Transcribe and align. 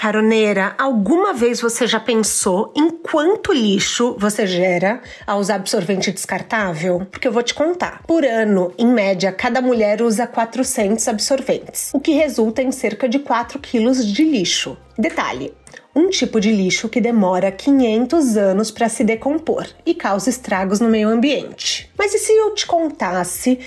Caroneira, 0.00 0.74
alguma 0.78 1.34
vez 1.34 1.60
você 1.60 1.86
já 1.86 2.00
pensou 2.00 2.72
em 2.74 2.88
quanto 2.88 3.52
lixo 3.52 4.16
você 4.18 4.46
gera 4.46 5.02
ao 5.26 5.38
usar 5.38 5.56
absorvente 5.56 6.10
descartável? 6.10 7.06
Porque 7.10 7.28
eu 7.28 7.32
vou 7.32 7.42
te 7.42 7.52
contar. 7.52 8.02
Por 8.06 8.24
ano, 8.24 8.72
em 8.78 8.86
média, 8.86 9.30
cada 9.30 9.60
mulher 9.60 10.00
usa 10.00 10.26
400 10.26 11.06
absorventes, 11.06 11.90
o 11.92 12.00
que 12.00 12.12
resulta 12.12 12.62
em 12.62 12.72
cerca 12.72 13.06
de 13.06 13.18
4 13.18 13.58
quilos 13.58 14.02
de 14.10 14.24
lixo. 14.24 14.74
Detalhe: 14.96 15.52
um 15.94 16.08
tipo 16.08 16.40
de 16.40 16.50
lixo 16.50 16.88
que 16.88 16.98
demora 16.98 17.52
500 17.52 18.38
anos 18.38 18.70
para 18.70 18.88
se 18.88 19.04
decompor 19.04 19.66
e 19.84 19.94
causa 19.94 20.30
estragos 20.30 20.80
no 20.80 20.88
meio 20.88 21.10
ambiente. 21.10 21.90
Mas 21.98 22.14
e 22.14 22.18
se 22.18 22.32
eu 22.32 22.54
te 22.54 22.66
contasse 22.66 23.58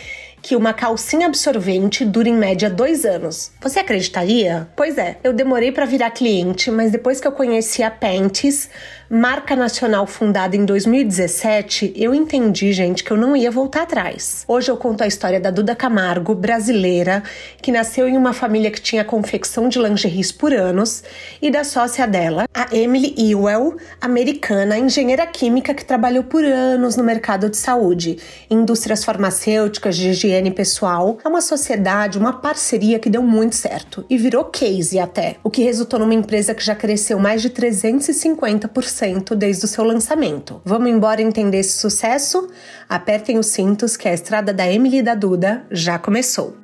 que 0.43 0.57
uma 0.57 0.73
calcinha 0.73 1.25
absorvente 1.25 2.03
dura 2.03 2.27
em 2.27 2.35
média 2.35 2.69
dois 2.69 3.05
anos. 3.05 3.53
Você 3.61 3.79
acreditaria? 3.79 4.67
Pois 4.75 4.97
é, 4.97 5.17
eu 5.23 5.31
demorei 5.31 5.71
para 5.71 5.85
virar 5.85 6.11
cliente, 6.11 6.69
mas 6.69 6.91
depois 6.91 7.21
que 7.21 7.27
eu 7.27 7.31
conheci 7.31 7.81
a 7.81 7.89
Panties, 7.89 8.69
marca 9.15 9.55
nacional 9.55 10.07
fundada 10.07 10.55
em 10.55 10.65
2017, 10.65 11.93
eu 11.95 12.15
entendi, 12.15 12.73
gente, 12.73 13.03
que 13.03 13.11
eu 13.11 13.17
não 13.17 13.37
ia 13.37 13.51
voltar 13.51 13.83
atrás. 13.83 14.43
Hoje 14.47 14.71
eu 14.71 14.75
conto 14.75 15.03
a 15.03 15.07
história 15.07 15.39
da 15.39 15.51
Duda 15.51 15.75
Camargo, 15.75 16.33
brasileira, 16.33 17.21
que 17.61 17.71
nasceu 17.71 18.07
em 18.07 18.17
uma 18.17 18.33
família 18.33 18.71
que 18.71 18.81
tinha 18.81 19.05
confecção 19.05 19.69
de 19.69 19.77
lingeries 19.77 20.31
por 20.31 20.51
anos, 20.51 21.03
e 21.39 21.51
da 21.51 21.63
sócia 21.63 22.07
dela, 22.07 22.47
a 22.51 22.75
Emily 22.75 23.13
Ewell, 23.15 23.77
americana, 24.01 24.79
engenheira 24.79 25.27
química 25.27 25.75
que 25.75 25.85
trabalhou 25.85 26.23
por 26.23 26.43
anos 26.43 26.95
no 26.95 27.03
mercado 27.03 27.51
de 27.51 27.57
saúde, 27.57 28.17
indústrias 28.49 29.03
farmacêuticas, 29.03 29.95
de 29.95 30.09
higiene 30.09 30.49
pessoal. 30.49 31.19
É 31.23 31.27
uma 31.27 31.41
sociedade, 31.41 32.17
uma 32.17 32.33
parceria 32.33 32.97
que 32.97 33.11
deu 33.11 33.21
muito 33.21 33.53
certo 33.55 34.03
e 34.09 34.17
virou 34.17 34.45
case 34.45 34.97
até, 34.97 35.35
o 35.43 35.51
que 35.51 35.61
resultou 35.61 35.99
numa 35.99 36.15
empresa 36.15 36.55
que 36.55 36.65
já 36.65 36.73
cresceu 36.73 37.19
mais 37.19 37.43
de 37.43 37.51
350% 37.51 39.02
desde 39.35 39.65
o 39.65 39.67
seu 39.67 39.83
lançamento. 39.83 40.61
Vamos 40.63 40.89
embora 40.89 41.21
entender 41.21 41.57
esse 41.57 41.77
sucesso? 41.77 42.47
Apertem 42.87 43.37
os 43.37 43.47
cintos 43.47 43.97
que 43.97 44.07
a 44.07 44.13
estrada 44.13 44.53
da 44.53 44.65
Emily 44.65 44.99
e 44.99 45.03
da 45.03 45.13
Duda 45.13 45.65
já 45.69 45.99
começou. 45.99 46.55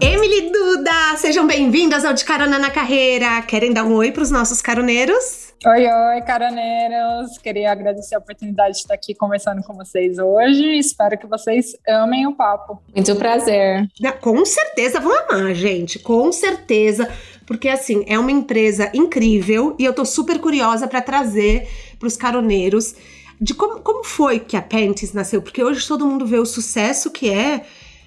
Emily 0.00 0.52
Duda, 0.52 1.16
sejam 1.16 1.44
bem-vindas 1.44 2.04
ao 2.04 2.14
De 2.14 2.24
Carona 2.24 2.60
na 2.60 2.70
Carreira. 2.70 3.42
Querem 3.42 3.72
dar 3.72 3.82
um 3.82 3.94
oi 3.94 4.12
para 4.12 4.22
os 4.22 4.30
nossos 4.30 4.62
caroneiros? 4.62 5.52
Oi, 5.64 5.86
oi, 5.86 6.22
caroneiros! 6.22 7.38
Queria 7.38 7.70
agradecer 7.70 8.16
a 8.16 8.18
oportunidade 8.18 8.72
de 8.72 8.78
estar 8.78 8.94
aqui 8.94 9.14
conversando 9.14 9.62
com 9.62 9.74
vocês 9.74 10.18
hoje. 10.18 10.76
Espero 10.76 11.16
que 11.16 11.24
vocês 11.24 11.76
amem 11.88 12.26
o 12.26 12.34
papo. 12.34 12.82
Muito 12.92 13.14
prazer. 13.14 13.86
Com 14.20 14.44
certeza 14.44 14.98
vão 14.98 15.16
amar, 15.20 15.54
gente. 15.54 16.00
Com 16.00 16.32
certeza. 16.32 17.08
Porque, 17.52 17.68
assim, 17.68 18.02
é 18.06 18.18
uma 18.18 18.30
empresa 18.30 18.90
incrível 18.94 19.76
e 19.78 19.84
eu 19.84 19.92
tô 19.92 20.06
super 20.06 20.40
curiosa 20.40 20.88
para 20.88 21.02
trazer 21.02 21.68
para 21.98 22.06
os 22.06 22.16
caroneiros 22.16 22.94
de 23.38 23.52
como, 23.52 23.80
como 23.80 24.02
foi 24.04 24.40
que 24.40 24.56
a 24.56 24.62
Panties 24.62 25.12
nasceu. 25.12 25.42
Porque 25.42 25.62
hoje 25.62 25.86
todo 25.86 26.06
mundo 26.06 26.24
vê 26.24 26.38
o 26.38 26.46
sucesso 26.46 27.10
que 27.10 27.28
é 27.28 27.66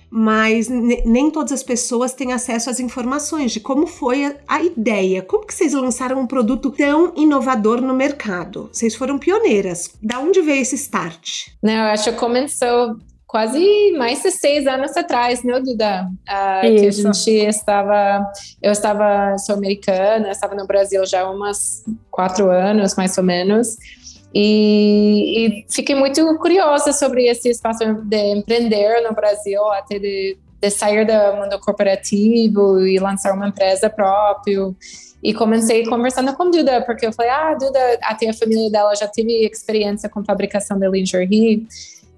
mas 0.09 0.67
nem 0.69 1.29
todas 1.29 1.51
as 1.51 1.61
pessoas 1.61 2.13
têm 2.13 2.31
acesso 2.31 2.69
às 2.69 2.79
informações 2.79 3.51
de 3.51 3.59
como 3.59 3.85
foi 3.85 4.25
a, 4.25 4.35
a, 4.47 4.63
ideia. 4.63 5.21
Como 5.21 5.45
que 5.45 5.53
vocês 5.53 5.73
lançaram 5.73 6.19
um 6.21 6.25
produto 6.25 6.71
tão 6.71 7.13
inovador 7.15 7.81
no 7.81 7.93
mercado? 7.93 8.69
Vocês 8.71 8.95
foram 8.95 9.19
pioneiras. 9.19 9.91
Da 10.01 10.19
onde 10.19 10.41
veio 10.41 10.61
esse 10.61 10.75
start? 10.75 11.49
Não, 11.61 11.73
eu 11.73 11.91
acho 11.91 12.11
que 12.11 12.17
começou 12.17 12.95
quase 13.35 13.91
mais 13.97 14.23
de 14.23 14.31
seis 14.31 14.65
anos 14.65 14.95
atrás, 14.95 15.43
né, 15.43 15.59
Duda? 15.59 16.09
Ah, 16.25 16.61
que 16.61 16.87
a 16.87 16.89
gente 16.89 17.31
estava, 17.31 18.25
eu 18.61 18.71
estava, 18.71 19.37
sou 19.39 19.55
americana, 19.55 20.31
estava 20.31 20.55
no 20.55 20.65
Brasil 20.65 21.05
já 21.05 21.23
há 21.23 21.29
umas 21.29 21.83
quatro 22.09 22.49
anos, 22.49 22.95
mais 22.95 23.17
ou 23.17 23.25
menos, 23.25 23.75
e, 24.33 25.47
e, 25.47 25.65
fiquei 25.69 25.95
muito 25.95 26.23
curiosa 26.37 26.93
sobre 26.93 27.27
esse 27.27 27.49
espaço 27.49 27.83
de 28.05 28.17
empreender 28.37 29.01
no 29.01 29.13
Brasil, 29.13 29.61
até 29.73 29.99
de, 29.99 30.37
de 30.61 30.69
sair 30.69 31.05
do 31.05 31.35
mundo 31.35 31.59
corporativo 31.59 32.87
e 32.87 32.97
lançar 32.99 33.33
uma 33.33 33.49
empresa 33.49 33.89
própria. 33.89 34.73
E 35.21 35.33
comecei 35.33 35.85
conversando 35.85 36.33
com 36.37 36.49
Duda, 36.49 36.83
porque 36.85 37.05
eu 37.05 37.11
falei, 37.11 37.31
ah, 37.33 37.53
Duda, 37.59 37.99
até 38.03 38.29
a 38.29 38.33
família 38.33 38.71
dela 38.71 38.95
já 38.95 39.09
teve 39.09 39.45
experiência 39.45 40.07
com 40.07 40.23
fabricação 40.23 40.79
de 40.79 40.87
lingerie. 40.87 41.67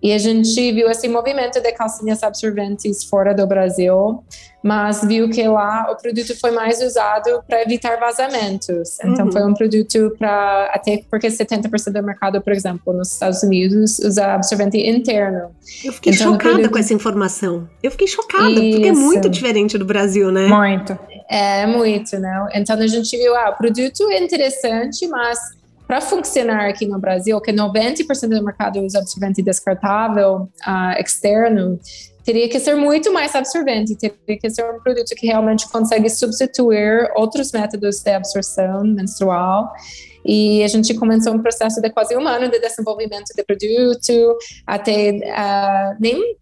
E 0.01 0.13
a 0.13 0.17
gente 0.17 0.71
viu 0.71 0.89
esse 0.89 1.07
movimento 1.07 1.59
de 1.59 1.71
calcinhas 1.71 2.21
absorventes 2.21 3.03
fora 3.03 3.33
do 3.33 3.47
Brasil, 3.47 4.23
mas 4.63 5.01
viu 5.03 5.29
que 5.29 5.47
lá 5.47 5.89
o 5.91 5.95
produto 5.95 6.39
foi 6.39 6.51
mais 6.51 6.81
usado 6.81 7.43
para 7.47 7.61
evitar 7.63 7.97
vazamentos. 7.99 8.99
Então 9.03 9.25
uhum. 9.25 9.31
foi 9.31 9.43
um 9.43 9.53
produto 9.53 10.13
para 10.17 10.71
até 10.73 11.01
porque 11.09 11.27
70% 11.27 11.91
do 11.91 12.03
mercado, 12.03 12.41
por 12.41 12.53
exemplo, 12.53 12.93
nos 12.93 13.11
Estados 13.11 13.41
Unidos 13.43 13.97
usa 13.99 14.33
absorvente 14.33 14.77
interno. 14.77 15.51
Eu 15.83 15.93
fiquei 15.93 16.13
então, 16.13 16.33
chocada 16.33 16.55
produto... 16.55 16.71
com 16.71 16.79
essa 16.79 16.93
informação. 16.93 17.67
Eu 17.81 17.91
fiquei 17.91 18.07
chocada 18.07 18.49
Isso. 18.49 18.71
porque 18.71 18.89
é 18.89 18.93
muito 18.93 19.29
diferente 19.29 19.77
do 19.77 19.85
Brasil, 19.85 20.31
né? 20.31 20.47
Muito. 20.47 20.97
É 21.29 21.65
muito, 21.65 22.17
né? 22.19 22.47
Então 22.53 22.77
a 22.77 22.87
gente 22.87 23.17
viu, 23.17 23.35
ah, 23.35 23.49
o 23.49 23.57
produto 23.57 24.09
é 24.11 24.23
interessante, 24.23 25.07
mas 25.07 25.56
para 25.87 26.01
funcionar 26.01 26.67
aqui 26.67 26.85
no 26.85 26.99
Brasil, 26.99 27.39
que 27.39 27.53
90% 27.53 28.27
do 28.27 28.43
mercado 28.43 28.81
usa 28.81 28.99
absorvente 28.99 29.41
descartável 29.41 30.49
uh, 30.67 30.99
externo, 30.99 31.79
teria 32.25 32.49
que 32.49 32.59
ser 32.59 32.75
muito 32.75 33.11
mais 33.13 33.33
absorvente, 33.33 33.95
teria 33.95 34.37
que 34.37 34.49
ser 34.49 34.69
um 34.69 34.81
produto 34.81 35.15
que 35.15 35.25
realmente 35.25 35.67
consegue 35.69 36.09
substituir 36.09 37.09
outros 37.15 37.53
métodos 37.53 38.01
de 38.01 38.11
absorção 38.11 38.83
menstrual. 38.83 39.71
E 40.25 40.61
a 40.61 40.67
gente 40.67 40.93
começou 40.93 41.33
um 41.33 41.41
processo 41.41 41.79
de 41.79 41.89
quase 41.89 42.17
um 42.17 42.27
ano 42.27 42.51
de 42.51 42.59
desenvolvimento 42.59 43.33
de 43.33 43.43
produto, 43.45 44.37
até 44.65 45.11
uh, 45.11 45.95
nem 46.01 46.35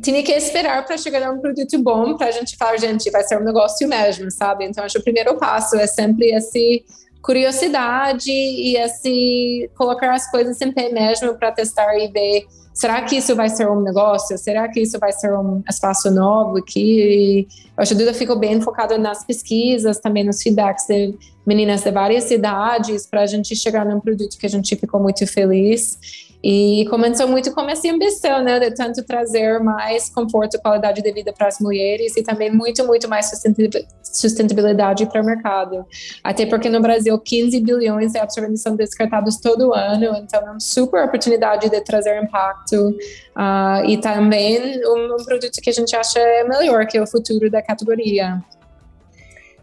tinha 0.00 0.22
que 0.22 0.32
esperar 0.32 0.84
para 0.86 0.96
chegar 0.96 1.22
a 1.22 1.30
um 1.30 1.38
produto 1.38 1.78
bom 1.82 2.16
para 2.16 2.28
a 2.28 2.30
gente 2.30 2.56
falar, 2.56 2.78
gente, 2.78 3.10
vai 3.10 3.22
ser 3.24 3.38
um 3.38 3.44
negócio 3.44 3.86
mesmo, 3.86 4.30
sabe? 4.30 4.64
Então, 4.64 4.82
acho 4.82 4.94
que 4.94 5.00
o 5.00 5.04
primeiro 5.04 5.36
passo 5.36 5.76
é 5.76 5.86
sempre 5.86 6.30
esse 6.30 6.82
curiosidade 7.24 8.30
e 8.30 8.76
assim 8.76 9.66
colocar 9.74 10.14
as 10.14 10.30
coisas 10.30 10.60
em 10.60 10.70
pé 10.70 10.90
mesmo 10.90 11.34
para 11.34 11.50
testar 11.50 11.96
e 11.96 12.08
ver 12.08 12.46
será 12.74 13.00
que 13.02 13.16
isso 13.16 13.34
vai 13.34 13.48
ser 13.48 13.66
um 13.68 13.80
negócio? 13.80 14.36
Será 14.36 14.68
que 14.68 14.80
isso 14.80 14.98
vai 14.98 15.12
ser 15.12 15.32
um 15.32 15.62
espaço 15.68 16.10
novo 16.10 16.58
aqui? 16.58 17.46
Eu 17.76 17.82
acho 17.82 17.92
que 17.94 17.98
Duda 17.98 18.12
ficou 18.12 18.36
bem 18.36 18.60
focada 18.60 18.98
nas 18.98 19.24
pesquisas, 19.24 19.98
também 20.00 20.24
nos 20.24 20.42
feedbacks 20.42 20.86
de 20.86 21.14
meninas 21.46 21.82
de 21.82 21.90
várias 21.90 22.24
cidades, 22.24 23.06
para 23.06 23.22
a 23.22 23.26
gente 23.26 23.54
chegar 23.54 23.86
num 23.86 24.00
produto 24.00 24.36
que 24.36 24.44
a 24.44 24.50
gente 24.50 24.74
ficou 24.76 25.00
muito 25.00 25.26
feliz. 25.26 25.98
E 26.46 26.84
começou 26.90 27.26
muito 27.26 27.54
com 27.54 27.62
essa 27.70 27.90
ambição, 27.90 28.44
né, 28.44 28.60
de 28.60 28.74
tanto 28.74 29.02
trazer 29.02 29.60
mais 29.60 30.10
conforto 30.10 30.58
e 30.58 30.60
qualidade 30.60 31.00
de 31.00 31.10
vida 31.10 31.32
para 31.32 31.46
as 31.46 31.58
mulheres 31.58 32.14
e 32.18 32.22
também 32.22 32.52
muito, 32.52 32.86
muito 32.86 33.08
mais 33.08 33.32
sustentabilidade 34.02 35.06
para 35.06 35.22
o 35.22 35.24
mercado. 35.24 35.86
Até 36.22 36.44
porque 36.44 36.68
no 36.68 36.82
Brasil 36.82 37.18
15 37.18 37.58
bilhões 37.60 38.12
de 38.12 38.18
absorventes 38.18 38.60
são 38.60 38.76
descartados 38.76 39.38
todo 39.38 39.72
ano, 39.72 40.18
então 40.18 40.40
é 40.40 40.50
uma 40.50 40.60
super 40.60 41.06
oportunidade 41.06 41.70
de 41.70 41.80
trazer 41.80 42.22
impacto 42.22 42.90
uh, 42.90 43.86
e 43.86 43.96
também 43.96 44.82
um, 44.86 45.16
um 45.18 45.24
produto 45.24 45.58
que 45.62 45.70
a 45.70 45.72
gente 45.72 45.96
acha 45.96 46.20
melhor 46.46 46.86
que 46.86 46.98
é 46.98 47.02
o 47.02 47.06
futuro 47.06 47.50
da 47.50 47.62
categoria. 47.62 48.44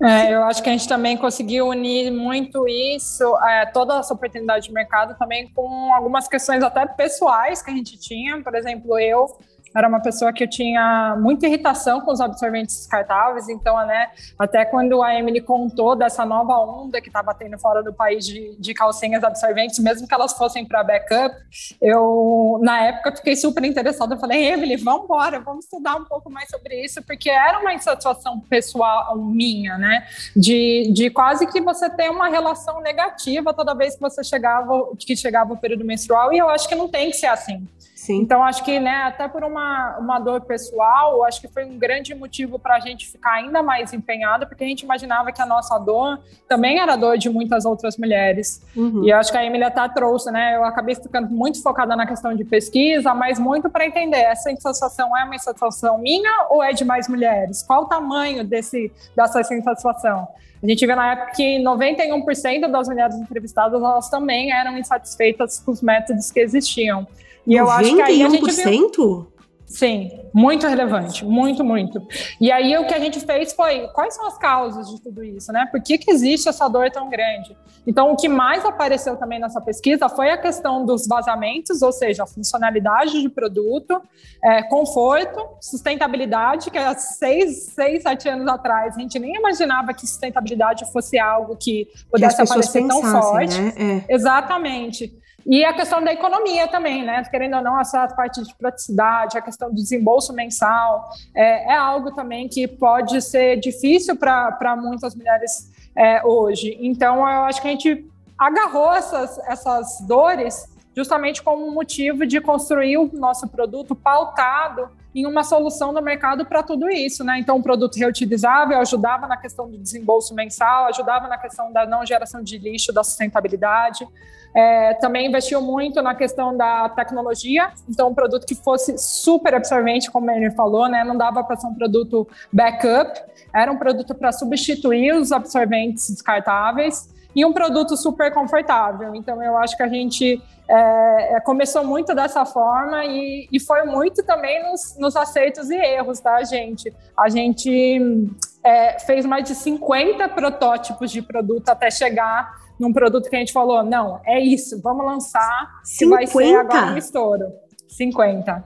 É, 0.03 0.33
eu 0.33 0.43
acho 0.43 0.63
que 0.63 0.69
a 0.69 0.71
gente 0.71 0.87
também 0.87 1.15
conseguiu 1.15 1.67
unir 1.67 2.11
muito 2.11 2.67
isso, 2.67 3.23
é, 3.43 3.67
toda 3.67 3.99
essa 3.99 4.13
oportunidade 4.13 4.65
de 4.67 4.73
mercado 4.73 5.15
também 5.17 5.47
com 5.53 5.93
algumas 5.93 6.27
questões 6.27 6.63
até 6.63 6.87
pessoais 6.87 7.61
que 7.61 7.69
a 7.69 7.73
gente 7.73 7.99
tinha. 7.99 8.41
Por 8.41 8.55
exemplo, 8.55 8.99
eu 8.99 9.27
era 9.75 9.87
uma 9.87 10.01
pessoa 10.01 10.33
que 10.33 10.43
eu 10.43 10.49
tinha 10.49 11.15
muita 11.19 11.47
irritação 11.47 12.01
com 12.01 12.11
os 12.11 12.19
absorventes 12.19 12.75
descartáveis, 12.75 13.47
então, 13.49 13.75
né, 13.85 14.09
até 14.37 14.65
quando 14.65 15.01
a 15.01 15.15
Emily 15.15 15.41
contou 15.41 15.95
dessa 15.95 16.25
nova 16.25 16.57
onda 16.57 17.01
que 17.01 17.07
estava 17.07 17.33
tendo 17.33 17.57
fora 17.57 17.81
do 17.81 17.93
país 17.93 18.25
de, 18.25 18.55
de 18.59 18.73
calcinhas 18.73 19.23
absorventes, 19.23 19.79
mesmo 19.79 20.07
que 20.07 20.13
elas 20.13 20.33
fossem 20.33 20.65
para 20.65 20.83
backup, 20.83 21.35
eu, 21.81 22.59
na 22.61 22.81
época, 22.81 23.15
fiquei 23.15 23.35
super 23.35 23.63
interessada. 23.63 24.15
Eu 24.15 24.19
falei, 24.19 24.51
Emily, 24.51 24.75
vamos 24.77 25.05
embora, 25.05 25.39
vamos 25.39 25.65
estudar 25.65 25.95
um 25.95 26.05
pouco 26.05 26.29
mais 26.29 26.49
sobre 26.49 26.83
isso, 26.83 27.01
porque 27.03 27.29
era 27.29 27.59
uma 27.59 27.73
insatisfação 27.73 28.39
pessoal 28.39 29.17
minha, 29.17 29.77
né, 29.77 30.05
de, 30.35 30.91
de 30.93 31.09
quase 31.09 31.47
que 31.47 31.61
você 31.61 31.89
ter 31.89 32.09
uma 32.09 32.27
relação 32.27 32.81
negativa 32.81 33.53
toda 33.53 33.73
vez 33.73 33.95
que 33.95 34.01
você 34.01 34.23
chegava, 34.23 34.89
que 34.97 35.15
chegava 35.15 35.53
o 35.53 35.57
período 35.57 35.85
menstrual, 35.85 36.33
e 36.33 36.37
eu 36.37 36.49
acho 36.49 36.67
que 36.67 36.75
não 36.75 36.87
tem 36.87 37.09
que 37.09 37.17
ser 37.17 37.27
assim. 37.27 37.67
Sim. 38.01 38.19
Então, 38.19 38.43
acho 38.43 38.65
que, 38.65 38.79
né, 38.79 39.03
até 39.03 39.27
por 39.27 39.43
uma, 39.43 39.95
uma 39.99 40.17
dor 40.17 40.41
pessoal, 40.41 41.23
acho 41.23 41.39
que 41.39 41.47
foi 41.47 41.63
um 41.65 41.77
grande 41.77 42.15
motivo 42.15 42.57
para 42.57 42.77
a 42.77 42.79
gente 42.79 43.07
ficar 43.07 43.33
ainda 43.33 43.61
mais 43.61 43.93
empenhada, 43.93 44.47
porque 44.47 44.63
a 44.63 44.67
gente 44.67 44.81
imaginava 44.81 45.31
que 45.31 45.39
a 45.39 45.45
nossa 45.45 45.77
dor 45.77 46.19
também 46.49 46.79
era 46.79 46.95
dor 46.95 47.15
de 47.19 47.29
muitas 47.29 47.63
outras 47.63 47.97
mulheres. 47.97 48.65
Uhum. 48.75 49.03
E 49.03 49.11
acho 49.13 49.31
que 49.31 49.37
a 49.37 49.45
Emília 49.45 49.67
até 49.67 49.87
trouxe, 49.87 50.31
né, 50.31 50.55
eu 50.55 50.63
acabei 50.63 50.95
ficando 50.95 51.29
muito 51.29 51.61
focada 51.61 51.95
na 51.95 52.07
questão 52.07 52.35
de 52.35 52.43
pesquisa, 52.43 53.13
mas 53.13 53.37
muito 53.37 53.69
para 53.69 53.85
entender, 53.85 54.17
essa 54.17 54.51
insatisfação 54.51 55.15
é 55.15 55.23
uma 55.23 55.35
insatisfação 55.35 55.99
minha 55.99 56.47
ou 56.49 56.63
é 56.63 56.73
de 56.73 56.83
mais 56.83 57.07
mulheres? 57.07 57.61
Qual 57.61 57.83
o 57.83 57.85
tamanho 57.85 58.43
desse, 58.43 58.91
dessa 59.15 59.41
insatisfação? 59.53 60.27
A 60.63 60.67
gente 60.67 60.83
vê 60.87 60.95
na 60.95 61.11
época 61.11 61.33
que 61.35 61.59
91% 61.59 62.67
das 62.67 62.87
mulheres 62.87 63.15
entrevistadas, 63.15 63.79
elas 63.79 64.09
também 64.09 64.51
eram 64.51 64.75
insatisfeitas 64.75 65.59
com 65.59 65.71
os 65.71 65.83
métodos 65.83 66.31
que 66.31 66.39
existiam. 66.39 67.07
E 67.45 67.55
eu 67.55 67.69
acho 67.69 67.95
que 67.95 68.01
aí 68.01 68.23
a 68.23 68.29
gente 68.29 68.51
viu... 68.51 69.31
Sim, 69.71 70.11
muito 70.33 70.67
relevante, 70.67 71.23
muito, 71.23 71.63
muito. 71.63 72.05
E 72.41 72.51
aí 72.51 72.77
o 72.77 72.85
que 72.85 72.93
a 72.93 72.99
gente 72.99 73.21
fez 73.21 73.53
foi, 73.53 73.87
quais 73.93 74.13
são 74.13 74.27
as 74.27 74.37
causas 74.37 74.89
de 74.89 75.01
tudo 75.01 75.23
isso, 75.23 75.49
né? 75.53 75.65
Por 75.71 75.81
que, 75.81 75.97
que 75.97 76.11
existe 76.11 76.49
essa 76.49 76.67
dor 76.67 76.91
tão 76.91 77.09
grande? 77.09 77.55
Então, 77.87 78.11
o 78.11 78.17
que 78.17 78.27
mais 78.27 78.65
apareceu 78.65 79.15
também 79.15 79.39
nessa 79.39 79.61
pesquisa 79.61 80.09
foi 80.09 80.29
a 80.29 80.37
questão 80.37 80.85
dos 80.85 81.07
vazamentos, 81.07 81.81
ou 81.81 81.93
seja, 81.93 82.23
a 82.23 82.27
funcionalidade 82.27 83.21
de 83.21 83.29
produto, 83.29 84.01
é, 84.43 84.61
conforto, 84.63 85.39
sustentabilidade, 85.61 86.69
que 86.69 86.77
há 86.77 86.93
seis, 86.93 87.67
seis, 87.73 88.03
sete 88.03 88.27
anos 88.27 88.49
atrás 88.49 88.97
a 88.97 88.99
gente 88.99 89.17
nem 89.19 89.35
imaginava 89.35 89.93
que 89.93 90.01
sustentabilidade 90.01 90.83
fosse 90.91 91.17
algo 91.17 91.55
que 91.55 91.87
pudesse 92.11 92.35
que 92.35 92.41
aparecer 92.41 92.85
tão 92.85 93.01
forte. 93.03 93.59
Né? 93.59 94.03
É. 94.09 94.13
Exatamente. 94.13 95.20
E 95.45 95.63
a 95.65 95.73
questão 95.73 96.03
da 96.03 96.13
economia 96.13 96.67
também, 96.67 97.03
né? 97.03 97.23
Querendo 97.25 97.57
ou 97.57 97.63
não, 97.63 97.79
essa 97.79 98.07
parte 98.09 98.43
de 98.43 98.53
praticidade, 98.55 99.37
a 99.37 99.41
questão 99.41 99.69
do 99.69 99.75
desembolso 99.75 100.33
mensal, 100.33 101.09
é, 101.35 101.73
é 101.73 101.75
algo 101.75 102.13
também 102.13 102.47
que 102.47 102.67
pode 102.67 103.21
ser 103.21 103.57
difícil 103.59 104.15
para 104.15 104.75
muitas 104.75 105.15
mulheres 105.15 105.71
é, 105.95 106.23
hoje. 106.25 106.77
Então, 106.81 107.17
eu 107.17 107.43
acho 107.43 107.61
que 107.61 107.67
a 107.67 107.71
gente 107.71 108.05
agarrou 108.37 108.93
essas, 108.93 109.37
essas 109.47 110.01
dores 110.01 110.69
justamente 110.95 111.41
como 111.41 111.71
motivo 111.71 112.25
de 112.25 112.41
construir 112.41 112.97
o 112.97 113.09
nosso 113.13 113.47
produto 113.47 113.95
pautado 113.95 114.89
em 115.13 115.25
uma 115.25 115.43
solução 115.43 115.91
no 115.91 116.01
mercado 116.01 116.45
para 116.45 116.63
tudo 116.63 116.89
isso, 116.89 117.23
né? 117.23 117.37
Então, 117.39 117.57
um 117.57 117.61
produto 117.61 117.97
reutilizável 117.97 118.79
ajudava 118.79 119.27
na 119.27 119.35
questão 119.35 119.69
do 119.69 119.77
desembolso 119.77 120.33
mensal, 120.33 120.85
ajudava 120.85 121.27
na 121.27 121.37
questão 121.37 121.71
da 121.71 121.85
não 121.85 122.05
geração 122.05 122.41
de 122.41 122.57
lixo, 122.57 122.93
da 122.93 123.03
sustentabilidade. 123.03 124.07
É, 124.53 124.93
também 124.95 125.27
investiu 125.27 125.61
muito 125.61 126.01
na 126.01 126.13
questão 126.13 126.55
da 126.55 126.89
tecnologia, 126.89 127.71
então 127.87 128.09
um 128.09 128.13
produto 128.13 128.45
que 128.45 128.55
fosse 128.55 128.97
super 128.97 129.55
absorvente, 129.55 130.11
como 130.11 130.29
ele 130.29 130.51
falou, 130.51 130.89
né? 130.89 131.03
Não 131.03 131.17
dava 131.17 131.43
para 131.43 131.55
ser 131.55 131.67
um 131.67 131.73
produto 131.73 132.27
backup, 132.51 133.21
era 133.53 133.71
um 133.71 133.77
produto 133.77 134.13
para 134.13 134.31
substituir 134.31 135.13
os 135.13 135.31
absorventes 135.31 136.09
descartáveis 136.09 137.09
e 137.35 137.45
um 137.45 137.53
produto 137.53 137.95
super 137.95 138.33
confortável. 138.33 139.15
Então 139.15 139.41
eu 139.41 139.57
acho 139.57 139.75
que 139.77 139.83
a 139.83 139.87
gente 139.87 140.41
é, 140.67 141.35
é, 141.35 141.39
começou 141.41 141.83
muito 141.83 142.13
dessa 142.13 142.45
forma 142.45 143.03
e, 143.05 143.47
e 143.51 143.59
foi 143.59 143.83
muito 143.83 144.23
também 144.23 144.63
nos, 144.69 144.97
nos, 144.97 145.15
aceitos 145.15 145.69
e 145.69 145.75
erros, 145.75 146.19
tá, 146.19 146.43
gente? 146.43 146.93
A 147.17 147.29
gente 147.29 148.29
é, 148.63 148.99
fez 148.99 149.25
mais 149.25 149.45
de 149.45 149.55
50 149.55 150.29
protótipos 150.29 151.11
de 151.11 151.21
produto 151.21 151.69
até 151.69 151.89
chegar 151.89 152.53
num 152.81 152.91
produto 152.91 153.29
que 153.29 153.35
a 153.35 153.39
gente 153.39 153.53
falou, 153.53 153.83
não, 153.83 154.19
é 154.25 154.39
isso, 154.39 154.81
vamos 154.81 155.05
lançar, 155.05 155.81
50? 155.83 155.99
que 155.99 156.05
vai 156.09 156.27
ser 156.27 156.55
agora 156.55 156.93
um 156.93 156.97
estouro. 156.97 157.45
50. 157.87 158.63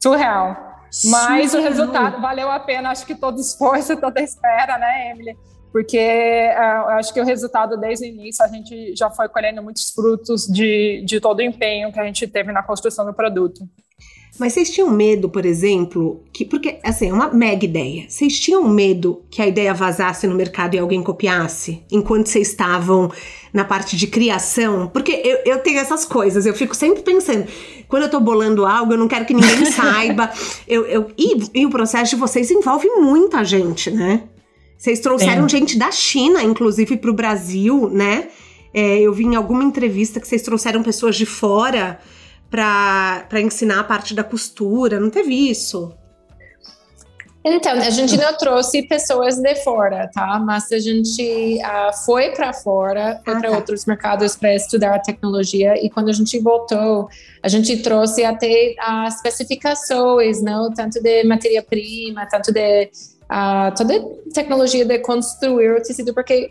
Surreal. 0.00 0.56
Mas 1.06 1.50
Surreal. 1.50 1.66
o 1.66 1.68
resultado 1.68 2.20
valeu 2.22 2.48
a 2.48 2.60
pena, 2.60 2.90
acho 2.90 3.04
que 3.04 3.14
todo 3.14 3.40
esforço, 3.40 3.96
toda 4.00 4.22
espera, 4.22 4.78
né, 4.78 5.10
Emily? 5.10 5.36
Porque 5.72 5.98
uh, 5.98 6.90
acho 6.90 7.12
que 7.12 7.20
o 7.20 7.24
resultado 7.24 7.76
desde 7.76 8.06
o 8.06 8.08
início 8.08 8.44
a 8.44 8.48
gente 8.48 8.94
já 8.96 9.10
foi 9.10 9.28
colhendo 9.28 9.62
muitos 9.62 9.90
frutos 9.90 10.46
de, 10.46 11.02
de 11.04 11.20
todo 11.20 11.38
o 11.38 11.42
empenho 11.42 11.92
que 11.92 11.98
a 11.98 12.04
gente 12.04 12.26
teve 12.28 12.52
na 12.52 12.62
construção 12.62 13.04
do 13.04 13.12
produto. 13.12 13.68
Mas 14.40 14.54
vocês 14.54 14.70
tinham 14.70 14.88
medo, 14.88 15.28
por 15.28 15.44
exemplo, 15.44 16.22
que. 16.32 16.46
Porque, 16.46 16.78
assim, 16.82 17.10
é 17.10 17.12
uma 17.12 17.28
mega 17.28 17.62
ideia. 17.62 18.06
Vocês 18.08 18.40
tinham 18.40 18.66
medo 18.66 19.20
que 19.30 19.42
a 19.42 19.46
ideia 19.46 19.74
vazasse 19.74 20.26
no 20.26 20.34
mercado 20.34 20.74
e 20.74 20.78
alguém 20.78 21.02
copiasse 21.02 21.82
enquanto 21.92 22.28
vocês 22.28 22.48
estavam 22.48 23.12
na 23.52 23.66
parte 23.66 23.98
de 23.98 24.06
criação? 24.06 24.88
Porque 24.88 25.12
eu, 25.12 25.40
eu 25.44 25.58
tenho 25.58 25.78
essas 25.78 26.06
coisas, 26.06 26.46
eu 26.46 26.54
fico 26.54 26.74
sempre 26.74 27.02
pensando. 27.02 27.46
Quando 27.86 28.04
eu 28.04 28.08
tô 28.08 28.18
bolando 28.18 28.64
algo, 28.64 28.94
eu 28.94 28.96
não 28.96 29.08
quero 29.08 29.26
que 29.26 29.34
ninguém 29.34 29.66
saiba. 29.70 30.30
Eu, 30.66 30.86
eu, 30.86 31.10
e, 31.18 31.60
e 31.60 31.66
o 31.66 31.70
processo 31.70 32.14
de 32.14 32.16
vocês 32.16 32.50
envolve 32.50 32.88
muita 32.88 33.44
gente, 33.44 33.90
né? 33.90 34.22
Vocês 34.78 35.00
trouxeram 35.00 35.46
Sim. 35.46 35.58
gente 35.58 35.76
da 35.76 35.92
China, 35.92 36.42
inclusive, 36.42 36.96
para 36.96 37.10
o 37.10 37.14
Brasil, 37.14 37.90
né? 37.92 38.28
É, 38.72 39.00
eu 39.00 39.12
vi 39.12 39.24
em 39.24 39.34
alguma 39.34 39.62
entrevista 39.62 40.18
que 40.18 40.26
vocês 40.26 40.40
trouxeram 40.40 40.82
pessoas 40.82 41.14
de 41.14 41.26
fora 41.26 42.00
para 42.50 43.40
ensinar 43.40 43.80
a 43.80 43.84
parte 43.84 44.14
da 44.14 44.24
costura, 44.24 44.98
não 44.98 45.08
teve 45.08 45.32
isso? 45.34 45.94
Então, 47.42 47.72
a 47.72 47.88
gente 47.88 48.18
não 48.18 48.36
trouxe 48.36 48.82
pessoas 48.82 49.38
de 49.38 49.54
fora, 49.64 50.10
tá? 50.12 50.38
Mas 50.38 50.70
a 50.70 50.78
gente 50.78 51.58
uh, 51.62 52.04
foi 52.04 52.32
para 52.32 52.52
fora, 52.52 53.18
foi 53.24 53.34
ah, 53.34 53.40
para 53.40 53.50
tá. 53.50 53.56
outros 53.56 53.86
mercados 53.86 54.36
para 54.36 54.54
estudar 54.54 54.96
a 54.96 54.98
tecnologia. 54.98 55.74
E 55.82 55.88
quando 55.88 56.10
a 56.10 56.12
gente 56.12 56.38
voltou, 56.38 57.08
a 57.42 57.48
gente 57.48 57.78
trouxe 57.78 58.24
até 58.24 58.74
as 58.78 59.16
especificações, 59.16 60.42
não? 60.42 60.70
Tanto 60.74 61.00
de 61.00 61.24
matéria-prima, 61.24 62.26
tanto 62.26 62.52
de 62.52 62.90
uh, 63.30 63.74
toda 63.74 63.96
a 63.96 64.34
tecnologia 64.34 64.84
de 64.84 64.98
construir 64.98 65.72
o 65.72 65.82
tecido, 65.82 66.12
porque 66.12 66.50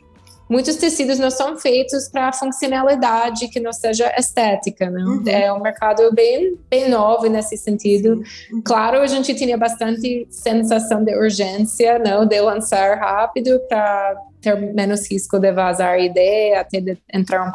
muitos 0.50 0.76
tecidos 0.78 1.20
não 1.20 1.30
são 1.30 1.58
feitos 1.58 2.10
para 2.10 2.34
funcionalidade 2.34 3.48
que 3.50 3.60
não 3.60 3.72
seja 3.72 4.12
estética, 4.18 4.90
né? 4.90 5.02
Uhum. 5.02 5.24
É 5.28 5.54
um 5.54 5.62
mercado 5.62 6.12
bem, 6.14 6.58
bem 6.70 6.90
novo 6.90 7.28
nesse 7.28 7.56
sentido. 7.56 8.24
Uhum. 8.52 8.62
Claro, 8.64 9.00
a 9.00 9.08
gente 9.08 9.36
tinha 9.36 9.58
bastante 9.58 10.28
sensação 10.32 11.04
de 11.04 11.16
urgência, 11.16 12.00
não, 12.00 12.26
de 12.26 12.42
lançar 12.42 12.98
rápido 12.98 13.60
para 13.70 14.16
ter 14.42 14.56
menos 14.74 15.10
risco 15.10 15.38
de 15.38 15.52
vazar 15.52 16.00
ideia, 16.00 16.62
até 16.62 16.80
de 16.80 16.98
entrar 17.14 17.48
em 17.48 17.52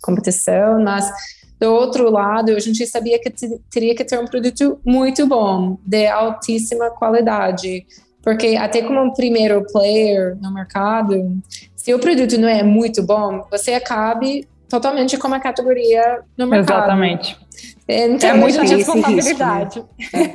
competição, 0.00 0.80
mas 0.82 1.10
do 1.58 1.74
outro 1.74 2.10
lado, 2.10 2.52
a 2.52 2.58
gente 2.58 2.86
sabia 2.86 3.18
que 3.20 3.30
teria 3.70 3.94
que 3.94 4.02
ter 4.02 4.18
um 4.18 4.24
produto 4.24 4.80
muito 4.84 5.26
bom, 5.26 5.78
de 5.84 6.06
altíssima 6.06 6.90
qualidade, 6.90 7.86
porque 8.22 8.56
até 8.56 8.80
como 8.80 9.02
um 9.02 9.12
primeiro 9.12 9.64
player 9.70 10.38
no 10.40 10.52
mercado, 10.54 11.38
se 11.80 11.94
o 11.94 11.98
produto 11.98 12.36
não 12.36 12.46
é 12.46 12.62
muito 12.62 13.02
bom, 13.02 13.46
você 13.50 13.72
acabe 13.72 14.46
totalmente 14.68 15.16
com 15.16 15.26
uma 15.26 15.40
categoria 15.40 16.20
no 16.36 16.46
mercado. 16.46 16.76
Exatamente. 16.76 17.38
Então, 17.88 18.28
é 18.28 18.34
muita 18.34 18.62
responsabilidade. 18.62 19.82
Risco, 19.98 20.18
né? 20.18 20.34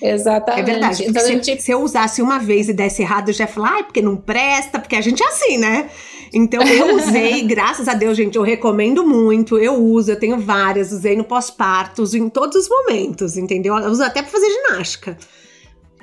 é, 0.00 0.10
Exatamente. 0.14 0.60
É 0.60 0.72
verdade. 0.72 1.04
Então, 1.04 1.20
se, 1.20 1.28
gente... 1.32 1.60
se, 1.60 1.72
eu 1.72 1.82
usasse 1.82 2.22
uma 2.22 2.38
vez 2.38 2.68
e 2.68 2.72
desse 2.72 3.02
errado, 3.02 3.30
eu 3.30 3.34
já 3.34 3.44
ia 3.44 3.48
falar, 3.48 3.72
ai, 3.72 3.82
porque 3.82 4.00
não 4.00 4.16
presta, 4.16 4.78
porque 4.78 4.94
a 4.94 5.00
gente 5.00 5.20
é 5.20 5.26
assim, 5.26 5.58
né? 5.58 5.90
Então 6.32 6.62
eu 6.62 6.94
usei, 6.94 7.42
graças 7.44 7.88
a 7.88 7.94
Deus, 7.94 8.16
gente, 8.16 8.36
eu 8.36 8.42
recomendo 8.42 9.04
muito. 9.04 9.58
Eu 9.58 9.74
uso, 9.74 10.12
eu 10.12 10.18
tenho 10.18 10.38
várias, 10.38 10.92
usei 10.92 11.16
no 11.16 11.24
pós-parto, 11.24 12.02
uso 12.02 12.16
em 12.16 12.28
todos 12.28 12.56
os 12.56 12.68
momentos, 12.68 13.36
entendeu? 13.36 13.76
Eu 13.76 13.90
uso 13.90 14.04
até 14.04 14.22
para 14.22 14.30
fazer 14.30 14.48
ginástica. 14.48 15.18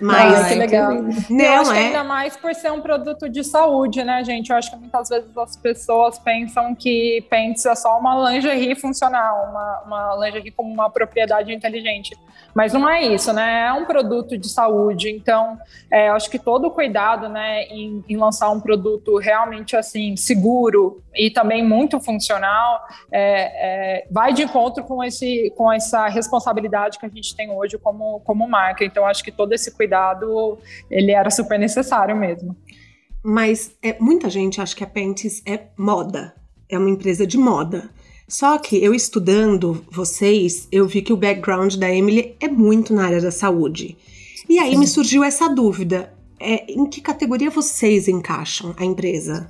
Mas 0.01 0.33
Ai, 0.33 0.49
que 0.49 0.59
legal. 0.59 0.93
Não, 1.29 1.45
eu 1.45 1.61
acho 1.61 1.71
é... 1.71 1.75
que 1.75 1.79
ainda 1.87 2.03
mais 2.03 2.37
por 2.37 2.53
ser 2.55 2.71
um 2.71 2.81
produto 2.81 3.29
de 3.29 3.43
saúde, 3.43 4.03
né, 4.03 4.23
gente? 4.23 4.49
Eu 4.49 4.55
acho 4.57 4.71
que 4.71 4.77
muitas 4.77 5.09
vezes 5.09 5.37
as 5.37 5.57
pessoas 5.57 6.17
pensam 6.19 6.73
que 6.73 7.25
Pants 7.29 7.65
é 7.65 7.75
só 7.75 7.99
uma 7.99 8.31
lingerie 8.31 8.75
funcional, 8.75 9.49
uma, 9.49 9.81
uma 9.85 10.25
lingerie 10.25 10.51
como 10.51 10.71
uma 10.71 10.89
propriedade 10.89 11.53
inteligente. 11.53 12.17
Mas 12.53 12.73
não 12.73 12.89
é 12.89 13.03
isso, 13.03 13.31
né? 13.31 13.67
É 13.67 13.73
um 13.73 13.85
produto 13.85 14.37
de 14.37 14.49
saúde. 14.49 15.09
Então, 15.09 15.57
é, 15.91 16.09
eu 16.09 16.13
acho 16.13 16.29
que 16.29 16.39
todo 16.39 16.67
o 16.67 16.71
cuidado, 16.71 17.29
né, 17.29 17.63
em, 17.65 18.03
em, 18.07 18.17
lançar 18.17 18.49
um 18.49 18.59
produto 18.59 19.17
realmente 19.17 19.75
assim 19.75 20.15
seguro 20.15 21.03
e 21.15 21.29
também 21.29 21.63
muito 21.63 21.99
funcional, 21.99 22.81
é, 23.11 24.01
é, 24.01 24.07
vai 24.09 24.33
de 24.33 24.43
encontro 24.43 24.83
com 24.83 25.03
esse, 25.03 25.53
com 25.55 25.71
essa 25.71 26.07
responsabilidade 26.07 26.97
que 26.97 27.05
a 27.05 27.09
gente 27.09 27.35
tem 27.35 27.51
hoje 27.51 27.77
como, 27.77 28.19
como 28.21 28.47
marca. 28.47 28.83
Então, 28.83 29.05
acho 29.05 29.23
que 29.23 29.31
todo 29.31 29.53
esse 29.53 29.71
cuidado 29.71 29.88
ele 30.89 31.11
era 31.11 31.29
super 31.29 31.59
necessário 31.59 32.15
mesmo. 32.15 32.55
Mas 33.23 33.71
é, 33.81 33.97
muita 33.99 34.29
gente 34.29 34.61
acha 34.61 34.75
que 34.75 34.83
a 34.83 34.87
Pentes 34.87 35.41
é 35.45 35.67
moda, 35.77 36.33
é 36.69 36.77
uma 36.77 36.89
empresa 36.89 37.27
de 37.27 37.37
moda. 37.37 37.89
Só 38.27 38.57
que 38.59 38.81
eu 38.81 38.93
estudando 38.93 39.83
vocês, 39.91 40.67
eu 40.71 40.87
vi 40.87 41.01
que 41.01 41.11
o 41.11 41.17
background 41.17 41.75
da 41.75 41.93
Emily 41.93 42.35
é 42.39 42.47
muito 42.47 42.93
na 42.93 43.05
área 43.05 43.19
da 43.19 43.31
saúde. 43.31 43.97
E 44.47 44.59
aí 44.59 44.71
Sim. 44.71 44.77
me 44.77 44.87
surgiu 44.87 45.23
essa 45.23 45.49
dúvida: 45.49 46.13
é, 46.39 46.71
em 46.71 46.85
que 46.85 47.01
categoria 47.01 47.49
vocês 47.49 48.07
encaixam 48.07 48.73
a 48.77 48.85
empresa? 48.85 49.47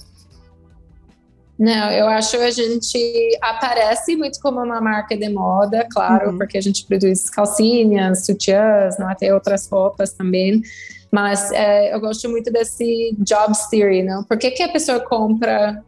Não, 1.60 1.92
eu 1.92 2.08
acho 2.08 2.38
que 2.38 2.44
a 2.44 2.52
gente 2.52 3.38
aparece 3.42 4.16
muito 4.16 4.40
como 4.40 4.64
uma 4.64 4.80
marca 4.80 5.18
de 5.18 5.28
moda, 5.28 5.86
claro, 5.92 6.32
uhum. 6.32 6.38
porque 6.38 6.58
a 6.58 6.62
gente 6.62 6.86
produz 6.86 7.30
calcinhas, 7.30 8.26
sutiãs, 8.26 8.98
não 8.98 9.10
até 9.10 9.34
outras 9.34 9.68
roupas 9.70 10.14
também. 10.14 10.62
Mas 11.12 11.52
é, 11.52 11.94
eu 11.94 12.00
gosto 12.00 12.30
muito 12.30 12.50
desse 12.50 13.14
job 13.20 13.54
theory, 13.70 14.04
não? 14.04 14.24
Por 14.24 14.38
que, 14.38 14.52
que 14.52 14.64
a 14.64 14.70
pessoa 14.70 15.02
compra 15.02 15.84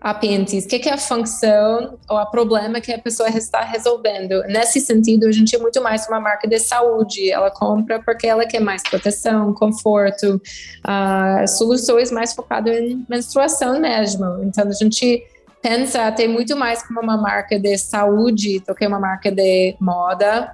a 0.00 0.14
Pentis? 0.14 0.64
O 0.64 0.68
que, 0.68 0.78
que 0.78 0.88
é 0.88 0.94
a 0.94 0.98
função 0.98 1.98
ou 2.08 2.16
o 2.16 2.26
problema 2.26 2.80
que 2.80 2.90
a 2.90 2.98
pessoa 2.98 3.28
está 3.28 3.60
resolvendo? 3.60 4.42
Nesse 4.44 4.80
sentido, 4.80 5.26
a 5.26 5.32
gente 5.32 5.54
é 5.54 5.58
muito 5.58 5.82
mais 5.82 6.08
uma 6.08 6.18
marca 6.18 6.48
de 6.48 6.58
saúde. 6.58 7.30
Ela 7.30 7.50
compra 7.50 8.00
porque 8.02 8.26
ela 8.26 8.46
quer 8.46 8.60
mais 8.60 8.82
proteção, 8.82 9.52
conforto, 9.52 10.40
uh, 10.86 11.46
soluções 11.46 12.10
mais 12.10 12.32
focadas 12.32 12.74
em 12.78 13.04
menstruação 13.08 13.78
mesmo. 13.78 14.42
Então, 14.42 14.66
a 14.66 14.72
gente 14.72 15.22
pensa 15.60 16.06
até 16.06 16.26
muito 16.26 16.56
mais 16.56 16.82
como 16.82 17.00
uma 17.00 17.18
marca 17.18 17.58
de 17.58 17.76
saúde 17.76 18.60
do 18.66 18.74
que 18.74 18.86
uma 18.86 18.98
marca 18.98 19.30
de 19.30 19.76
moda. 19.78 20.50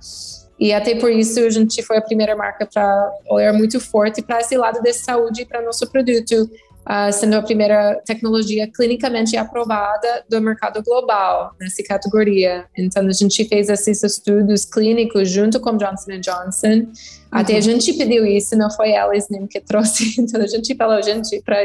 E 0.59 0.73
até 0.73 0.95
por 0.95 1.12
isso 1.12 1.38
a 1.41 1.50
gente 1.50 1.83
foi 1.83 1.99
a 1.99 2.00
primeira 2.00 2.35
marca 2.35 2.67
para 2.67 3.12
olhar 3.29 3.53
muito 3.53 3.79
forte 3.79 4.23
para 4.23 4.41
esse 4.41 4.57
lado 4.57 4.81
de 4.83 4.93
saúde 4.93 5.45
para 5.45 5.61
nosso 5.62 5.87
produto 5.91 6.50
uh, 6.87 7.12
sendo 7.12 7.35
a 7.35 7.43
primeira 7.43 8.00
tecnologia 8.07 8.71
clinicamente 8.71 9.37
aprovada 9.37 10.25
do 10.28 10.40
mercado 10.40 10.83
global 10.83 11.55
nessa 11.61 11.83
categoria. 11.83 12.66
Então, 12.76 13.07
a 13.07 13.12
gente 13.12 13.45
fez 13.45 13.69
esses 13.69 14.02
estudos 14.02 14.64
clínicos 14.64 15.28
junto 15.28 15.61
com 15.61 15.76
Johnson 15.76 16.21
Johnson. 16.21 16.69
Uhum. 16.69 16.93
Até 17.31 17.57
a 17.57 17.61
gente 17.61 17.93
pediu 17.95 18.25
isso, 18.25 18.57
não 18.57 18.71
foi 18.71 18.93
elas 18.93 19.28
nem 19.28 19.47
que 19.47 19.61
trouxe. 19.61 20.14
Então, 20.26 20.40
a 20.40 20.47
gente 20.47 20.75
falou, 20.75 21.02
gente, 21.02 21.40
para 21.43 21.57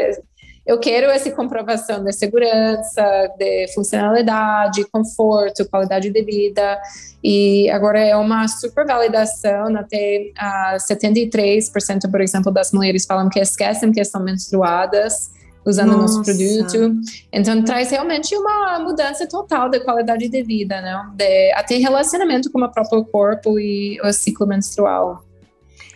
eu 0.65 0.79
quero 0.79 1.07
essa 1.07 1.31
comprovação 1.31 2.03
de 2.03 2.13
segurança, 2.13 3.03
de 3.37 3.67
funcionalidade, 3.73 4.85
conforto, 4.91 5.67
qualidade 5.69 6.09
de 6.09 6.23
vida. 6.23 6.79
E 7.23 7.69
agora 7.69 7.99
é 7.99 8.15
uma 8.15 8.47
super 8.47 8.85
validação, 8.85 9.75
até 9.75 10.31
uh, 10.37 10.77
73%, 10.77 12.09
por 12.09 12.21
exemplo, 12.21 12.51
das 12.51 12.71
mulheres 12.71 13.05
falam 13.05 13.29
que 13.29 13.39
esquecem 13.39 13.91
que 13.91 13.99
estão 13.99 14.23
menstruadas 14.23 15.31
usando 15.65 15.91
Nossa. 15.91 16.17
nosso 16.17 16.23
produto. 16.23 16.95
Então 17.31 17.63
traz 17.63 17.91
realmente 17.91 18.35
uma 18.35 18.79
mudança 18.79 19.27
total 19.27 19.69
da 19.69 19.79
qualidade 19.79 20.27
de 20.27 20.43
vida, 20.43 20.81
né? 20.81 21.11
De, 21.15 21.51
até 21.53 21.75
relacionamento 21.77 22.51
com 22.51 22.61
o 22.61 22.71
próprio 22.71 23.03
corpo 23.05 23.59
e 23.59 23.99
o 24.03 24.11
ciclo 24.11 24.47
menstrual. 24.47 25.23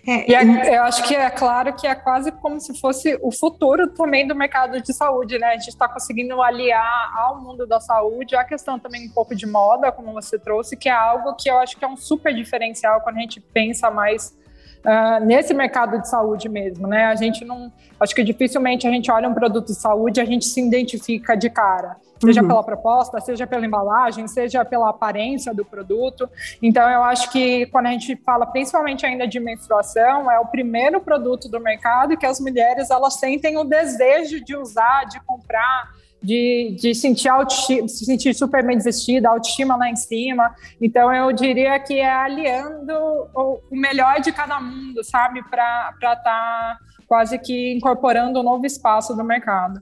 É, 0.08 0.30
e 0.30 0.36
é, 0.36 0.78
eu 0.78 0.84
acho 0.84 1.04
que 1.04 1.16
é 1.16 1.30
claro 1.32 1.74
que 1.74 1.88
é 1.88 1.96
quase 1.96 2.32
como 2.32 2.60
se 2.60 2.80
fosse 2.80 3.18
o 3.24 3.32
futuro 3.32 3.88
também 3.88 4.28
do 4.28 4.36
mercado 4.36 4.80
de 4.80 4.94
saúde, 4.94 5.40
né? 5.40 5.48
A 5.48 5.58
gente 5.58 5.70
está 5.70 5.88
conseguindo 5.88 6.40
aliar 6.42 7.12
ao 7.18 7.42
mundo 7.42 7.66
da 7.66 7.80
saúde 7.80 8.36
a 8.36 8.44
questão 8.44 8.78
também 8.78 9.08
um 9.08 9.12
pouco 9.12 9.36
de 9.36 9.48
moda, 9.48 9.92
como 9.92 10.14
você 10.14 10.38
trouxe, 10.38 10.78
que 10.78 10.88
é 10.88 10.92
algo 10.92 11.36
que 11.36 11.50
eu 11.50 11.58
acho 11.58 11.78
que 11.78 11.84
é 11.84 11.88
um 11.88 11.98
super 11.98 12.34
diferencial 12.34 13.02
quando 13.02 13.18
a 13.18 13.22
gente 13.22 13.40
pensa 13.40 13.90
mais 13.90 14.38
uh, 14.86 15.26
nesse 15.26 15.54
mercado 15.54 16.00
de 16.00 16.08
saúde 16.08 16.48
mesmo, 16.48 16.88
né? 16.88 17.06
A 17.06 17.16
gente 17.16 17.44
não, 17.44 17.72
acho 18.00 18.16
que 18.16 18.24
dificilmente 18.24 18.88
a 18.88 18.92
gente 18.92 19.12
olha 19.12 19.28
um 19.28 19.34
produto 19.34 19.68
de 19.68 19.76
saúde 19.76 20.20
e 20.20 20.22
a 20.22 20.26
gente 20.26 20.46
se 20.46 20.62
identifica 20.62 21.36
de 21.36 21.50
cara, 21.50 21.98
seja 22.20 22.42
uhum. 22.42 22.48
pela 22.48 22.64
proposta, 22.64 23.20
seja 23.20 23.46
pela 23.46 23.66
embalagem, 23.66 24.28
seja 24.28 24.64
pela 24.64 24.90
aparência 24.90 25.54
do 25.54 25.66
produto. 25.66 26.30
Então, 26.62 26.90
eu 26.90 27.04
acho 27.04 27.32
que 27.32 27.66
quando 27.68 27.88
a 27.88 27.92
gente 27.92 28.16
fala 28.18 28.46
principalmente 28.46 29.06
ainda 29.06 29.28
de 29.28 29.40
menstruação, 29.40 30.30
é 30.32 30.40
o 30.40 30.46
primeiro 30.46 31.02
produto 31.02 31.50
do 31.50 31.60
mercado 31.60 32.16
que 32.16 32.26
as 32.26 32.40
mulheres 32.40 32.90
elas 32.90 33.16
sentem 33.16 33.58
o 33.58 33.64
desejo 33.64 34.44
de 34.44 34.56
usar, 34.56 35.06
de 35.06 35.20
comprar 35.22 35.90
de, 36.26 36.76
de 36.80 36.96
sentir, 36.96 37.30
autoestima, 37.30 37.88
se 37.88 38.04
sentir 38.04 38.34
super 38.34 38.66
bem 38.66 38.80
vestida, 38.80 39.30
autoestima 39.30 39.76
lá 39.76 39.90
em 39.90 39.96
cima. 39.96 40.54
Então, 40.82 41.14
eu 41.14 41.32
diria 41.32 41.80
que 41.80 42.00
é 42.00 42.10
aliando 42.10 42.94
o, 43.34 43.60
o 43.70 43.76
melhor 43.76 44.20
de 44.20 44.32
cada 44.32 44.60
mundo, 44.60 45.04
sabe? 45.04 45.44
Para 45.50 45.94
estar 45.94 46.16
tá 46.18 46.78
quase 47.08 47.38
que 47.38 47.74
incorporando 47.74 48.40
um 48.40 48.44
novo 48.44 48.66
espaço 48.66 49.16
do 49.16 49.24
mercado. 49.24 49.80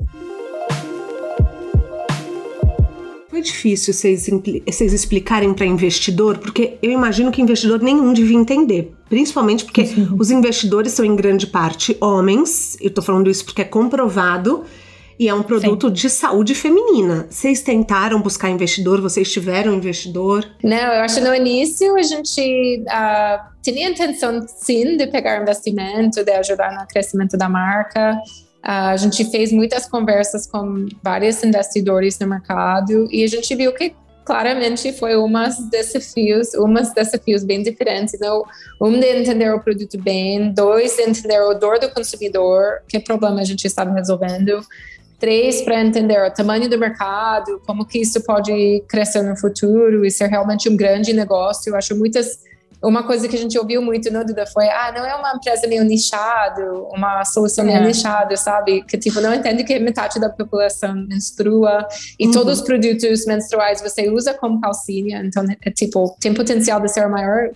Foi 3.29 3.41
difícil 3.41 3.95
vocês, 3.95 4.29
vocês 4.63 4.93
explicarem 4.93 5.55
para 5.55 5.65
investidor, 5.65 6.37
porque 6.37 6.77
eu 6.83 6.91
imagino 6.91 7.31
que 7.31 7.41
investidor 7.41 7.81
nenhum 7.81 8.13
devia 8.13 8.37
entender. 8.37 8.93
Principalmente 9.09 9.65
porque 9.65 9.85
os 10.19 10.29
investidores 10.29 10.91
são, 10.91 11.03
em 11.03 11.15
grande 11.15 11.47
parte, 11.47 11.97
homens. 11.99 12.77
Eu 12.79 12.89
estou 12.89 13.03
falando 13.03 13.31
isso 13.31 13.43
porque 13.43 13.63
é 13.63 13.65
comprovado 13.65 14.65
e 15.23 15.29
é 15.29 15.33
um 15.33 15.41
produto 15.41 15.87
Sim. 15.87 15.93
de 15.93 16.09
saúde 16.09 16.53
feminina. 16.53 17.25
Vocês 17.29 17.61
tentaram 17.61 18.21
buscar 18.21 18.49
investidor? 18.49 18.99
Vocês 18.99 19.31
tiveram 19.31 19.73
investidor? 19.73 20.45
Não, 20.61 20.77
eu 20.77 21.01
acho 21.01 21.15
que 21.15 21.21
no 21.21 21.33
início 21.33 21.95
a 21.95 22.01
gente 22.01 22.83
uh, 22.83 23.53
tinha 23.61 23.87
a 23.87 23.91
intenção, 23.91 24.45
sim, 24.45 24.97
de 24.97 25.07
pegar 25.07 25.41
investimento, 25.41 26.25
de 26.25 26.31
ajudar 26.31 26.77
no 26.77 26.85
crescimento 26.87 27.37
da 27.37 27.47
marca. 27.47 28.19
Uh, 28.65 28.91
a 28.91 28.97
gente 28.97 29.23
fez 29.31 29.53
muitas 29.53 29.87
conversas 29.87 30.45
com 30.45 30.87
vários 31.01 31.41
investidores 31.41 32.19
no 32.19 32.27
mercado 32.27 33.07
e 33.09 33.23
a 33.23 33.27
gente 33.27 33.55
viu 33.55 33.73
que 33.73 33.95
claramente 34.25 34.91
foi 34.91 35.15
umas 35.15 35.57
desafios, 35.69 36.53
umas 36.55 36.93
desafios 36.93 37.45
bem 37.45 37.63
diferentes. 37.63 38.13
Então, 38.13 38.43
um 38.81 38.99
de 38.99 39.05
entender 39.05 39.53
o 39.53 39.59
produto 39.61 39.97
bem, 39.97 40.53
dois 40.53 40.97
de 40.97 41.03
entender 41.03 41.41
o 41.41 41.53
dor 41.53 41.79
do 41.79 41.89
consumidor, 41.91 42.81
que 42.89 42.99
problema 42.99 43.41
a 43.41 43.45
gente 43.45 43.65
estava 43.65 43.93
resolvendo, 43.93 44.61
Três, 45.23 45.61
para 45.61 45.81
entender 45.81 46.21
o 46.21 46.29
tamanho 46.29 46.69
do 46.69 46.77
mercado, 46.77 47.61
como 47.65 47.85
que 47.85 47.97
isso 47.97 48.21
pode 48.25 48.83
crescer 48.89 49.21
no 49.21 49.37
futuro 49.37 50.03
e 50.03 50.11
ser 50.11 50.27
realmente 50.27 50.67
um 50.67 50.75
grande 50.75 51.13
negócio. 51.13 51.69
Eu 51.69 51.77
acho 51.77 51.95
muitas 51.95 52.39
uma 52.83 53.03
coisa 53.03 53.29
que 53.29 53.35
a 53.37 53.39
gente 53.39 53.57
ouviu 53.57 53.81
muito, 53.81 54.11
não, 54.11 54.25
Duda, 54.25 54.45
foi, 54.45 54.67
ah, 54.67 54.91
não 54.93 55.05
é 55.05 55.15
uma 55.15 55.33
empresa 55.33 55.65
meio 55.65 55.85
nichado, 55.85 56.89
uma 56.91 57.23
solução 57.23 57.63
meio 57.63 57.77
é. 57.77 57.85
nichada, 57.87 58.35
sabe? 58.35 58.83
Que, 58.83 58.97
tipo, 58.97 59.21
não 59.21 59.33
entende 59.33 59.63
que 59.63 59.79
metade 59.79 60.19
da 60.19 60.29
população 60.29 60.93
menstrua 60.93 61.87
e 62.19 62.25
uhum. 62.25 62.33
todos 62.33 62.59
os 62.59 62.61
produtos 62.65 63.25
menstruais 63.25 63.81
você 63.81 64.09
usa 64.09 64.33
como 64.33 64.59
calcinha, 64.59 65.23
então, 65.23 65.45
é, 65.61 65.71
tipo, 65.71 66.17
tem 66.19 66.33
potencial 66.33 66.81
de 66.81 66.91
ser 66.91 67.05
a 67.05 67.07
maior 67.07 67.51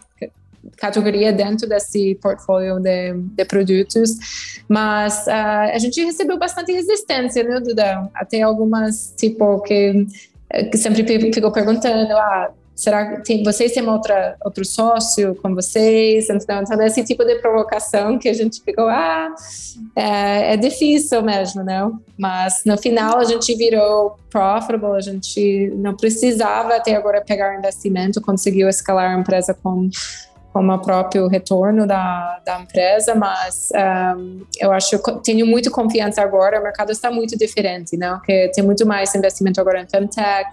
categoria 0.77 1.31
dentro 1.31 1.67
desse 1.67 2.15
portfólio 2.15 2.79
de, 2.79 3.13
de 3.13 3.45
produtos, 3.45 4.11
mas 4.67 5.25
uh, 5.27 5.73
a 5.73 5.77
gente 5.77 6.03
recebeu 6.03 6.37
bastante 6.37 6.71
resistência, 6.71 7.43
né, 7.43 7.59
Duda? 7.59 8.09
Até 8.13 8.41
algumas, 8.41 9.13
tipo, 9.17 9.61
que, 9.61 10.07
que 10.71 10.77
sempre 10.77 11.03
ficou 11.33 11.51
perguntando, 11.51 12.13
ah, 12.13 12.51
será 12.77 13.05
que 13.07 13.23
tem, 13.23 13.43
vocês 13.43 13.71
têm 13.71 13.85
outra, 13.89 14.37
outro 14.45 14.63
sócio 14.63 15.35
com 15.41 15.53
vocês? 15.55 16.29
Então, 16.29 16.61
então, 16.61 16.81
esse 16.83 17.03
tipo 17.03 17.25
de 17.25 17.35
provocação 17.39 18.19
que 18.19 18.29
a 18.29 18.33
gente 18.33 18.61
ficou, 18.61 18.87
ah, 18.87 19.33
é, 19.95 20.53
é 20.53 20.57
difícil 20.57 21.21
mesmo, 21.23 21.63
né? 21.63 21.91
Mas 22.17 22.61
no 22.65 22.77
final 22.77 23.17
a 23.17 23.23
gente 23.23 23.53
virou 23.55 24.17
profitable, 24.29 24.95
a 24.95 25.01
gente 25.01 25.71
não 25.75 25.95
precisava 25.95 26.75
até 26.75 26.95
agora 26.95 27.19
pegar 27.21 27.57
investimento, 27.57 28.21
conseguiu 28.21 28.69
escalar 28.69 29.15
a 29.15 29.19
empresa 29.19 29.55
com 29.55 29.89
como 30.57 30.73
o 30.73 30.79
próprio 30.79 31.27
retorno 31.27 31.85
da, 31.85 32.41
da 32.43 32.59
empresa, 32.59 33.13
mas 33.13 33.69
um, 34.17 34.43
eu 34.59 34.71
acho 34.71 34.97
que 34.97 35.11
tenho 35.23 35.45
muito 35.45 35.69
confiança 35.69 36.19
agora. 36.19 36.59
O 36.59 36.63
mercado 36.63 36.91
está 36.91 37.11
muito 37.11 37.37
diferente, 37.37 37.95
não? 37.95 38.19
Que 38.21 38.49
tem 38.55 38.63
muito 38.63 38.83
mais 38.83 39.13
investimento 39.13 39.61
agora 39.61 39.79
em 39.79 39.87
femtech. 39.87 40.49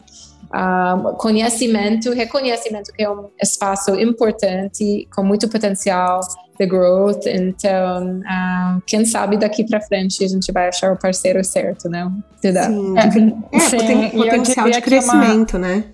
uh, 0.52 1.14
conhecimento, 1.16 2.12
reconhecimento 2.12 2.92
que 2.92 3.02
é 3.02 3.10
um 3.10 3.30
espaço 3.42 3.98
importante 3.98 5.08
com 5.14 5.22
muito 5.22 5.48
potencial 5.48 6.20
de 6.60 6.66
growth. 6.66 7.24
Então, 7.26 8.18
uh, 8.18 8.82
quem 8.86 9.06
sabe 9.06 9.38
daqui 9.38 9.64
para 9.64 9.80
frente 9.80 10.22
a 10.22 10.28
gente 10.28 10.52
vai 10.52 10.68
achar 10.68 10.92
o 10.92 10.98
parceiro 10.98 11.42
certo, 11.42 11.88
né? 11.88 12.12
Sim, 12.42 12.98
é, 12.98 13.56
é 13.56 13.60
sim, 13.60 14.10
potencial 14.10 14.68
de 14.68 14.82
crescimento, 14.82 15.56
uma, 15.56 15.66
né? 15.66 15.84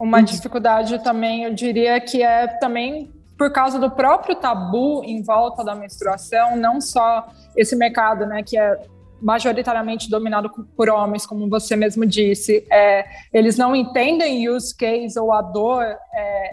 Uma 0.00 0.22
dificuldade 0.22 1.04
também, 1.04 1.44
eu 1.44 1.52
diria 1.52 2.00
que 2.00 2.22
é 2.22 2.46
também 2.46 3.12
por 3.36 3.50
causa 3.50 3.78
do 3.78 3.90
próprio 3.90 4.36
tabu 4.36 5.02
em 5.04 5.22
volta 5.22 5.64
da 5.64 5.74
menstruação, 5.74 6.56
não 6.56 6.80
só 6.80 7.26
esse 7.56 7.74
mercado, 7.74 8.26
né, 8.26 8.42
que 8.42 8.56
é 8.56 8.80
majoritariamente 9.20 10.10
dominado 10.10 10.50
por 10.76 10.88
homens, 10.90 11.24
como 11.24 11.48
você 11.48 11.74
mesmo 11.76 12.04
disse, 12.04 12.66
é, 12.70 13.04
eles 13.32 13.56
não 13.56 13.74
entendem 13.74 14.48
use 14.48 14.74
case 14.76 15.18
ou 15.18 15.32
a 15.32 15.40
dor 15.40 15.82
é, 15.82 16.52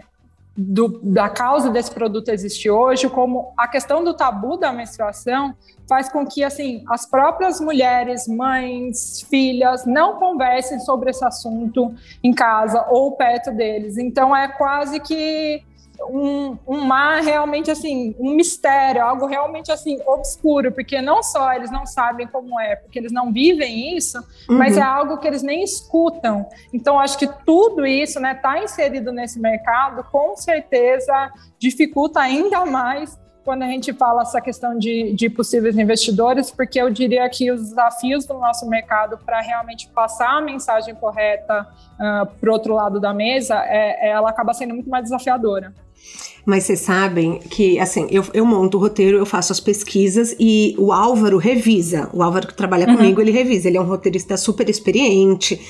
do, 0.56 1.00
da 1.02 1.28
causa 1.28 1.70
desse 1.70 1.90
produto 1.90 2.28
existir 2.28 2.70
hoje, 2.70 3.08
como 3.08 3.52
a 3.56 3.66
questão 3.66 4.04
do 4.04 4.14
tabu 4.14 4.56
da 4.56 4.72
menstruação 4.72 5.54
faz 5.88 6.10
com 6.10 6.26
que 6.26 6.44
assim 6.44 6.84
as 6.88 7.06
próprias 7.06 7.60
mulheres, 7.60 8.26
mães, 8.26 9.22
filhas 9.28 9.84
não 9.86 10.18
conversem 10.18 10.78
sobre 10.80 11.10
esse 11.10 11.24
assunto 11.24 11.94
em 12.22 12.32
casa 12.32 12.86
ou 12.88 13.12
perto 13.12 13.50
deles. 13.50 13.96
Então 13.96 14.34
é 14.34 14.48
quase 14.48 15.00
que 15.00 15.62
um, 16.08 16.58
um 16.66 16.80
mar 16.84 17.22
realmente 17.22 17.70
assim, 17.70 18.14
um 18.18 18.34
mistério, 18.34 19.02
algo 19.02 19.26
realmente 19.26 19.70
assim 19.70 19.98
obscuro, 20.06 20.72
porque 20.72 21.00
não 21.00 21.22
só 21.22 21.52
eles 21.52 21.70
não 21.70 21.86
sabem 21.86 22.26
como 22.26 22.58
é, 22.60 22.76
porque 22.76 22.98
eles 22.98 23.12
não 23.12 23.32
vivem 23.32 23.96
isso, 23.96 24.18
uhum. 24.48 24.58
mas 24.58 24.76
é 24.76 24.82
algo 24.82 25.18
que 25.18 25.26
eles 25.26 25.42
nem 25.42 25.62
escutam. 25.62 26.46
Então 26.72 26.98
acho 26.98 27.18
que 27.18 27.26
tudo 27.44 27.86
isso, 27.86 28.20
né, 28.20 28.34
tá 28.34 28.62
inserido 28.62 29.12
nesse 29.12 29.38
mercado, 29.40 30.04
com 30.10 30.36
certeza 30.36 31.32
dificulta 31.58 32.20
ainda 32.20 32.64
mais 32.64 33.20
quando 33.44 33.62
a 33.62 33.66
gente 33.66 33.92
fala 33.92 34.22
essa 34.22 34.40
questão 34.40 34.78
de, 34.78 35.12
de 35.14 35.28
possíveis 35.28 35.76
investidores, 35.76 36.50
porque 36.50 36.80
eu 36.80 36.88
diria 36.90 37.28
que 37.28 37.50
os 37.50 37.60
desafios 37.60 38.24
do 38.24 38.34
nosso 38.34 38.68
mercado 38.68 39.18
para 39.18 39.40
realmente 39.40 39.88
passar 39.88 40.38
a 40.38 40.40
mensagem 40.40 40.94
correta 40.94 41.62
uh, 41.62 42.02
ah, 42.02 42.26
para 42.40 42.50
o 42.50 42.52
outro 42.52 42.74
lado 42.74 43.00
da 43.00 43.12
mesa, 43.12 43.56
é, 43.66 44.10
ela 44.10 44.30
acaba 44.30 44.54
sendo 44.54 44.74
muito 44.74 44.88
mais 44.88 45.04
desafiadora. 45.04 45.72
Mas 46.44 46.64
vocês 46.64 46.80
sabem 46.80 47.38
que, 47.38 47.78
assim, 47.78 48.06
eu, 48.10 48.24
eu 48.34 48.44
monto 48.44 48.76
o 48.76 48.80
roteiro, 48.80 49.16
eu 49.16 49.26
faço 49.26 49.52
as 49.52 49.60
pesquisas 49.60 50.34
e 50.40 50.74
o 50.76 50.92
Álvaro 50.92 51.38
revisa. 51.38 52.10
O 52.12 52.22
Álvaro 52.22 52.48
que 52.48 52.54
trabalha 52.54 52.88
uhum. 52.88 52.96
comigo, 52.96 53.20
ele 53.20 53.30
revisa. 53.30 53.68
Ele 53.68 53.76
é 53.76 53.80
um 53.80 53.86
roteirista 53.86 54.36
super 54.36 54.68
experiente. 54.68 55.60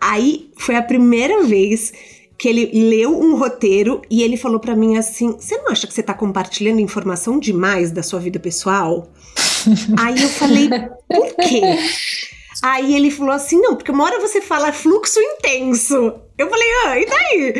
Aí 0.00 0.50
foi 0.56 0.76
a 0.76 0.82
primeira 0.82 1.42
vez 1.42 1.92
que 2.38 2.48
ele 2.48 2.70
leu 2.88 3.18
um 3.18 3.36
roteiro 3.36 4.02
e 4.10 4.22
ele 4.22 4.36
falou 4.36 4.60
para 4.60 4.76
mim 4.76 4.96
assim: 4.96 5.32
Você 5.32 5.56
não 5.56 5.70
acha 5.70 5.86
que 5.86 5.94
você 5.94 6.02
tá 6.02 6.14
compartilhando 6.14 6.80
informação 6.80 7.38
demais 7.38 7.90
da 7.90 8.02
sua 8.02 8.20
vida 8.20 8.38
pessoal? 8.38 9.10
Aí 9.98 10.22
eu 10.22 10.28
falei: 10.28 10.68
Por 11.08 11.34
quê? 11.36 11.62
Aí 12.62 12.94
ele 12.94 13.10
falou 13.10 13.32
assim: 13.32 13.60
Não, 13.60 13.76
porque 13.76 13.90
uma 13.90 14.04
hora 14.04 14.20
você 14.20 14.40
fala 14.40 14.72
fluxo 14.72 15.20
intenso. 15.20 16.20
Eu 16.38 16.50
falei, 16.50 16.68
ah, 16.84 16.98
e 16.98 17.06
daí? 17.06 17.54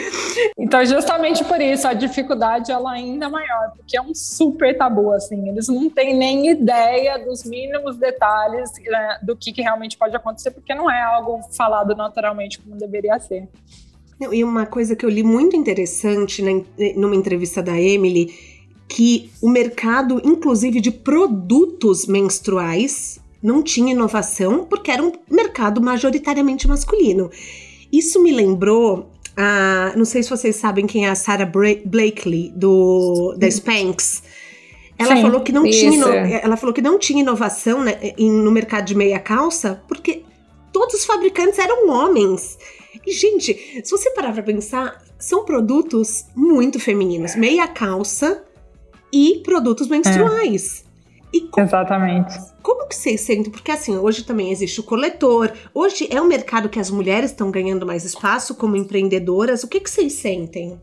Então, 0.59 0.85
justamente 0.85 1.43
por 1.45 1.59
isso, 1.63 1.89
a 1.89 1.95
dificuldade 1.95 2.71
ela 2.71 2.95
é 2.95 3.01
ainda 3.01 3.27
maior, 3.31 3.73
porque 3.75 3.97
é 3.97 4.03
um 4.03 4.15
super 4.15 4.77
tabu, 4.77 5.13
assim. 5.13 5.49
Eles 5.49 5.67
não 5.67 5.89
têm 5.89 6.15
nem 6.15 6.51
ideia 6.51 7.19
dos 7.19 7.45
mínimos 7.45 7.97
detalhes 7.97 8.71
né, 8.85 9.19
do 9.23 9.35
que, 9.35 9.51
que 9.51 9.63
realmente 9.63 9.97
pode 9.97 10.15
acontecer, 10.15 10.51
porque 10.51 10.75
não 10.75 10.91
é 10.91 11.03
algo 11.03 11.41
falado 11.57 11.95
naturalmente 11.95 12.61
como 12.61 12.77
deveria 12.77 13.19
ser. 13.19 13.49
E 14.31 14.45
uma 14.45 14.67
coisa 14.67 14.95
que 14.95 15.07
eu 15.07 15.11
li 15.11 15.23
muito 15.23 15.57
interessante 15.57 16.43
na, 16.43 16.63
numa 16.97 17.17
entrevista 17.17 17.63
da 17.63 17.81
Emily, 17.81 18.35
que 18.89 19.31
o 19.43 19.49
mercado, 19.49 20.21
inclusive 20.23 20.83
de 20.83 20.91
produtos 20.91 22.07
menstruais, 22.07 23.19
não 23.43 23.63
tinha 23.63 23.93
inovação 23.93 24.65
porque 24.65 24.91
era 24.91 25.03
um 25.03 25.13
mercado 25.31 25.81
majoritariamente 25.81 26.67
masculino. 26.67 27.31
Isso 27.93 28.23
me 28.23 28.33
lembrou, 28.33 29.11
a, 29.37 29.93
não 29.97 30.05
sei 30.05 30.23
se 30.23 30.31
vocês 30.31 30.57
sabem 30.57 30.87
quem 30.87 31.07
é 31.07 31.11
a 31.11 31.15
Sarah 31.15 31.47
Blakely 31.47 32.53
do 32.55 33.35
da 33.39 33.49
Spanx. 33.49 34.23
Ela 34.99 35.17
Sim, 35.17 35.23
falou 35.23 35.41
que 35.43 35.53
não 35.53 35.65
tinha, 35.65 36.07
ela 36.43 36.57
falou 36.57 36.73
que 36.73 36.81
não 36.81 36.99
tinha 36.99 37.21
inovação 37.21 37.85
né, 37.85 37.99
no 38.19 38.51
mercado 38.51 38.87
de 38.87 38.95
meia 38.95 39.19
calça 39.19 39.83
porque 39.87 40.23
todos 40.73 40.95
os 40.95 41.05
fabricantes 41.05 41.59
eram 41.59 41.89
homens. 41.91 42.59
E, 43.07 43.13
gente, 43.13 43.83
se 43.85 43.91
você 43.91 44.11
parar 44.11 44.33
pra 44.33 44.43
pensar, 44.43 45.03
são 45.19 45.45
produtos 45.45 46.27
muito 46.35 46.81
femininos. 46.81 47.37
Meia 47.37 47.69
calça 47.69 48.45
e 49.13 49.41
produtos 49.45 49.89
menstruais. 49.89 50.83
É. 50.83 50.86
Como, 51.51 51.67
Exatamente. 51.67 52.35
Como 52.63 52.89
que 52.89 52.95
vocês 52.95 53.21
sentem? 53.21 53.51
Porque 53.51 53.71
assim, 53.71 53.97
hoje 53.97 54.25
também 54.25 54.51
existe 54.51 54.81
o 54.81 54.85
coletor. 54.85 55.53
Hoje 55.75 56.09
é 56.11 56.21
um 56.21 56.27
mercado 56.27 56.69
que 56.69 56.79
as 56.79 56.91
mulheres 56.91 57.31
estão 57.31 57.51
ganhando 57.51 57.87
mais 57.87 58.05
espaço 58.05 58.55
como 58.55 58.77
empreendedoras. 58.77 59.63
O 59.63 59.69
que, 59.69 59.81
que 59.81 59.91
vocês 59.91 60.13
sentem? 60.15 60.81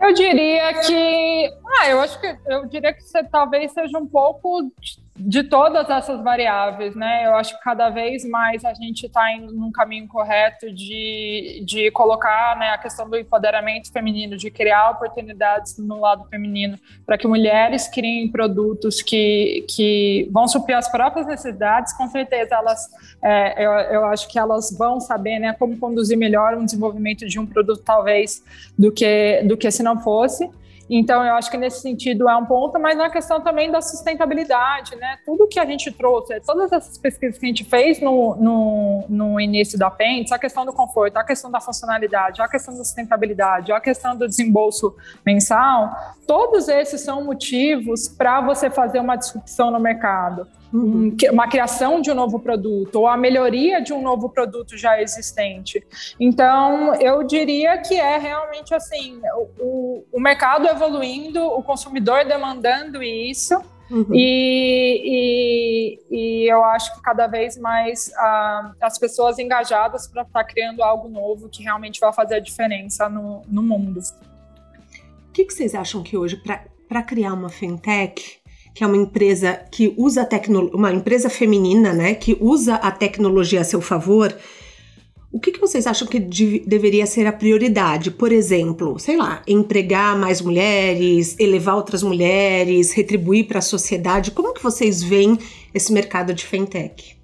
Eu 0.00 0.12
diria 0.12 0.74
que. 0.82 1.50
Ah, 1.80 1.88
eu 1.88 2.00
acho 2.00 2.20
que 2.20 2.36
eu 2.46 2.66
diria 2.66 2.92
que 2.92 3.02
você 3.02 3.24
talvez 3.24 3.72
seja 3.72 3.98
um 3.98 4.06
pouco 4.06 4.70
de 5.16 5.44
todas 5.44 5.88
essas 5.88 6.20
variáveis, 6.24 6.96
né? 6.96 7.26
Eu 7.26 7.36
acho 7.36 7.56
que 7.56 7.62
cada 7.62 7.88
vez 7.88 8.28
mais 8.28 8.64
a 8.64 8.74
gente 8.74 9.06
está 9.06 9.32
indo 9.32 9.52
num 9.52 9.70
caminho 9.70 10.08
correto 10.08 10.72
de, 10.72 11.62
de 11.64 11.88
colocar 11.92 12.58
né, 12.58 12.70
a 12.70 12.78
questão 12.78 13.08
do 13.08 13.16
empoderamento 13.16 13.92
feminino, 13.92 14.36
de 14.36 14.50
criar 14.50 14.90
oportunidades 14.90 15.78
no 15.78 16.00
lado 16.00 16.24
feminino, 16.28 16.76
para 17.06 17.16
que 17.16 17.28
mulheres 17.28 17.86
criem 17.86 18.28
produtos 18.28 19.02
que, 19.02 19.64
que 19.68 20.28
vão 20.32 20.48
suprir 20.48 20.76
as 20.76 20.90
próprias 20.90 21.28
necessidades. 21.28 21.92
Com 21.92 22.08
certeza, 22.08 22.56
elas, 22.56 22.88
é, 23.22 23.64
eu, 23.64 23.70
eu 23.70 24.04
acho 24.06 24.26
que 24.28 24.36
elas 24.36 24.76
vão 24.76 24.98
saber 24.98 25.38
né, 25.38 25.52
como 25.52 25.78
conduzir 25.78 26.18
melhor 26.18 26.54
um 26.54 26.64
desenvolvimento 26.64 27.24
de 27.24 27.38
um 27.38 27.46
produto, 27.46 27.82
talvez, 27.84 28.42
do 28.76 28.90
que, 28.90 29.42
do 29.44 29.56
que 29.56 29.70
se 29.70 29.82
não 29.82 30.00
fosse. 30.00 30.50
Então, 30.88 31.24
eu 31.24 31.34
acho 31.34 31.50
que 31.50 31.56
nesse 31.56 31.80
sentido 31.80 32.28
é 32.28 32.36
um 32.36 32.44
ponto, 32.44 32.78
mas 32.78 32.96
na 32.96 33.10
questão 33.10 33.40
também 33.40 33.70
da 33.70 33.80
sustentabilidade, 33.80 34.96
né? 34.96 35.18
Tudo 35.24 35.48
que 35.48 35.58
a 35.58 35.64
gente 35.64 35.90
trouxe, 35.90 36.38
todas 36.40 36.72
essas 36.72 36.98
pesquisas 36.98 37.38
que 37.38 37.46
a 37.46 37.48
gente 37.48 37.64
fez 37.64 38.00
no, 38.00 38.36
no, 38.36 39.04
no 39.08 39.40
início 39.40 39.78
da 39.78 39.90
Pentes, 39.90 40.32
a 40.32 40.38
questão 40.38 40.64
do 40.66 40.72
conforto, 40.72 41.16
a 41.16 41.24
questão 41.24 41.50
da 41.50 41.60
funcionalidade, 41.60 42.42
a 42.42 42.48
questão 42.48 42.76
da 42.76 42.84
sustentabilidade, 42.84 43.72
a 43.72 43.80
questão 43.80 44.16
do 44.16 44.28
desembolso 44.28 44.94
mensal, 45.24 45.94
todos 46.26 46.68
esses 46.68 47.00
são 47.00 47.24
motivos 47.24 48.08
para 48.08 48.40
você 48.40 48.68
fazer 48.68 49.00
uma 49.00 49.16
disrupção 49.16 49.70
no 49.70 49.80
mercado 49.80 50.46
uma 51.30 51.46
criação 51.46 52.00
de 52.00 52.10
um 52.10 52.14
novo 52.14 52.40
produto 52.40 52.96
ou 52.96 53.06
a 53.06 53.16
melhoria 53.16 53.80
de 53.80 53.92
um 53.92 54.02
novo 54.02 54.28
produto 54.28 54.76
já 54.76 55.00
existente. 55.00 55.86
Então, 56.18 56.94
eu 56.96 57.22
diria 57.22 57.78
que 57.78 57.94
é 57.94 58.18
realmente 58.18 58.74
assim: 58.74 59.20
o, 59.58 60.04
o 60.12 60.20
mercado 60.20 60.66
evoluindo, 60.66 61.44
o 61.44 61.62
consumidor 61.62 62.24
demandando 62.24 63.02
isso. 63.02 63.54
Uhum. 63.90 64.06
E, 64.14 66.00
e, 66.10 66.16
e, 66.16 66.50
eu 66.50 66.64
acho 66.64 66.94
que 66.96 67.02
cada 67.02 67.26
vez 67.26 67.56
mais 67.58 68.08
uh, 68.08 68.74
as 68.80 68.98
pessoas 68.98 69.38
engajadas 69.38 70.08
para 70.08 70.22
estar 70.22 70.42
tá 70.42 70.44
criando 70.44 70.82
algo 70.82 71.06
novo 71.06 71.50
que 71.50 71.62
realmente 71.62 72.00
vai 72.00 72.12
fazer 72.12 72.36
a 72.36 72.40
diferença 72.40 73.08
no, 73.10 73.42
no 73.46 73.62
mundo. 73.62 74.00
O 75.28 75.32
que, 75.32 75.44
que 75.44 75.52
vocês 75.52 75.74
acham 75.74 76.02
que 76.02 76.16
hoje, 76.16 76.42
para 76.88 77.02
criar 77.02 77.34
uma 77.34 77.50
fintech, 77.50 78.40
que 78.74 78.82
é 78.82 78.86
uma 78.86 78.96
empresa 78.96 79.60
que 79.70 79.94
usa 79.96 80.24
tecnologia, 80.24 80.76
uma 80.76 80.92
empresa 80.92 81.30
feminina, 81.30 81.92
né, 81.92 82.14
que 82.14 82.36
usa 82.40 82.74
a 82.74 82.90
tecnologia 82.90 83.60
a 83.60 83.64
seu 83.64 83.80
favor, 83.80 84.36
o 85.34 85.40
que, 85.40 85.50
que 85.50 85.60
vocês 85.60 85.84
acham 85.86 86.06
que 86.06 86.20
de, 86.20 86.60
deveria 86.60 87.06
ser 87.06 87.26
a 87.26 87.32
prioridade? 87.32 88.12
Por 88.12 88.30
exemplo, 88.30 89.00
sei 89.00 89.16
lá, 89.16 89.42
empregar 89.48 90.16
mais 90.16 90.40
mulheres, 90.40 91.36
elevar 91.40 91.74
outras 91.74 92.04
mulheres, 92.04 92.92
retribuir 92.92 93.48
para 93.48 93.58
a 93.58 93.62
sociedade. 93.62 94.30
Como 94.30 94.54
que 94.54 94.62
vocês 94.62 95.02
veem 95.02 95.36
esse 95.74 95.92
mercado 95.92 96.32
de 96.32 96.44
fintech? 96.44 97.16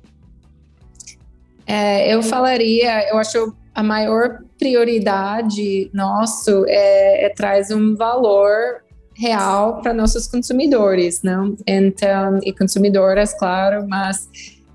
É, 1.65 2.13
eu 2.13 2.21
falaria, 2.21 3.09
eu 3.11 3.17
acho 3.17 3.55
a 3.73 3.83
maior 3.83 4.41
prioridade 4.59 5.89
nosso 5.95 6.65
é, 6.67 7.27
é 7.27 7.29
traz 7.29 7.71
um 7.71 7.95
valor 7.95 8.83
real 9.21 9.83
para 9.83 9.93
nossos 9.93 10.27
consumidores, 10.27 11.23
não? 11.23 11.55
Então, 11.67 12.41
e 12.43 12.53
consumidoras, 12.55 13.35
claro, 13.35 13.87
mas 13.87 14.25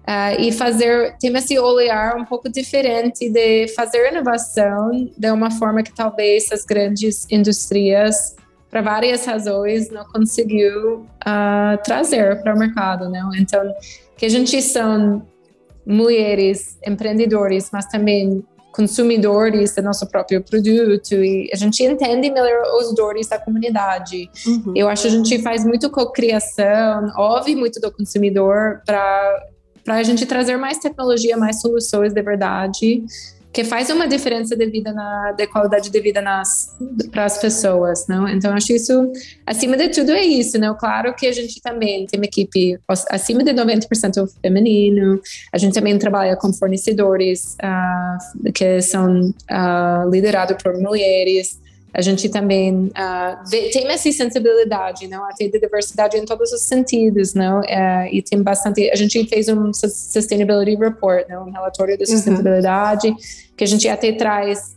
uh, 0.08 0.40
e 0.40 0.52
fazer 0.52 1.18
tem 1.20 1.36
esse 1.36 1.58
olhar 1.58 2.16
um 2.16 2.24
pouco 2.24 2.48
diferente 2.48 3.28
de 3.28 3.68
fazer 3.70 4.12
inovação 4.12 5.10
de 5.18 5.32
uma 5.32 5.50
forma 5.50 5.82
que 5.82 5.94
talvez 5.94 6.52
as 6.52 6.64
grandes 6.64 7.26
indústrias 7.32 8.36
para 8.70 8.82
várias 8.82 9.26
razões 9.26 9.90
não 9.90 10.06
conseguiu 10.06 10.98
uh, 10.98 11.82
trazer 11.84 12.42
para 12.44 12.54
o 12.54 12.60
mercado, 12.60 13.10
não? 13.10 13.34
Então, 13.36 13.64
que 14.16 14.28
a 14.28 14.30
gente 14.30 14.62
são 14.62 15.26
mulheres 15.86 16.78
empreendedores, 16.86 17.70
mas 17.72 17.86
também 17.88 18.44
consumidores 18.76 19.74
do 19.74 19.82
nosso 19.82 20.06
próprio 20.08 20.44
produto 20.44 21.14
e 21.14 21.50
a 21.54 21.56
gente 21.56 21.82
entende 21.82 22.30
melhor 22.30 22.62
os 22.78 22.94
dores 22.94 23.28
da 23.28 23.40
comunidade. 23.40 24.30
Uhum. 24.46 24.74
Eu 24.76 24.90
acho 24.90 25.04
que 25.04 25.08
a 25.08 25.12
gente 25.12 25.42
faz 25.42 25.64
muito 25.64 25.90
cocriação, 25.90 27.12
ouve 27.18 27.56
muito 27.56 27.80
do 27.80 27.92
consumidor 27.92 28.82
para 28.86 29.46
para 29.84 29.98
a 29.98 30.04
gente 30.04 30.26
trazer 30.26 30.58
mais 30.58 30.80
tecnologia, 30.80 31.38
mais 31.38 31.62
soluções 31.62 32.12
de 32.12 32.20
verdade 32.20 33.04
que 33.56 33.64
faz 33.64 33.90
uma 33.90 34.06
diferença 34.06 34.54
de 34.54 34.66
vida 34.66 34.92
na 34.92 35.32
de 35.32 35.48
qualidade 35.48 35.90
de 35.90 36.00
vida 36.02 36.22
nas 36.22 36.76
para 37.10 37.24
as 37.24 37.38
pessoas, 37.38 38.06
não? 38.06 38.28
Então 38.28 38.54
acho 38.54 38.74
isso 38.74 39.10
acima 39.46 39.78
de 39.78 39.88
tudo 39.88 40.12
é 40.12 40.26
isso, 40.26 40.60
né? 40.60 40.76
Claro 40.78 41.16
que 41.16 41.26
a 41.26 41.32
gente 41.32 41.62
também 41.62 42.06
tem 42.06 42.20
uma 42.20 42.26
equipe 42.26 42.78
acima 43.10 43.46
de 43.46 43.54
90% 43.54 44.30
feminino. 44.42 45.22
A 45.54 45.58
gente 45.58 45.74
também 45.74 45.98
trabalha 45.98 46.36
com 46.36 46.52
fornecedores 46.52 47.56
uh, 47.64 48.52
que 48.52 48.82
são 48.82 49.30
uh, 49.30 50.10
liderados 50.12 50.62
por 50.62 50.78
mulheres 50.78 51.58
a 51.98 52.02
gente 52.02 52.28
também 52.28 52.88
uh, 52.88 53.50
vê, 53.50 53.70
tem 53.70 53.88
essa 53.88 54.12
sensibilidade, 54.12 55.08
não? 55.08 55.24
Até 55.24 55.48
de 55.48 55.58
diversidade 55.58 56.18
em 56.18 56.26
todos 56.26 56.52
os 56.52 56.62
sentidos, 56.62 57.34
não? 57.34 57.62
Uh, 57.62 58.08
e 58.12 58.22
tem 58.22 58.44
bastante. 58.44 58.90
A 58.92 58.96
gente 58.96 59.26
fez 59.30 59.48
um 59.48 59.72
sustainability 59.74 60.76
report, 60.76 61.26
não? 61.30 61.48
Um 61.48 61.52
relatório 61.52 61.98
de 61.98 62.04
uhum. 62.04 62.18
sustentabilidade 62.18 63.08
uhum. 63.08 63.16
que 63.56 63.64
a 63.64 63.68
gente 63.68 63.88
até 63.88 64.12
traz 64.12 64.76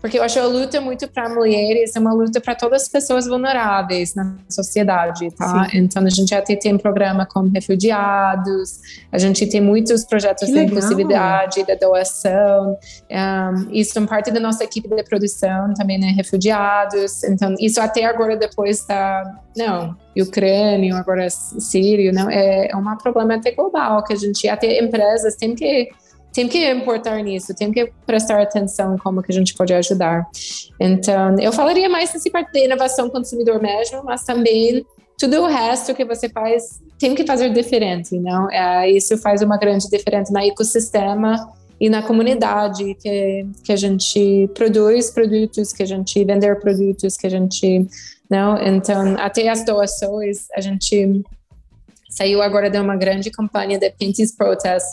porque 0.00 0.18
eu 0.18 0.22
acho 0.22 0.38
a 0.38 0.46
luta 0.46 0.80
muito 0.80 1.08
para 1.08 1.28
mulheres 1.28 1.94
é 1.96 1.98
uma 1.98 2.12
luta 2.12 2.40
para 2.40 2.54
todas 2.54 2.82
as 2.82 2.88
pessoas 2.88 3.26
vulneráveis 3.26 4.14
na 4.14 4.34
sociedade, 4.48 5.30
tá? 5.32 5.68
Sim. 5.68 5.78
Então 5.78 6.04
a 6.04 6.10
gente 6.10 6.34
até 6.34 6.54
tem 6.54 6.74
um 6.74 6.78
programa 6.78 7.26
com 7.26 7.48
refugiados, 7.48 8.80
a 9.10 9.18
gente 9.18 9.46
tem 9.46 9.60
muitos 9.60 10.04
projetos 10.04 10.48
de 10.48 10.58
inclusividade, 10.58 11.64
da 11.64 11.74
doação. 11.74 12.78
Um, 13.10 13.70
isso 13.72 13.98
é 13.98 14.06
parte 14.06 14.30
da 14.30 14.40
nossa 14.40 14.64
equipe 14.64 14.88
de 14.88 15.02
produção 15.02 15.72
também, 15.74 15.98
né? 15.98 16.12
Refugiados. 16.16 17.24
Então 17.24 17.54
isso 17.58 17.80
até 17.80 18.04
agora 18.04 18.36
depois 18.36 18.84
da 18.86 19.40
não 19.56 19.96
Ucrânia, 20.16 20.96
agora 20.96 21.28
Sírio, 21.28 22.12
não 22.12 22.30
é, 22.30 22.68
é 22.70 22.76
um 22.76 22.96
problema 22.96 23.34
até 23.34 23.50
global 23.50 24.02
que 24.02 24.12
a 24.12 24.16
gente 24.16 24.48
até 24.48 24.80
empresas 24.80 25.36
têm 25.36 25.54
que 25.54 25.90
tem 26.36 26.46
que 26.46 26.70
importar 26.70 27.22
nisso, 27.22 27.54
tem 27.54 27.72
que 27.72 27.90
prestar 28.04 28.42
atenção 28.42 28.98
como 28.98 29.22
que 29.22 29.32
a 29.32 29.34
gente 29.34 29.54
pode 29.54 29.72
ajudar. 29.72 30.26
Então, 30.78 31.34
eu 31.40 31.50
falaria 31.50 31.88
mais 31.88 32.12
nessa 32.12 32.30
parte 32.30 32.52
de 32.52 32.66
inovação 32.66 33.08
consumidor 33.08 33.58
mesmo, 33.58 34.04
mas 34.04 34.22
também 34.22 34.84
tudo 35.18 35.40
o 35.40 35.46
resto 35.46 35.94
que 35.94 36.04
você 36.04 36.28
faz 36.28 36.78
tem 36.98 37.14
que 37.14 37.24
fazer 37.24 37.48
diferente, 37.54 38.18
não? 38.18 38.50
É, 38.50 38.90
isso 38.90 39.16
faz 39.16 39.40
uma 39.40 39.56
grande 39.56 39.88
diferença 39.88 40.30
no 40.30 40.40
ecossistema 40.40 41.50
e 41.80 41.88
na 41.88 42.02
comunidade 42.02 42.94
que, 42.96 43.46
que 43.64 43.72
a 43.72 43.76
gente 43.76 44.50
produz 44.52 45.10
produtos, 45.10 45.72
que 45.72 45.82
a 45.82 45.86
gente 45.86 46.22
vender 46.22 46.60
produtos, 46.60 47.16
que 47.16 47.26
a 47.26 47.30
gente 47.30 47.86
não. 48.28 48.58
Então, 48.58 49.16
até 49.18 49.48
as 49.48 49.64
doações 49.64 50.48
a 50.54 50.60
gente 50.60 51.24
saiu 52.08 52.42
agora 52.42 52.70
de 52.70 52.78
uma 52.78 52.96
grande 52.96 53.30
campanha 53.30 53.78
de 53.78 53.90
Pinties 53.90 54.34
Protest 54.34 54.86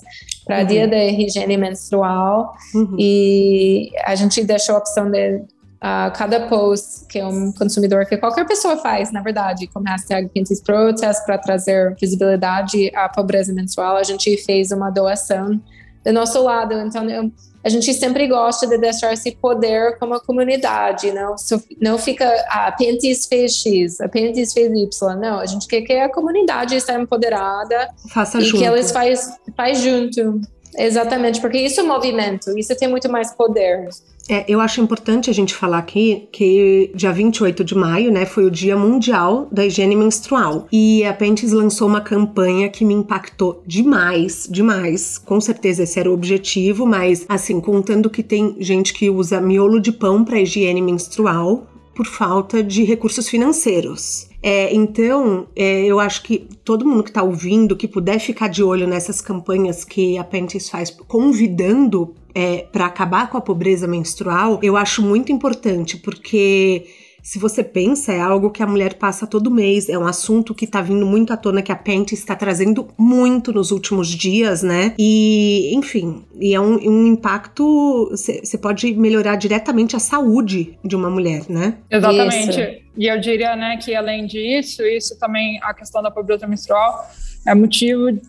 para 0.45 0.59
uhum. 0.59 0.65
dia 0.65 0.87
da 0.87 1.03
higiene 1.03 1.57
menstrual 1.57 2.53
uhum. 2.73 2.95
e 2.97 3.91
a 4.05 4.15
gente 4.15 4.43
deixou 4.43 4.75
a 4.75 4.79
opção 4.79 5.09
de 5.09 5.37
uh, 5.83 6.11
cada 6.15 6.47
post 6.47 7.05
que 7.07 7.21
um 7.21 7.51
consumidor, 7.51 8.05
que 8.05 8.17
qualquer 8.17 8.45
pessoa 8.47 8.77
faz, 8.77 9.11
na 9.11 9.21
verdade, 9.21 9.67
com 9.67 9.81
hashtag 9.81 10.29
Pinties 10.29 10.61
Protest 10.61 11.25
para 11.25 11.37
trazer 11.37 11.95
visibilidade 11.99 12.91
à 12.95 13.09
pobreza 13.09 13.53
menstrual, 13.53 13.97
a 13.97 14.03
gente 14.03 14.37
fez 14.37 14.71
uma 14.71 14.89
doação 14.89 15.61
do 16.03 16.13
nosso 16.13 16.41
lado. 16.41 16.73
Então, 16.73 17.09
eu, 17.09 17.31
a 17.63 17.69
gente 17.69 17.93
sempre 17.93 18.27
gosta 18.27 18.67
de 18.67 18.77
deixar 18.77 19.13
esse 19.13 19.31
poder 19.31 19.97
como 19.97 20.13
a 20.13 20.19
comunidade, 20.19 21.11
não, 21.11 21.35
não 21.79 21.97
fica, 21.97 22.25
ah, 22.49 22.67
a 22.67 22.71
Pentis 22.71 23.25
fez 23.25 23.55
X, 23.55 24.01
a 24.01 24.09
Pentis 24.09 24.53
fez 24.53 24.71
Y, 24.71 25.15
não, 25.15 25.39
a 25.39 25.45
gente 25.45 25.67
quer 25.67 25.81
que 25.81 25.93
a 25.93 26.09
comunidade 26.09 26.75
esteja 26.75 26.99
empoderada 26.99 27.89
Faça 28.13 28.39
e 28.39 28.43
junto. 28.43 28.61
que 28.61 28.67
eles 28.67 28.91
faz, 28.91 29.37
faz 29.55 29.79
junto. 29.79 30.41
Exatamente, 30.75 31.39
porque 31.39 31.59
isso 31.59 31.79
é 31.79 31.83
movimento, 31.83 32.57
isso 32.57 32.75
tem 32.75 32.87
muito 32.87 33.07
mais 33.09 33.31
poder. 33.33 33.89
É, 34.29 34.45
eu 34.47 34.61
acho 34.61 34.79
importante 34.79 35.29
a 35.29 35.33
gente 35.33 35.53
falar 35.53 35.77
aqui 35.77 36.27
que 36.31 36.91
dia 36.95 37.11
28 37.11 37.63
de 37.63 37.75
maio, 37.75 38.11
né, 38.11 38.25
foi 38.25 38.45
o 38.45 38.51
Dia 38.51 38.77
Mundial 38.77 39.47
da 39.51 39.65
Higiene 39.65 39.95
Menstrual. 39.95 40.67
E 40.71 41.03
a 41.03 41.13
Pentes 41.13 41.51
lançou 41.51 41.87
uma 41.87 42.01
campanha 42.01 42.69
que 42.69 42.85
me 42.85 42.93
impactou 42.93 43.61
demais, 43.67 44.47
demais. 44.49 45.17
Com 45.17 45.41
certeza 45.41 45.83
esse 45.83 45.99
era 45.99 46.09
o 46.09 46.13
objetivo, 46.13 46.85
mas 46.85 47.25
assim, 47.27 47.59
contando 47.59 48.09
que 48.09 48.23
tem 48.23 48.55
gente 48.59 48.93
que 48.93 49.09
usa 49.09 49.41
miolo 49.41 49.79
de 49.79 49.91
pão 49.91 50.23
para 50.23 50.39
higiene 50.39 50.81
menstrual 50.81 51.67
por 51.93 52.05
falta 52.05 52.63
de 52.63 52.83
recursos 52.83 53.29
financeiros. 53.29 54.32
É, 54.45 54.75
então, 54.75 55.47
é, 55.55 55.85
eu 55.85 56.01
acho 56.01 56.21
que 56.21 56.49
todo 56.65 56.85
mundo 56.85 57.01
que 57.01 57.09
está 57.09 57.23
ouvindo, 57.23 57.77
que 57.77 57.87
puder 57.87 58.19
ficar 58.19 58.49
de 58.49 58.61
olho 58.61 58.85
nessas 58.85 59.21
campanhas 59.21 59.85
que 59.85 60.17
a 60.17 60.23
Pentis 60.23 60.69
faz, 60.69 60.89
convidando 60.89 62.13
é, 62.35 62.67
para 62.69 62.87
acabar 62.87 63.29
com 63.29 63.37
a 63.37 63.41
pobreza 63.41 63.87
menstrual, 63.87 64.59
eu 64.61 64.75
acho 64.75 65.01
muito 65.01 65.31
importante, 65.31 65.95
porque 65.95 66.85
se 67.23 67.39
você 67.39 67.63
pensa, 67.63 68.11
é 68.11 68.19
algo 68.19 68.51
que 68.51 68.61
a 68.61 68.67
mulher 68.67 68.95
passa 68.95 69.25
todo 69.25 69.49
mês, 69.49 69.87
é 69.87 69.97
um 69.97 70.05
assunto 70.05 70.53
que 70.53 70.67
tá 70.67 70.81
vindo 70.81 71.05
muito 71.05 71.31
à 71.31 71.37
tona, 71.37 71.61
que 71.61 71.71
a 71.71 71.75
Pente 71.75 72.13
está 72.13 72.35
trazendo 72.35 72.89
muito 72.97 73.53
nos 73.53 73.71
últimos 73.71 74.09
dias, 74.09 74.61
né? 74.61 74.93
E, 74.99 75.73
enfim, 75.73 76.25
e 76.37 76.53
é 76.53 76.59
um, 76.59 76.75
um 76.75 77.07
impacto, 77.07 78.09
você 78.11 78.57
pode 78.57 78.93
melhorar 78.93 79.37
diretamente 79.37 79.95
a 79.95 79.99
saúde 79.99 80.77
de 80.83 80.97
uma 80.97 81.09
mulher, 81.09 81.43
né? 81.47 81.77
Exatamente. 81.89 82.59
Isso. 82.59 82.83
E 82.97 83.07
eu 83.07 83.17
diria, 83.21 83.55
né, 83.55 83.77
que 83.77 83.95
além 83.95 84.25
disso, 84.25 84.83
isso 84.83 85.17
também, 85.17 85.61
a 85.63 85.73
questão 85.73 86.03
da 86.03 86.11
pobreza 86.11 86.45
menstrual 86.45 87.09
é 87.47 87.55
motivo, 87.55 88.19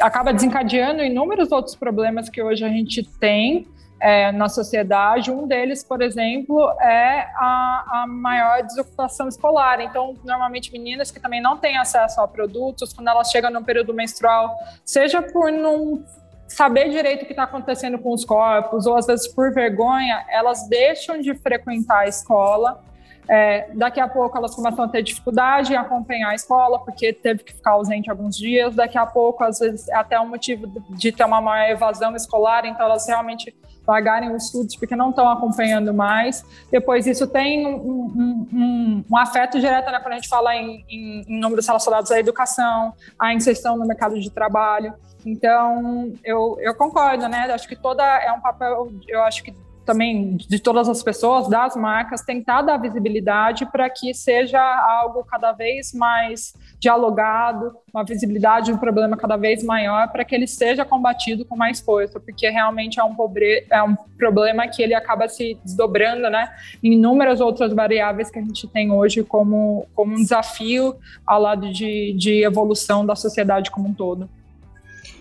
acaba 0.00 0.32
desencadeando 0.32 1.02
inúmeros 1.02 1.50
outros 1.50 1.74
problemas 1.74 2.28
que 2.28 2.40
hoje 2.40 2.64
a 2.64 2.68
gente 2.68 3.02
tem, 3.18 3.66
é, 4.00 4.32
na 4.32 4.48
sociedade. 4.48 5.30
Um 5.30 5.46
deles, 5.46 5.84
por 5.84 6.02
exemplo, 6.02 6.70
é 6.80 7.28
a, 7.36 8.02
a, 8.02 8.06
maior 8.08 8.62
desocupação 8.62 9.28
escolar. 9.28 9.80
Então, 9.80 10.16
normalmente, 10.24 10.72
meninas 10.72 11.10
que 11.10 11.20
também 11.20 11.40
não 11.40 11.56
têm 11.56 11.76
acesso 11.76 12.20
a 12.20 12.26
produtos, 12.26 12.92
quando 12.92 13.08
elas 13.08 13.30
chegam 13.30 13.50
no 13.50 13.62
período 13.62 13.92
menstrual, 13.92 14.56
seja 14.84 15.20
por 15.22 15.52
não 15.52 16.02
saber 16.48 16.88
direito 16.88 17.22
o 17.22 17.26
que 17.26 17.32
está 17.32 17.44
acontecendo 17.44 17.98
com 17.98 18.12
os 18.12 18.24
corpos, 18.24 18.86
ou 18.86 18.96
às 18.96 19.06
vezes 19.06 19.28
por 19.28 19.52
vergonha, 19.52 20.24
elas 20.28 20.68
deixam 20.68 21.20
de 21.20 21.32
frequentar 21.34 22.00
a 22.00 22.08
escola 22.08 22.82
é, 23.30 23.68
daqui 23.74 24.00
a 24.00 24.08
pouco 24.08 24.36
elas 24.36 24.52
começam 24.56 24.84
a 24.84 24.88
ter 24.88 25.04
dificuldade 25.04 25.72
em 25.72 25.76
acompanhar 25.76 26.30
a 26.30 26.34
escola, 26.34 26.80
porque 26.80 27.12
teve 27.12 27.44
que 27.44 27.54
ficar 27.54 27.70
ausente 27.72 28.10
alguns 28.10 28.36
dias. 28.36 28.74
Daqui 28.74 28.98
a 28.98 29.06
pouco, 29.06 29.44
às 29.44 29.60
vezes, 29.60 29.88
é 29.88 29.94
até 29.94 30.18
um 30.20 30.28
motivo 30.28 30.66
de 30.90 31.12
ter 31.12 31.22
uma 31.22 31.40
maior 31.40 31.70
evasão 31.70 32.16
escolar, 32.16 32.66
então 32.66 32.84
elas 32.84 33.06
realmente 33.06 33.54
largarem 33.86 34.34
os 34.34 34.44
estudos 34.44 34.76
porque 34.76 34.94
não 34.94 35.10
estão 35.10 35.28
acompanhando 35.28 35.92
mais. 35.92 36.44
Depois, 36.70 37.06
isso 37.06 37.26
tem 37.26 37.66
um, 37.66 37.76
um, 37.76 38.48
um, 38.52 39.04
um 39.10 39.16
afeto 39.16 39.58
direto 39.58 39.90
né, 39.90 39.98
quando 40.00 40.12
a 40.12 40.16
gente 40.16 40.28
fala 40.28 40.54
em, 40.54 40.84
em, 40.88 41.24
em 41.28 41.40
números 41.40 41.66
relacionados 41.66 42.10
à 42.10 42.18
educação, 42.18 42.92
à 43.18 43.34
inserção 43.34 43.76
no 43.76 43.86
mercado 43.86 44.18
de 44.18 44.30
trabalho. 44.30 44.94
Então, 45.24 46.12
eu, 46.24 46.56
eu 46.60 46.74
concordo, 46.74 47.28
né? 47.28 47.50
Acho 47.52 47.68
que 47.68 47.76
toda 47.76 48.02
é 48.02 48.32
um 48.32 48.40
papel, 48.40 48.90
eu 49.06 49.22
acho 49.22 49.42
que 49.42 49.54
também 49.84 50.36
de 50.36 50.58
todas 50.58 50.88
as 50.88 51.02
pessoas, 51.02 51.48
das 51.48 51.74
marcas, 51.76 52.22
tentar 52.22 52.62
dar 52.62 52.76
visibilidade 52.76 53.66
para 53.66 53.88
que 53.90 54.14
seja 54.14 54.60
algo 54.60 55.24
cada 55.24 55.52
vez 55.52 55.92
mais 55.92 56.54
dialogado, 56.78 57.76
uma 57.92 58.04
visibilidade, 58.04 58.72
um 58.72 58.78
problema 58.78 59.16
cada 59.16 59.36
vez 59.36 59.62
maior, 59.62 60.08
para 60.08 60.24
que 60.24 60.34
ele 60.34 60.46
seja 60.46 60.84
combatido 60.84 61.44
com 61.44 61.56
mais 61.56 61.80
força, 61.80 62.20
porque 62.20 62.48
realmente 62.48 63.00
é 63.00 63.04
um, 63.04 63.14
pobre, 63.14 63.66
é 63.70 63.82
um 63.82 63.96
problema 64.18 64.66
que 64.68 64.82
ele 64.82 64.94
acaba 64.94 65.28
se 65.28 65.58
desdobrando 65.64 66.30
né, 66.30 66.50
em 66.82 66.92
inúmeras 66.92 67.40
outras 67.40 67.72
variáveis 67.72 68.30
que 68.30 68.38
a 68.38 68.42
gente 68.42 68.66
tem 68.68 68.92
hoje 68.92 69.22
como, 69.22 69.86
como 69.94 70.12
um 70.12 70.22
desafio 70.22 70.96
ao 71.26 71.40
lado 71.40 71.72
de, 71.72 72.14
de 72.14 72.44
evolução 72.44 73.04
da 73.04 73.16
sociedade 73.16 73.70
como 73.70 73.88
um 73.88 73.94
todo. 73.94 74.28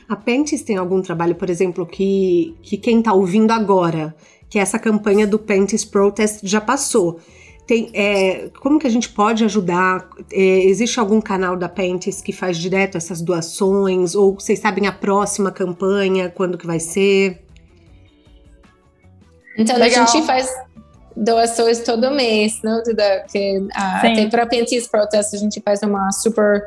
A 0.10 0.16
Pentes 0.16 0.64
tem 0.64 0.76
algum 0.76 1.04
trabalho, 1.04 1.36
por 1.36 1.52
exemplo, 1.52 1.86
que, 1.86 2.56
que 2.64 2.78
quem 2.78 2.98
está 2.98 3.14
ouvindo 3.14 3.52
agora 3.52 4.16
que 4.50 4.58
essa 4.58 4.80
campanha 4.80 5.28
do 5.28 5.38
Panties 5.38 5.86
Protest 5.86 6.40
já 6.44 6.60
passou. 6.60 7.20
Tem, 7.68 7.92
é, 7.94 8.50
como 8.60 8.80
que 8.80 8.88
a 8.88 8.90
gente 8.90 9.10
pode 9.10 9.44
ajudar? 9.46 10.10
É, 10.32 10.66
existe 10.66 11.00
algum 11.00 11.22
canal 11.22 11.56
da 11.56 11.70
Panties 11.70 12.20
que 12.20 12.34
faz 12.34 12.58
direto 12.58 12.98
essas 12.98 13.22
doações? 13.22 14.16
Ou 14.16 14.34
vocês 14.34 14.58
sabem 14.58 14.88
a 14.88 14.92
próxima 14.92 15.52
campanha, 15.52 16.30
quando 16.30 16.58
que 16.58 16.66
vai 16.66 16.80
ser? 16.80 17.44
Então 19.56 19.78
Legal. 19.78 20.04
a 20.04 20.08
gente 20.08 20.26
faz 20.26 20.52
doações 21.16 21.82
todo 21.82 22.10
mês, 22.10 22.60
não, 22.64 22.82
Duda? 22.82 23.26
Que, 23.32 23.64
a, 23.74 23.98
até 23.98 24.28
para 24.28 24.48
Panties 24.48 24.88
Protest 24.88 25.36
a 25.36 25.38
gente 25.38 25.62
faz 25.62 25.84
uma 25.84 26.12
super 26.12 26.66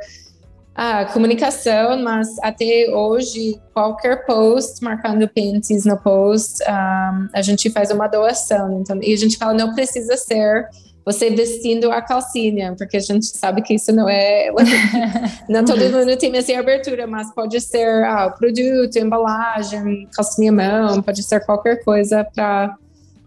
a 0.75 1.05
comunicação, 1.05 2.03
mas 2.03 2.29
até 2.43 2.91
hoje, 2.91 3.61
qualquer 3.75 4.25
post 4.25 4.83
marcando 4.83 5.29
Pinterest 5.29 5.87
no 5.87 5.99
post, 5.99 6.63
um, 6.63 7.29
a 7.33 7.43
gente 7.43 7.69
faz 7.71 7.91
uma 7.91 8.07
doação. 8.07 8.81
Então, 8.81 8.99
e 9.03 9.13
a 9.13 9.17
gente 9.17 9.37
fala, 9.37 9.53
não 9.53 9.75
precisa 9.75 10.17
ser 10.17 10.69
você 11.05 11.31
vestindo 11.31 11.91
a 11.91 12.01
calcinha, 12.01 12.75
porque 12.79 12.97
a 12.97 13.01
gente 13.01 13.27
sabe 13.27 13.61
que 13.61 13.75
isso 13.75 13.93
não 13.93 14.09
é. 14.09 14.51
não 15.49 15.65
todo 15.65 15.81
mundo 15.91 16.17
tem 16.17 16.35
essa 16.37 16.57
abertura, 16.59 17.07
mas 17.07 17.35
pode 17.35 17.61
ser 17.61 18.05
ah, 18.05 18.31
produto, 18.31 18.97
embalagem, 18.97 20.09
calcinha 20.15 20.53
mão, 20.53 21.03
pode 21.03 21.23
ser 21.23 21.45
qualquer 21.45 21.85
coisa 21.85 22.25
para. 22.35 22.77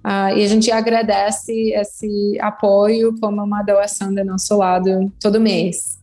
Ah, 0.03 0.33
e 0.33 0.43
a 0.43 0.47
gente 0.47 0.71
agradece 0.71 1.71
esse 1.71 2.37
apoio 2.39 3.15
como 3.19 3.43
uma 3.43 3.63
doação 3.63 4.13
do 4.13 4.23
nosso 4.23 4.55
lado 4.55 5.11
todo 5.19 5.41
mês. 5.41 5.99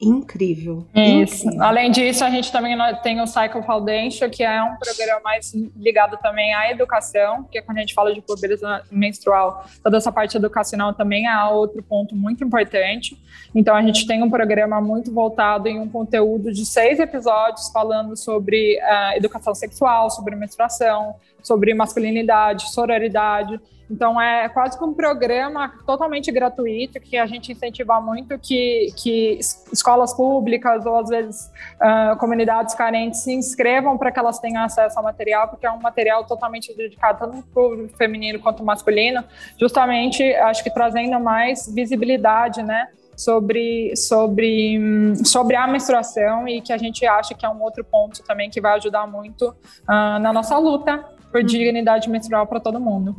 Incrível. 0.00 0.86
Isso. 0.94 1.46
Incrível. 1.46 1.64
Além 1.64 1.90
disso, 1.90 2.24
a 2.24 2.30
gente 2.30 2.52
também 2.52 2.76
tem 3.02 3.20
o 3.20 3.26
Cycle 3.26 3.62
Foundation, 3.64 4.30
que 4.30 4.44
é 4.44 4.62
um 4.62 4.76
programa 4.76 5.20
mais 5.24 5.52
ligado 5.76 6.16
também 6.18 6.54
à 6.54 6.70
educação, 6.70 7.42
porque 7.42 7.60
quando 7.60 7.78
a 7.78 7.80
gente 7.80 7.94
fala 7.94 8.14
de 8.14 8.20
pobreza 8.20 8.84
menstrual, 8.92 9.64
toda 9.82 9.96
essa 9.96 10.12
parte 10.12 10.36
educacional 10.36 10.94
também 10.94 11.26
é 11.26 11.44
outro 11.46 11.82
ponto 11.82 12.14
muito 12.14 12.44
importante. 12.44 13.20
Então, 13.52 13.74
a 13.74 13.82
gente 13.82 14.06
tem 14.06 14.22
um 14.22 14.30
programa 14.30 14.80
muito 14.80 15.12
voltado 15.12 15.66
em 15.66 15.80
um 15.80 15.88
conteúdo 15.88 16.52
de 16.52 16.64
seis 16.64 17.00
episódios 17.00 17.68
falando 17.70 18.16
sobre 18.16 18.78
uh, 18.78 19.16
educação 19.16 19.54
sexual, 19.54 20.10
sobre 20.10 20.36
menstruação, 20.36 21.16
sobre 21.42 21.74
masculinidade, 21.74 22.70
sororidade. 22.70 23.60
Então 23.90 24.20
é 24.20 24.48
quase 24.48 24.76
que 24.76 24.84
um 24.84 24.92
programa 24.92 25.72
totalmente 25.86 26.30
gratuito 26.30 27.00
que 27.00 27.16
a 27.16 27.26
gente 27.26 27.52
incentiva 27.52 28.00
muito 28.00 28.38
que, 28.38 28.92
que 28.96 29.38
escolas 29.72 30.12
públicas 30.14 30.84
ou 30.84 30.98
às 30.98 31.08
vezes 31.08 31.50
uh, 31.80 32.16
comunidades 32.18 32.74
carentes 32.74 33.20
se 33.20 33.32
inscrevam 33.32 33.96
para 33.96 34.12
que 34.12 34.18
elas 34.18 34.38
tenham 34.38 34.62
acesso 34.62 34.98
ao 34.98 35.04
material, 35.04 35.48
porque 35.48 35.66
é 35.66 35.70
um 35.70 35.80
material 35.80 36.24
totalmente 36.24 36.74
dedicado 36.76 37.18
tanto 37.18 37.46
para 37.48 37.62
o 37.62 37.88
feminino 37.96 38.38
quanto 38.38 38.62
masculino, 38.62 39.24
justamente 39.58 40.22
acho 40.34 40.62
que 40.62 40.70
trazendo 40.70 41.18
mais 41.18 41.72
visibilidade, 41.72 42.62
né? 42.62 42.88
sobre, 43.16 43.96
sobre, 43.96 44.78
sobre 45.24 45.56
a 45.56 45.66
menstruação 45.66 46.46
e 46.46 46.60
que 46.60 46.72
a 46.72 46.78
gente 46.78 47.04
acha 47.04 47.34
que 47.34 47.44
é 47.44 47.48
um 47.48 47.60
outro 47.60 47.82
ponto 47.82 48.22
também 48.22 48.48
que 48.48 48.60
vai 48.60 48.76
ajudar 48.76 49.08
muito 49.08 49.48
uh, 49.48 50.18
na 50.20 50.32
nossa 50.32 50.56
luta 50.56 51.04
por 51.32 51.40
uhum. 51.40 51.46
dignidade 51.46 52.08
menstrual 52.08 52.46
para 52.46 52.60
todo 52.60 52.78
mundo. 52.78 53.16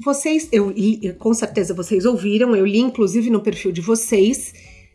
Vocês, 0.00 0.48
eu 0.50 0.74
com 1.18 1.32
certeza 1.32 1.72
vocês 1.72 2.04
ouviram, 2.04 2.54
eu 2.54 2.66
li 2.66 2.78
inclusive 2.78 3.30
no 3.30 3.40
perfil 3.40 3.70
de 3.70 3.80
vocês 3.80 4.52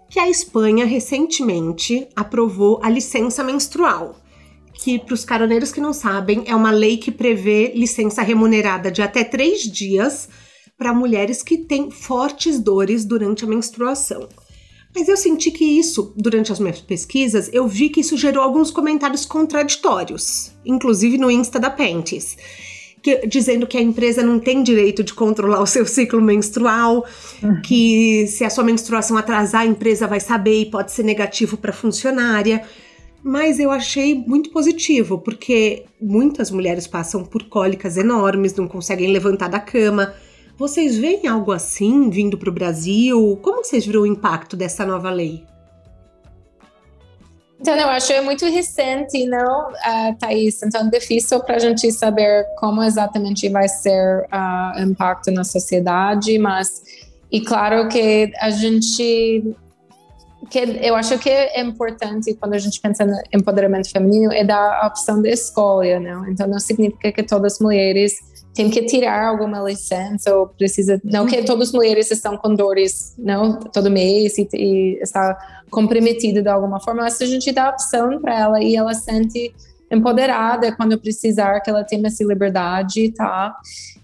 que 0.09 0.19
a 0.19 0.29
Espanha 0.29 0.85
recentemente 0.85 2.07
aprovou 2.15 2.79
a 2.83 2.89
licença 2.89 3.43
menstrual, 3.43 4.19
que 4.73 4.99
para 4.99 5.13
os 5.13 5.23
caroneiros 5.23 5.71
que 5.71 5.79
não 5.79 5.93
sabem 5.93 6.43
é 6.47 6.55
uma 6.55 6.71
lei 6.71 6.97
que 6.97 7.11
prevê 7.11 7.71
licença 7.75 8.21
remunerada 8.21 8.91
de 8.91 9.01
até 9.01 9.23
três 9.23 9.61
dias 9.61 10.27
para 10.77 10.93
mulheres 10.93 11.43
que 11.43 11.57
têm 11.57 11.91
fortes 11.91 12.59
dores 12.59 13.05
durante 13.05 13.45
a 13.45 13.47
menstruação. 13.47 14.27
Mas 14.95 15.07
eu 15.07 15.15
senti 15.15 15.51
que 15.51 15.63
isso, 15.63 16.13
durante 16.17 16.51
as 16.51 16.59
minhas 16.59 16.81
pesquisas, 16.81 17.49
eu 17.53 17.67
vi 17.67 17.89
que 17.89 18.01
isso 18.01 18.17
gerou 18.17 18.43
alguns 18.43 18.71
comentários 18.71 19.25
contraditórios, 19.25 20.51
inclusive 20.65 21.17
no 21.17 21.29
Insta 21.29 21.59
da 21.59 21.69
Pentes 21.69 22.35
que, 23.01 23.25
dizendo 23.27 23.65
que 23.65 23.77
a 23.77 23.81
empresa 23.81 24.23
não 24.23 24.39
tem 24.39 24.63
direito 24.63 25.03
de 25.03 25.13
controlar 25.13 25.61
o 25.61 25.65
seu 25.65 25.85
ciclo 25.85 26.21
menstrual, 26.21 27.05
que 27.63 28.27
se 28.27 28.43
a 28.43 28.49
sua 28.49 28.63
menstruação 28.63 29.17
atrasar, 29.17 29.61
a 29.61 29.65
empresa 29.65 30.07
vai 30.07 30.19
saber 30.19 30.61
e 30.61 30.65
pode 30.65 30.91
ser 30.91 31.03
negativo 31.03 31.57
para 31.57 31.71
a 31.71 31.73
funcionária. 31.73 32.63
Mas 33.21 33.59
eu 33.59 33.69
achei 33.69 34.15
muito 34.15 34.49
positivo, 34.49 35.17
porque 35.17 35.83
muitas 36.01 36.49
mulheres 36.51 36.87
passam 36.87 37.23
por 37.23 37.43
cólicas 37.43 37.97
enormes, 37.97 38.55
não 38.55 38.67
conseguem 38.67 39.11
levantar 39.11 39.49
da 39.49 39.59
cama. 39.59 40.13
Vocês 40.57 40.97
veem 40.97 41.27
algo 41.27 41.51
assim 41.51 42.09
vindo 42.09 42.37
para 42.37 42.49
o 42.49 42.53
Brasil? 42.53 43.37
Como 43.41 43.63
vocês 43.63 43.85
viram 43.85 44.01
o 44.01 44.05
impacto 44.05 44.55
dessa 44.55 44.85
nova 44.85 45.09
lei? 45.09 45.48
Então, 47.59 47.75
eu 47.75 47.89
acho 47.89 48.13
é 48.13 48.21
muito 48.21 48.45
recente, 48.45 49.25
não, 49.25 49.69
uh, 49.69 50.15
Thaís? 50.17 50.63
Então, 50.63 50.87
é 50.87 50.89
difícil 50.89 51.41
para 51.41 51.57
a 51.57 51.59
gente 51.59 51.91
saber 51.91 52.45
como 52.57 52.81
exatamente 52.81 53.49
vai 53.49 53.67
ser 53.67 54.25
ah, 54.31 54.75
o 54.77 54.79
uh, 54.79 54.83
impacto 54.83 55.29
na 55.29 55.43
sociedade, 55.43 56.37
mas, 56.39 56.81
e 57.29 57.41
claro 57.41 57.89
que 57.89 58.31
a 58.39 58.49
gente, 58.49 59.43
que 60.49 60.59
eu 60.81 60.95
acho 60.95 61.19
que 61.19 61.29
é 61.29 61.59
importante 61.59 62.33
quando 62.35 62.53
a 62.53 62.59
gente 62.59 62.79
pensa 62.79 63.05
no 63.05 63.21
empoderamento 63.33 63.91
feminino 63.91 64.31
é 64.31 64.45
dar 64.45 64.79
a 64.81 64.87
opção 64.87 65.21
de 65.21 65.29
escolha, 65.29 65.99
não? 65.99 66.29
Então, 66.29 66.47
não 66.47 66.59
significa 66.59 67.11
que 67.11 67.23
todas 67.23 67.55
as 67.55 67.59
mulheres 67.59 68.28
tem 68.53 68.69
que 68.69 68.83
tirar 68.83 69.27
alguma 69.27 69.61
licença 69.61 70.35
ou 70.35 70.47
precisa 70.47 70.99
não 71.03 71.25
que 71.25 71.43
todas 71.43 71.69
as 71.69 71.73
mulheres 71.73 72.11
estão 72.11 72.37
com 72.37 72.53
dores 72.53 73.13
não 73.17 73.59
todo 73.59 73.89
mês 73.89 74.37
e, 74.37 74.47
e 74.53 74.99
está 75.01 75.37
comprometida 75.69 76.41
de 76.41 76.49
alguma 76.49 76.79
forma 76.79 77.03
mas 77.03 77.21
a 77.21 77.25
gente 77.25 77.51
dá 77.51 77.69
opção 77.69 78.19
para 78.19 78.37
ela 78.37 78.63
e 78.63 78.75
ela 78.75 78.93
sente 78.93 79.53
empoderada 79.91 80.75
quando 80.75 80.99
precisar 80.99 81.59
que 81.61 81.69
ela 81.69 81.83
tenha 81.83 82.07
essa 82.07 82.23
liberdade 82.23 83.11
tá? 83.11 83.55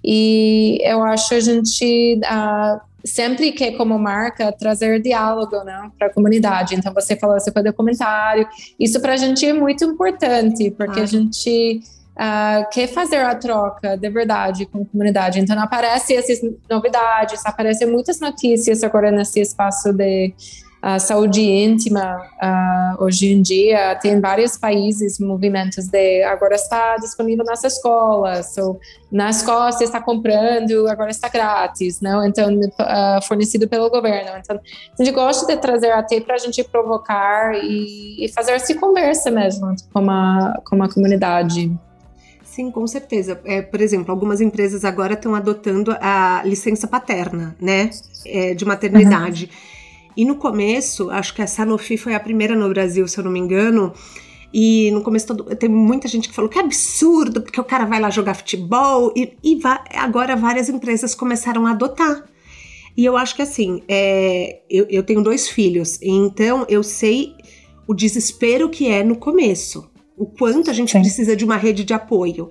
E 0.03 0.79
eu 0.83 1.03
acho 1.03 1.33
a 1.33 1.39
gente 1.39 2.19
uh, 2.23 2.79
sempre 3.05 3.51
que 3.51 3.71
como 3.73 3.97
marca 3.99 4.51
trazer 4.51 5.01
diálogo 5.01 5.63
né, 5.63 5.91
para 5.97 6.07
a 6.07 6.13
comunidade. 6.13 6.75
Então 6.75 6.93
você 6.93 7.15
falou 7.15 7.39
sobre 7.39 7.63
documentário. 7.63 8.47
Isso 8.79 8.99
para 8.99 9.13
a 9.13 9.17
gente 9.17 9.45
é 9.45 9.53
muito 9.53 9.85
importante 9.85 10.71
porque 10.71 10.99
ah. 10.99 11.03
a 11.03 11.05
gente 11.05 11.81
uh, 12.15 12.69
quer 12.71 12.87
fazer 12.87 13.17
a 13.17 13.35
troca 13.35 13.97
de 13.97 14.09
verdade 14.09 14.65
com 14.65 14.81
a 14.81 14.85
comunidade. 14.85 15.39
Então, 15.39 15.59
aparecem 15.59 16.17
essas 16.17 16.39
novidades, 16.69 17.45
aparecem 17.45 17.87
muitas 17.87 18.19
notícias 18.19 18.83
agora 18.83 19.11
nesse 19.11 19.39
espaço 19.39 19.93
de 19.93 20.33
uh, 20.85 20.99
saúde 20.99 21.41
íntima. 21.41 22.21
Uh, 22.41 23.03
hoje 23.03 23.31
em 23.31 23.41
dia, 23.41 23.95
tem 23.95 24.21
vários 24.21 24.57
países 24.57 25.19
movimentos 25.19 25.87
de 25.87 26.23
agora 26.23 26.55
está 26.55 26.97
disponível 26.97 27.43
nas 27.43 27.63
escolas, 27.63 28.55
ou 28.57 28.79
na 29.11 29.31
você 29.31 29.83
está 29.85 30.01
comprando, 30.01 30.87
agora 30.87 31.09
está 31.09 31.29
grátis, 31.29 32.01
não? 32.01 32.25
Então, 32.25 32.53
uh, 32.53 33.25
fornecido 33.27 33.67
pelo 33.67 33.89
governo. 33.89 34.31
Então, 34.37 34.57
a 34.57 35.03
gente 35.03 35.13
gosta 35.13 35.45
de 35.47 35.59
trazer 35.59 35.91
até 35.91 36.19
para 36.21 36.35
a 36.35 36.37
gente 36.37 36.63
provocar 36.63 37.53
e, 37.55 38.25
e 38.25 38.31
fazer 38.31 38.51
essa 38.51 38.75
conversa 38.75 39.31
mesmo 39.31 39.73
com 39.91 40.09
a, 40.09 40.61
com 40.65 40.83
a 40.83 40.89
comunidade. 40.89 41.71
Sim, 42.55 42.71
com 42.71 42.87
certeza. 42.87 43.41
É, 43.43 43.61
por 43.61 43.81
exemplo, 43.81 44.13
algumas 44.13 44.39
empresas 44.39 44.85
agora 44.85 45.13
estão 45.13 45.35
adotando 45.35 45.93
a 45.99 46.41
licença 46.45 46.87
paterna, 46.87 47.53
né? 47.59 47.89
É, 48.25 48.53
de 48.53 48.63
maternidade. 48.63 49.49
Uhum. 49.51 50.11
E 50.15 50.23
no 50.23 50.35
começo, 50.37 51.09
acho 51.11 51.35
que 51.35 51.41
a 51.41 51.47
Sanofi 51.47 51.97
foi 51.97 52.15
a 52.15 52.19
primeira 52.19 52.55
no 52.55 52.69
Brasil, 52.69 53.05
se 53.09 53.17
eu 53.17 53.25
não 53.25 53.31
me 53.31 53.39
engano. 53.39 53.91
E 54.53 54.89
no 54.91 55.01
começo 55.01 55.27
todo, 55.27 55.53
tem 55.57 55.67
muita 55.67 56.07
gente 56.07 56.29
que 56.29 56.33
falou 56.33 56.49
que 56.49 56.57
é 56.57 56.61
absurdo, 56.61 57.41
porque 57.41 57.59
o 57.59 57.63
cara 57.65 57.83
vai 57.83 57.99
lá 57.99 58.09
jogar 58.09 58.35
futebol. 58.35 59.11
E, 59.17 59.33
e 59.43 59.59
agora 59.93 60.33
várias 60.37 60.69
empresas 60.69 61.13
começaram 61.13 61.67
a 61.67 61.71
adotar. 61.71 62.23
E 62.95 63.03
eu 63.03 63.17
acho 63.17 63.35
que 63.35 63.41
assim, 63.41 63.83
é, 63.85 64.61
eu, 64.69 64.87
eu 64.89 65.03
tenho 65.03 65.21
dois 65.21 65.49
filhos, 65.49 65.99
então 66.01 66.65
eu 66.69 66.83
sei 66.83 67.35
o 67.85 67.93
desespero 67.93 68.69
que 68.69 68.87
é 68.87 69.03
no 69.03 69.17
começo 69.17 69.93
o 70.17 70.25
quanto 70.25 70.69
a 70.69 70.73
gente 70.73 70.91
Sim. 70.91 71.01
precisa 71.01 71.35
de 71.35 71.45
uma 71.45 71.57
rede 71.57 71.83
de 71.83 71.93
apoio. 71.93 72.49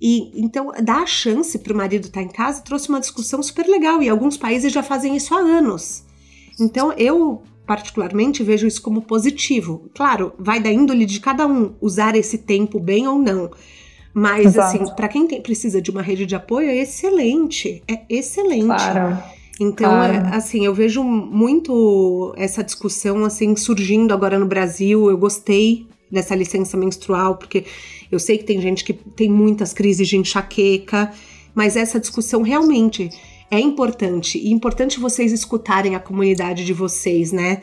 E 0.00 0.40
então 0.40 0.72
dar 0.82 1.02
a 1.02 1.06
chance 1.06 1.58
para 1.58 1.72
o 1.72 1.76
marido 1.76 2.06
estar 2.06 2.20
tá 2.20 2.26
em 2.26 2.28
casa 2.28 2.62
trouxe 2.62 2.88
uma 2.88 3.00
discussão 3.00 3.42
super 3.42 3.66
legal 3.66 4.02
e 4.02 4.08
alguns 4.08 4.36
países 4.36 4.72
já 4.72 4.82
fazem 4.82 5.16
isso 5.16 5.34
há 5.34 5.38
anos. 5.38 6.04
Então 6.60 6.92
eu 6.92 7.42
particularmente 7.66 8.42
vejo 8.42 8.66
isso 8.66 8.80
como 8.80 9.02
positivo. 9.02 9.90
Claro, 9.94 10.32
vai 10.38 10.60
da 10.60 10.70
índole 10.70 11.04
de 11.04 11.20
cada 11.20 11.46
um 11.46 11.74
usar 11.80 12.16
esse 12.16 12.38
tempo 12.38 12.80
bem 12.80 13.06
ou 13.06 13.18
não. 13.18 13.50
Mas 14.14 14.46
Exato. 14.46 14.82
assim, 14.82 14.94
para 14.94 15.08
quem 15.08 15.26
tem, 15.26 15.40
precisa 15.42 15.82
de 15.82 15.90
uma 15.90 16.00
rede 16.00 16.24
de 16.24 16.34
apoio 16.34 16.68
é 16.68 16.76
excelente, 16.76 17.82
é 17.86 18.00
excelente. 18.08 18.64
Claro. 18.64 19.18
Então, 19.60 19.90
claro. 19.90 20.14
É, 20.14 20.36
assim, 20.36 20.64
eu 20.64 20.72
vejo 20.72 21.02
muito 21.02 22.32
essa 22.36 22.62
discussão 22.62 23.24
assim 23.24 23.54
surgindo 23.56 24.14
agora 24.14 24.38
no 24.38 24.46
Brasil. 24.46 25.10
Eu 25.10 25.18
gostei 25.18 25.86
dessa 26.10 26.34
licença 26.34 26.76
menstrual, 26.76 27.36
porque 27.36 27.64
eu 28.10 28.18
sei 28.18 28.38
que 28.38 28.44
tem 28.44 28.60
gente 28.60 28.84
que 28.84 28.92
tem 28.92 29.30
muitas 29.30 29.72
crises 29.72 30.08
de 30.08 30.16
enxaqueca, 30.16 31.12
mas 31.54 31.76
essa 31.76 32.00
discussão 32.00 32.42
realmente 32.42 33.10
é 33.50 33.58
importante 33.58 34.38
e 34.38 34.50
importante 34.50 35.00
vocês 35.00 35.32
escutarem 35.32 35.94
a 35.94 36.00
comunidade 36.00 36.64
de 36.64 36.72
vocês, 36.72 37.32
né? 37.32 37.62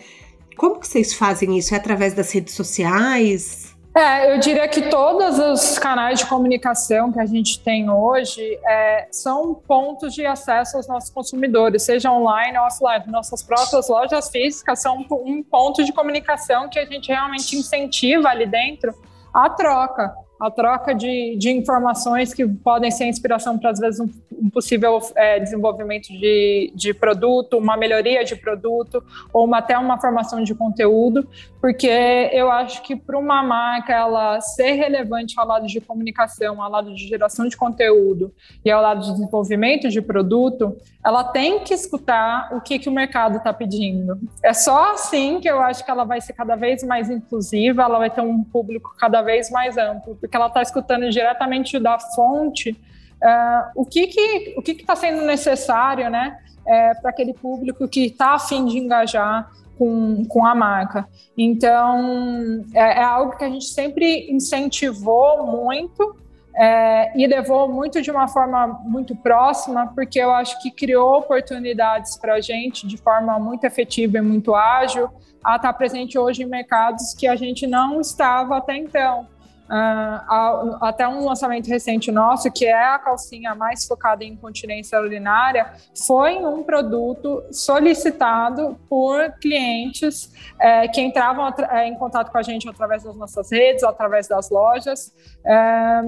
Como 0.55 0.79
que 0.79 0.88
vocês 0.88 1.13
fazem 1.13 1.58
isso? 1.58 1.73
É 1.73 1.77
através 1.77 2.13
das 2.13 2.31
redes 2.31 2.53
sociais? 2.53 3.75
É, 3.97 4.34
eu 4.34 4.39
diria 4.39 4.67
que 4.67 4.89
todos 4.89 5.39
os 5.39 5.79
canais 5.79 6.19
de 6.19 6.25
comunicação 6.25 7.13
que 7.13 7.19
a 7.19 7.25
gente 7.25 7.62
tem 7.62 7.89
hoje 7.89 8.60
é, 8.67 9.08
são 9.10 9.55
pontos 9.55 10.13
de 10.13 10.25
acesso 10.25 10.75
aos 10.75 10.86
nossos 10.86 11.10
consumidores, 11.10 11.84
seja 11.84 12.12
online 12.12 12.58
ou 12.58 12.65
offline. 12.65 13.05
Nossas 13.08 13.41
próprias 13.41 13.88
lojas 13.88 14.29
físicas 14.29 14.81
são 14.81 15.05
um 15.10 15.41
ponto 15.41 15.81
de 15.81 15.93
comunicação 15.93 16.67
que 16.67 16.77
a 16.77 16.86
gente 16.86 17.08
realmente 17.08 17.55
incentiva 17.55 18.27
ali 18.27 18.45
dentro 18.45 18.93
a 19.34 19.49
troca 19.49 20.13
a 20.39 20.52
troca 20.52 20.93
de, 20.93 21.36
de 21.38 21.50
informações 21.52 22.34
que 22.34 22.48
podem 22.48 22.91
ser 22.91 23.06
inspiração 23.06 23.58
para, 23.58 23.71
às 23.71 23.80
vezes, 23.80 24.00
um, 24.00 24.10
um 24.32 24.50
possível 24.50 25.00
é, 25.15 25.39
desenvolvimento 25.39 26.08
de, 26.08 26.71
de 26.76 26.93
produto, 26.93 27.58
uma 27.58 27.78
melhoria 27.78 28.24
de 28.24 28.36
produto, 28.36 29.04
ou 29.32 29.45
uma, 29.45 29.60
até 29.60 29.78
uma 29.78 30.00
formação 30.00 30.43
de 30.43 30.54
conteúdo, 30.54 31.28
porque 31.62 31.88
eu 32.32 32.52
acho 32.52 32.82
que 32.84 32.95
para 32.95 33.17
uma 33.17 33.41
marca 33.41 33.93
ela 33.93 34.41
ser 34.41 34.74
relevante 34.74 35.39
ao 35.39 35.48
lado 35.48 35.67
de 35.67 35.80
comunicação, 35.80 36.62
ao 36.62 36.69
lado 36.69 36.93
de 36.93 37.08
geração 37.08 37.48
de 37.48 37.56
conteúdo 37.56 38.34
e 38.63 38.69
ao 38.69 38.82
lado 38.82 39.02
de 39.02 39.12
desenvolvimento 39.12 39.89
de 39.89 40.02
produto, 40.02 40.78
ela 41.04 41.24
tem 41.24 41.60
que 41.60 41.74
escutar 41.74 42.50
o 42.54 42.62
que, 42.62 42.78
que 42.78 42.89
o 42.89 42.91
mercado 42.91 43.38
está 43.38 43.54
pedindo. 43.54 44.19
É 44.43 44.54
só 44.54 44.93
assim 44.93 45.39
que 45.39 45.48
eu 45.50 45.60
acho 45.60 45.84
que 45.84 45.89
ela 45.89 46.04
vai 46.04 46.19
ser 46.19 46.34
cada 46.34 46.56
vez 46.56 46.84
mais 46.84 47.10
inclusiva, 47.10 47.84
ela 47.84 48.00
vai 48.00 48.10
ter 48.10 48.21
um 48.21 48.43
público 48.43 48.93
cada 48.98 49.21
vez 49.21 49.50
mais 49.50 49.78
amplo 49.78 50.15
porque 50.26 50.38
ela 50.38 50.48
está 50.48 50.62
escutando 50.62 51.10
diretamente 51.10 51.80
da 51.80 52.00
fonte 52.00 52.72
uh, 52.72 53.72
o 53.76 53.86
que 53.86 54.08
que 54.08 54.56
o 54.58 54.62
que 54.62 54.72
está 54.72 54.96
sendo 54.96 55.22
necessário, 55.24 56.10
né, 56.10 56.40
é, 56.66 56.96
para 56.96 57.12
aquele 57.12 57.34
público 57.34 57.88
que 57.88 58.08
está 58.08 58.34
afim 58.34 58.66
de 58.66 58.78
engajar 58.78 59.52
com, 59.78 60.26
com 60.26 60.46
a 60.46 60.56
marca. 60.56 61.08
Então, 61.38 62.66
é, 62.74 63.00
é, 63.00 63.04
algo 63.04 63.38
que 63.38 63.44
a 63.44 63.50
gente 63.50 63.66
sempre 63.66 64.32
incentivou 64.32 65.46
muito 65.46 66.16
é, 66.56 67.12
e 67.16 67.28
levou 67.28 67.68
muito 67.68 68.02
de 68.02 68.10
uma 68.10 68.28
forma 68.28 68.68
muito 68.86 69.16
próxima, 69.16 69.88
porque 69.94 70.18
eu 70.18 70.32
acho 70.32 70.60
que 70.62 70.72
criou 70.72 71.18
oportunidades 71.18 72.18
para 72.18 72.36
a 72.36 72.42
gente 72.42 72.88
de 72.88 72.98
forma 72.98 73.38
muito 73.38 73.66
efetiva 73.66 74.18
e 74.18 74.22
muito 74.22 74.56
ágil 74.56 75.10
a 75.44 75.58
estar 75.58 75.74
presente 75.74 76.18
hoje 76.18 76.44
em 76.44 76.46
mercados 76.46 77.14
que 77.14 77.28
a 77.28 77.36
gente 77.36 77.68
não 77.68 78.00
estava 78.00 78.58
até 78.58 78.76
então. 78.76 79.28
Uh, 79.65 80.78
até 80.80 81.08
um 81.08 81.25
lançamento 81.25 81.67
recente 81.67 82.12
nosso, 82.12 82.51
que 82.51 82.65
é 82.65 82.84
a 82.93 82.99
calcinha 82.99 83.56
mais 83.56 83.86
focada 83.86 84.23
em 84.23 84.34
incontinência 84.34 84.99
urinária, 85.01 85.73
foi 86.06 86.38
um 86.38 86.62
produto 86.62 87.43
solicitado 87.51 88.78
por 88.88 89.32
clientes 89.41 90.32
é, 90.60 90.88
que 90.88 91.01
entravam 91.01 91.51
é, 91.71 91.88
em 91.88 91.95
contato 91.95 92.32
com 92.32 92.38
a 92.38 92.43
gente 92.43 92.69
através 92.69 93.04
das 93.04 93.15
nossas 93.15 93.51
redes, 93.51 93.84
através 93.84 94.28
das 94.28 94.51
lojas. 94.51 95.12
É, 95.43 96.01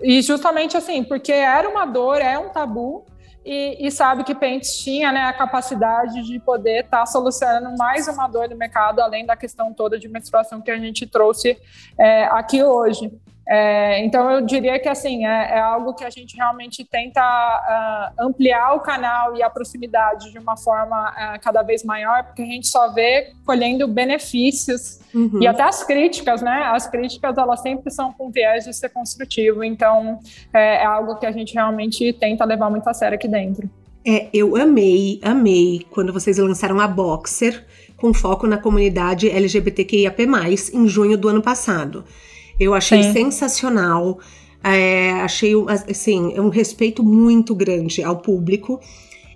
e 0.00 0.22
justamente 0.22 0.76
assim, 0.76 1.02
porque 1.02 1.32
era 1.32 1.68
uma 1.68 1.86
dor, 1.86 2.20
é 2.20 2.38
um 2.38 2.50
tabu, 2.50 3.04
e, 3.46 3.86
e, 3.86 3.90
sabe 3.92 4.24
que 4.24 4.34
Pentes 4.34 4.76
tinha 4.78 5.12
né, 5.12 5.22
a 5.22 5.32
capacidade 5.32 6.22
de 6.24 6.40
poder 6.40 6.84
estar 6.84 7.00
tá 7.00 7.06
solucionando 7.06 7.76
mais 7.78 8.08
uma 8.08 8.26
dor 8.26 8.48
do 8.48 8.56
mercado, 8.56 9.00
além 9.00 9.24
da 9.24 9.36
questão 9.36 9.72
toda 9.72 9.98
de 9.98 10.08
menstruação 10.08 10.60
que 10.60 10.70
a 10.70 10.76
gente 10.76 11.06
trouxe 11.06 11.56
é, 11.96 12.24
aqui 12.24 12.62
hoje. 12.62 13.12
É, 13.48 14.04
então 14.04 14.28
eu 14.28 14.40
diria 14.40 14.76
que 14.80 14.88
assim 14.88 15.24
é, 15.24 15.52
é, 15.52 15.60
algo 15.60 15.94
que 15.94 16.02
a 16.02 16.10
gente 16.10 16.36
realmente 16.36 16.84
tenta 16.84 17.20
uh, 17.20 18.26
ampliar 18.26 18.74
o 18.74 18.80
canal 18.80 19.36
e 19.36 19.42
a 19.42 19.48
proximidade 19.48 20.32
de 20.32 20.38
uma 20.38 20.56
forma 20.56 21.10
uh, 21.10 21.40
cada 21.40 21.62
vez 21.62 21.84
maior, 21.84 22.24
porque 22.24 22.42
a 22.42 22.46
gente 22.46 22.66
só 22.66 22.92
vê 22.92 23.32
colhendo 23.44 23.86
benefícios 23.86 24.98
uhum. 25.14 25.40
e 25.40 25.46
até 25.46 25.62
as 25.62 25.84
críticas, 25.84 26.42
né? 26.42 26.64
As 26.64 26.88
críticas 26.88 27.38
elas 27.38 27.60
sempre 27.60 27.88
são 27.92 28.12
com 28.12 28.32
viés 28.32 28.64
de 28.64 28.74
ser 28.74 28.88
construtivo, 28.88 29.62
então 29.62 30.18
é, 30.52 30.82
é 30.82 30.84
algo 30.84 31.14
que 31.16 31.26
a 31.26 31.30
gente 31.30 31.54
realmente 31.54 32.12
tenta 32.14 32.44
levar 32.44 32.68
muito 32.68 32.88
a 32.88 32.94
sério 32.94 33.14
aqui 33.14 33.28
dentro. 33.28 33.70
É, 34.04 34.28
eu 34.32 34.56
amei, 34.56 35.20
amei 35.22 35.86
quando 35.90 36.12
vocês 36.12 36.38
lançaram 36.38 36.80
a 36.80 36.88
Boxer 36.88 37.64
com 37.96 38.12
foco 38.12 38.46
na 38.46 38.58
comunidade 38.58 39.30
LGBTQIAP+, 39.30 40.26
em 40.72 40.88
junho 40.88 41.16
do 41.16 41.28
ano 41.28 41.42
passado. 41.42 42.04
Eu 42.58 42.74
achei 42.74 43.02
Sim. 43.02 43.12
sensacional. 43.12 44.18
É, 44.62 45.12
achei 45.20 45.52
assim, 45.88 46.32
é 46.34 46.40
um 46.40 46.48
respeito 46.48 47.02
muito 47.02 47.54
grande 47.54 48.02
ao 48.02 48.16
público. 48.16 48.80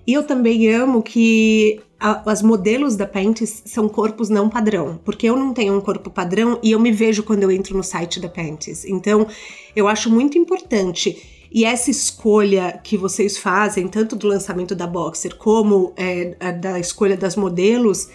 E 0.06 0.12
eu 0.12 0.24
também 0.24 0.68
amo 0.68 1.02
que 1.02 1.80
a, 2.00 2.30
as 2.30 2.42
modelos 2.42 2.96
da 2.96 3.06
Panties 3.06 3.62
são 3.66 3.88
corpos 3.88 4.28
não 4.28 4.48
padrão, 4.48 4.98
porque 5.04 5.28
eu 5.28 5.36
não 5.36 5.52
tenho 5.52 5.76
um 5.76 5.80
corpo 5.80 6.10
padrão 6.10 6.58
e 6.62 6.72
eu 6.72 6.80
me 6.80 6.90
vejo 6.90 7.22
quando 7.22 7.42
eu 7.42 7.50
entro 7.50 7.76
no 7.76 7.84
site 7.84 8.18
da 8.18 8.28
Panties. 8.28 8.84
Então, 8.84 9.26
eu 9.76 9.86
acho 9.86 10.10
muito 10.10 10.38
importante. 10.38 11.46
E 11.52 11.64
essa 11.64 11.90
escolha 11.90 12.80
que 12.82 12.96
vocês 12.96 13.36
fazem, 13.36 13.88
tanto 13.88 14.16
do 14.16 14.26
lançamento 14.26 14.74
da 14.74 14.86
Boxer 14.86 15.36
como 15.36 15.92
é, 15.96 16.52
da 16.52 16.78
escolha 16.78 17.16
das 17.16 17.36
modelos, 17.36 18.08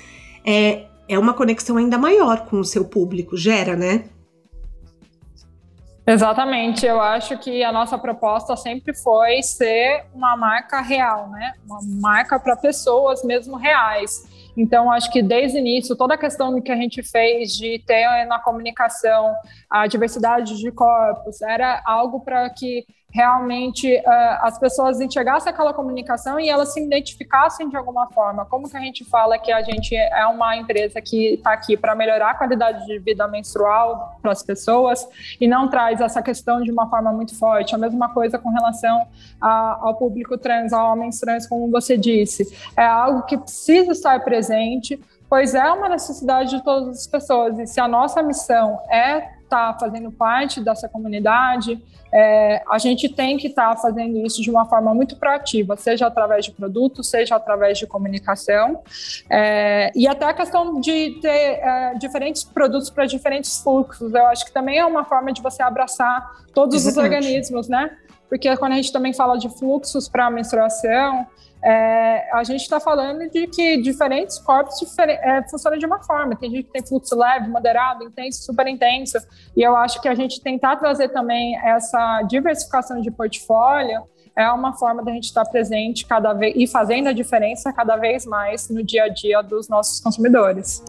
é, 0.44 0.86
é 1.08 1.20
uma 1.20 1.34
conexão 1.34 1.78
ainda 1.78 1.98
maior 1.98 2.46
com 2.46 2.60
o 2.60 2.64
seu 2.66 2.86
público, 2.86 3.38
gera, 3.38 3.76
né? 3.76 4.06
Exatamente, 6.08 6.86
eu 6.86 7.02
acho 7.02 7.36
que 7.40 7.64
a 7.64 7.72
nossa 7.72 7.98
proposta 7.98 8.56
sempre 8.56 8.94
foi 8.94 9.42
ser 9.42 10.06
uma 10.14 10.38
marca 10.38 10.80
real, 10.80 11.30
né? 11.30 11.54
Uma 11.66 11.80
marca 12.00 12.40
para 12.40 12.56
pessoas 12.56 13.24
mesmo 13.24 13.58
reais. 13.58 14.24
Então, 14.56 14.92
acho 14.92 15.12
que 15.12 15.22
desde 15.24 15.58
o 15.58 15.60
início, 15.60 15.96
toda 15.96 16.14
a 16.14 16.18
questão 16.18 16.62
que 16.62 16.72
a 16.72 16.76
gente 16.76 17.02
fez 17.02 17.54
de 17.54 17.84
ter 17.88 18.26
na 18.28 18.40
comunicação 18.40 19.34
a 19.70 19.88
diversidade 19.88 20.58
de 20.58 20.72
corpos 20.72 21.42
era 21.42 21.82
algo 21.84 22.20
para 22.20 22.50
que 22.52 22.86
realmente 23.16 23.96
uh, 23.96 24.02
as 24.42 24.60
pessoas 24.60 25.00
enxergassem 25.00 25.50
aquela 25.50 25.74
comunicação 25.74 26.38
e 26.38 26.50
elas 26.50 26.74
se 26.74 26.84
identificassem 26.84 27.70
de 27.70 27.78
alguma 27.78 28.08
forma. 28.08 28.44
Como 28.44 28.70
que 28.70 28.76
a 28.76 28.80
gente 28.82 29.06
fala 29.06 29.40
que 29.40 29.54
a 29.54 29.62
gente 29.62 29.96
é 29.96 30.26
uma 30.26 30.58
empresa 30.58 31.00
que 31.00 31.36
está 31.36 31.54
aqui 31.54 31.78
para 31.78 31.96
melhorar 31.96 32.32
a 32.32 32.34
qualidade 32.34 32.86
de 32.86 33.00
vida 33.00 33.26
menstrual 33.26 34.20
para 34.22 34.34
as 34.34 34.44
pessoas 34.44 35.08
e 35.40 35.48
não 35.48 35.70
traz 35.70 36.02
essa 36.02 36.22
questão 36.22 36.62
de 36.62 36.70
uma 36.70 36.90
forma 36.90 37.14
muito 37.14 37.34
forte. 37.40 37.74
A 37.74 37.78
mesma 37.78 38.10
coisa 38.14 38.38
com 38.38 38.50
relação 38.50 39.08
a, 39.40 39.80
ao 39.82 39.96
público 39.96 40.38
trans, 40.38 40.74
a 40.74 40.92
homens 40.92 41.18
trans, 41.18 41.48
como 41.48 41.72
você 41.72 41.98
disse. 41.98 42.54
É 42.76 42.86
algo 42.86 43.22
que 43.22 43.38
precisa 43.38 43.94
estar 43.94 44.26
presente, 44.26 45.02
pois 45.30 45.56
é 45.56 45.72
uma 45.72 45.88
necessidade 45.88 46.50
de 46.50 46.62
todas 46.62 46.98
as 46.98 47.08
pessoas. 47.08 47.58
E 47.60 47.66
se 47.66 47.80
a 47.80 47.88
nossa 47.88 48.22
missão 48.22 48.78
é 48.92 49.35
estar 49.46 49.74
tá 49.74 49.80
fazendo 49.80 50.12
parte 50.12 50.60
dessa 50.60 50.90
comunidade, 50.90 51.82
é, 52.14 52.62
a 52.70 52.78
gente 52.78 53.10
tem 53.10 53.38
que 53.38 53.48
estar 53.48 53.76
tá 53.76 53.82
fazendo 53.82 54.18
isso 54.26 54.42
de 54.42 54.50
uma 54.50 54.66
forma 54.66 54.94
muito 54.94 55.16
proativa, 55.16 55.76
seja 55.76 56.08
através 56.08 56.46
de 56.46 56.52
produtos, 56.52 57.10
seja 57.10 57.36
através 57.36 57.78
de 57.78 57.88
comunicação, 57.88 58.82
é, 59.30 59.92
e 59.96 60.08
até 60.08 60.26
a 60.26 60.34
questão 60.34 60.80
de 60.80 61.20
ter 61.22 61.60
é, 61.60 61.94
diferentes 61.96 62.44
produtos 62.44 62.90
para 62.90 63.06
diferentes 63.06 63.62
fluxos. 63.62 64.14
Eu 64.14 64.26
acho 64.28 64.46
que 64.46 64.52
também 64.52 64.78
é 64.80 64.86
uma 64.86 65.04
forma 65.04 65.32
de 65.32 65.42
você 65.42 65.64
abraçar 65.64 66.46
todos 66.54 66.76
Exatamente. 66.76 66.98
os 66.98 67.04
organismos, 67.04 67.68
né? 67.68 67.98
Porque 68.30 68.56
quando 68.58 68.74
a 68.74 68.76
gente 68.76 68.92
também 68.92 69.14
fala 69.14 69.38
de 69.38 69.50
fluxos 69.50 70.10
para 70.10 70.26
a 70.26 70.32
menstruação, 70.32 71.28
é, 71.66 72.30
a 72.32 72.44
gente 72.44 72.62
está 72.62 72.80
falando 72.80 73.28
de 73.32 73.48
que 73.48 73.82
diferentes 73.82 74.38
corpos 74.38 74.76
é, 75.00 75.42
funcionam 75.50 75.80
de 75.80 75.86
uma 75.88 76.04
forma. 76.04 76.36
Tem 76.36 76.52
gente 76.52 76.66
que 76.66 76.72
tem 76.72 76.86
fluxo 76.86 77.18
leve, 77.18 77.50
moderado, 77.50 78.04
intenso, 78.04 78.44
super 78.44 78.68
intenso. 78.68 79.18
E 79.58 79.64
eu 79.64 79.76
acho 79.76 80.00
que 80.00 80.08
a 80.08 80.14
gente 80.14 80.40
tentar 80.42 80.76
trazer 80.76 81.10
também 81.10 81.58
essa 81.58 82.22
diversificação 82.22 83.02
de 83.02 83.10
portfólio 83.10 84.04
é 84.38 84.48
uma 84.52 84.74
forma 84.74 85.04
da 85.04 85.12
gente 85.12 85.24
estar 85.24 85.46
presente 85.46 86.06
cada 86.06 86.34
vez 86.34 86.54
e 86.56 86.68
fazendo 86.68 87.08
a 87.08 87.14
diferença 87.14 87.74
cada 87.74 87.96
vez 87.96 88.28
mais 88.28 88.70
no 88.70 88.84
dia 88.84 89.06
a 89.06 89.08
dia 89.08 89.42
dos 89.42 89.68
nossos 89.68 90.00
consumidores. 90.00 90.84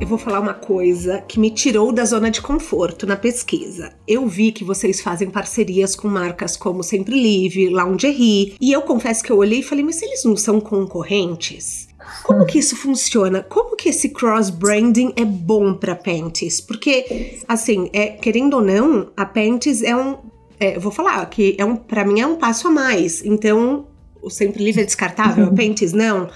Eu 0.00 0.06
vou 0.06 0.16
falar 0.16 0.40
uma 0.40 0.54
coisa 0.54 1.20
que 1.20 1.38
me 1.38 1.50
tirou 1.50 1.92
da 1.92 2.04
zona 2.06 2.30
de 2.30 2.40
conforto 2.40 3.06
na 3.06 3.16
pesquisa. 3.16 3.92
Eu 4.08 4.26
vi 4.26 4.50
que 4.50 4.64
vocês 4.64 5.02
fazem 5.02 5.28
parcerias 5.28 5.94
com 5.94 6.08
marcas 6.08 6.56
como 6.56 6.82
Sempre 6.82 7.14
Live, 7.14 7.68
Lingerie, 7.68 8.54
e 8.58 8.72
eu 8.72 8.80
confesso 8.80 9.22
que 9.22 9.30
eu 9.30 9.36
olhei 9.36 9.60
e 9.60 9.62
falei, 9.62 9.84
mas 9.84 10.00
eles 10.00 10.24
não 10.24 10.36
são 10.36 10.58
concorrentes? 10.58 11.86
Como 12.22 12.46
que 12.46 12.58
isso 12.58 12.74
funciona? 12.76 13.42
Como 13.42 13.76
que 13.76 13.90
esse 13.90 14.08
cross-branding 14.08 15.12
é 15.16 15.24
bom 15.24 15.74
para 15.74 15.94
Panties? 15.94 16.60
Porque, 16.60 17.38
assim, 17.46 17.90
é, 17.92 18.08
querendo 18.08 18.54
ou 18.54 18.62
não, 18.62 19.10
a 19.16 19.26
Panties 19.26 19.82
é 19.82 19.94
um. 19.94 20.16
É, 20.58 20.78
vou 20.78 20.90
falar 20.90 21.24
que 21.26 21.54
é 21.58 21.64
um, 21.64 21.76
para 21.76 22.04
mim 22.04 22.20
é 22.20 22.26
um 22.26 22.36
passo 22.36 22.68
a 22.68 22.70
mais. 22.70 23.24
Então, 23.24 23.86
o 24.22 24.30
sempre 24.30 24.62
livre 24.62 24.82
é 24.82 24.84
descartável, 24.84 25.46
a 25.46 25.50
Pentes 25.54 25.92
não. 25.92 26.28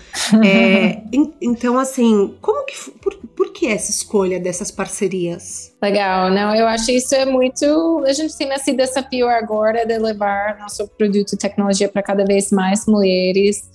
É, 0.45 1.03
então, 1.41 1.79
assim, 1.79 2.35
como 2.41 2.65
que 2.65 2.91
por, 3.01 3.15
por 3.37 3.53
que 3.53 3.67
essa 3.67 3.91
escolha 3.91 4.41
dessas 4.41 4.71
parcerias? 4.71 5.73
Legal, 5.83 6.31
não, 6.31 6.55
eu 6.55 6.67
acho 6.67 6.91
isso 6.91 7.15
é 7.15 7.25
muito. 7.25 8.03
A 8.07 8.13
gente 8.13 8.37
tem 8.37 8.53
esse 8.53 8.73
desafio 8.73 9.29
agora 9.29 9.85
de 9.85 9.99
levar 9.99 10.59
nosso 10.59 10.89
produto 10.89 11.35
e 11.35 11.39
tecnologia 11.39 11.89
para 11.89 12.03
cada 12.03 12.25
vez 12.25 12.51
mais 12.51 12.87
mulheres. 12.87 13.69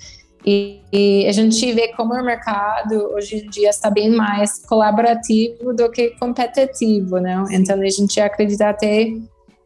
E, 0.45 0.81
e, 0.91 1.27
a 1.27 1.31
gente 1.33 1.71
vê 1.73 1.89
como 1.89 2.13
o 2.13 2.23
mercado 2.23 3.11
hoje 3.13 3.43
em 3.45 3.49
dia 3.49 3.69
está 3.69 3.89
bem 3.89 4.09
mais 4.09 4.65
colaborativo 4.65 5.73
do 5.73 5.91
que 5.91 6.11
competitivo, 6.11 7.17
né? 7.17 7.43
Então 7.51 7.79
a 7.79 7.89
gente 7.89 8.19
acredita 8.21 8.69
até 8.69 9.11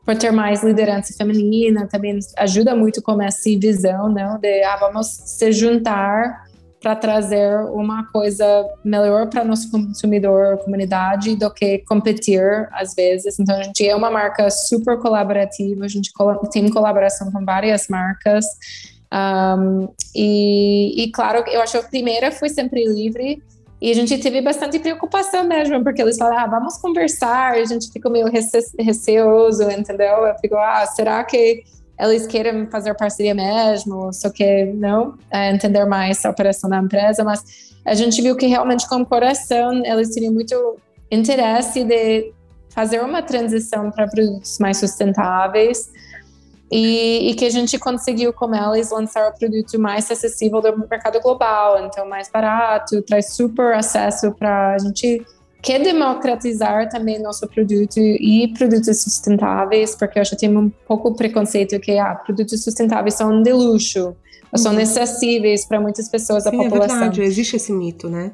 por 0.06 0.16
ter 0.18 0.32
mais 0.32 0.64
liderança 0.64 1.14
feminina, 1.18 1.88
também 1.88 2.20
ajuda 2.38 2.76
muito 2.76 3.02
com 3.02 3.22
essa 3.22 3.50
visão, 3.58 4.12
né? 4.12 4.38
De 4.42 4.64
ah, 4.64 4.78
vamos 4.78 5.08
se 5.08 5.52
juntar 5.52 6.44
para 6.82 6.98
trazer 6.98 7.58
uma 7.72 8.06
coisa 8.12 8.46
melhor 8.84 9.30
para 9.30 9.46
nosso 9.46 9.72
consumidor, 9.72 10.58
comunidade, 10.58 11.34
do 11.38 11.50
que 11.50 11.80
competir 11.80 12.68
às 12.74 12.94
vezes. 12.94 13.40
Então 13.40 13.56
a 13.56 13.64
gente 13.64 13.88
é 13.88 13.96
uma 13.96 14.12
marca 14.12 14.50
super 14.50 15.00
colaborativa, 15.00 15.86
a 15.86 15.88
gente 15.88 16.12
tem 16.52 16.70
colaboração 16.70 17.32
com 17.32 17.46
várias 17.46 17.88
marcas. 17.88 18.46
Um, 19.14 19.88
e, 20.14 21.04
e, 21.04 21.12
claro, 21.12 21.46
eu 21.48 21.62
acho 21.62 21.74
que 21.74 21.86
a 21.86 21.90
primeira 21.90 22.32
foi 22.32 22.50
sempre 22.50 22.84
livre. 22.84 23.42
E 23.84 23.92
a 23.92 23.94
gente 23.94 24.18
teve 24.18 24.42
bastante 24.42 24.80
preocupação 24.80 25.44
mesmo, 25.44 25.84
porque 25.84 26.02
eles 26.02 26.18
falaram, 26.18 26.46
ah, 26.46 26.48
vamos 26.48 26.78
conversar, 26.78 27.52
a 27.52 27.66
gente 27.66 27.92
ficou 27.92 28.10
meio 28.10 28.28
rece 28.28 28.58
receoso, 28.80 29.70
entendeu? 29.70 30.26
Eu 30.26 30.34
fico, 30.40 30.56
ah, 30.56 30.86
será 30.86 31.22
que 31.26 31.66
eles 32.00 32.26
querem 32.26 32.66
fazer 32.68 32.96
parceria 32.96 33.36
mesmo, 33.36 34.14
só 34.14 34.30
que 34.30 34.64
não 34.68 35.18
é, 35.30 35.52
entender 35.52 35.84
mais 35.84 36.24
a 36.26 36.30
operação 36.30 36.70
da 36.70 36.78
empresa, 36.78 37.26
mas 37.26 37.44
a 37.84 37.94
gente 37.94 38.22
viu 38.22 38.38
que 38.38 38.46
realmente 38.46 38.88
com 38.88 39.02
o 39.02 39.06
coração 39.06 39.74
eles 39.86 40.16
tinham 40.16 40.34
muito 40.34 40.78
interesse 41.12 41.84
de 41.84 42.32
fazer 42.70 43.02
uma 43.02 43.22
transição 43.22 43.92
para 43.92 44.08
produtos 44.08 44.60
mais 44.60 44.78
sustentáveis 44.78 45.92
e, 46.76 47.30
e, 47.30 47.36
que 47.36 47.46
a 47.46 47.50
gente 47.52 47.78
conseguiu 47.78 48.34
com 48.34 48.50
eles 48.56 48.90
lançar 48.90 49.30
o 49.30 49.38
produto 49.38 49.80
mais 49.80 50.10
acessível 50.10 50.60
do 50.60 50.76
mercado 50.90 51.20
global, 51.22 51.86
então 51.86 52.10
mais 52.10 52.32
barato, 52.32 53.00
traz 53.04 53.34
super 53.34 53.76
acesso 53.76 54.32
para 54.32 54.74
a 54.74 54.78
gente 54.80 55.24
quer 55.62 55.80
democratizar 55.80 56.90
também 56.90 57.22
nosso 57.22 57.48
produto 57.48 57.98
e 58.00 58.52
produtos 58.58 59.04
sustentáveis, 59.04 59.96
porque 59.96 60.20
eu 60.20 60.26
já 60.26 60.36
tenho 60.36 60.60
um 60.60 60.70
pouco 60.88 61.16
preconceito 61.16 61.80
que 61.80 61.98
ah, 62.00 62.16
produtos 62.16 62.64
sustentáveis 62.64 63.14
são 63.14 63.44
de 63.44 63.54
luxo, 63.54 64.08
uhum. 64.08 64.58
são 64.58 64.76
acessíveis 64.76 65.66
para 65.66 65.80
muitas 65.80 66.10
pessoas 66.10 66.44
Sim, 66.44 66.52
da 66.52 66.58
população. 66.58 66.98
É 66.98 67.00
verdade, 67.02 67.22
existe 67.22 67.56
esse 67.56 67.72
mito, 67.72 68.10
né? 68.10 68.32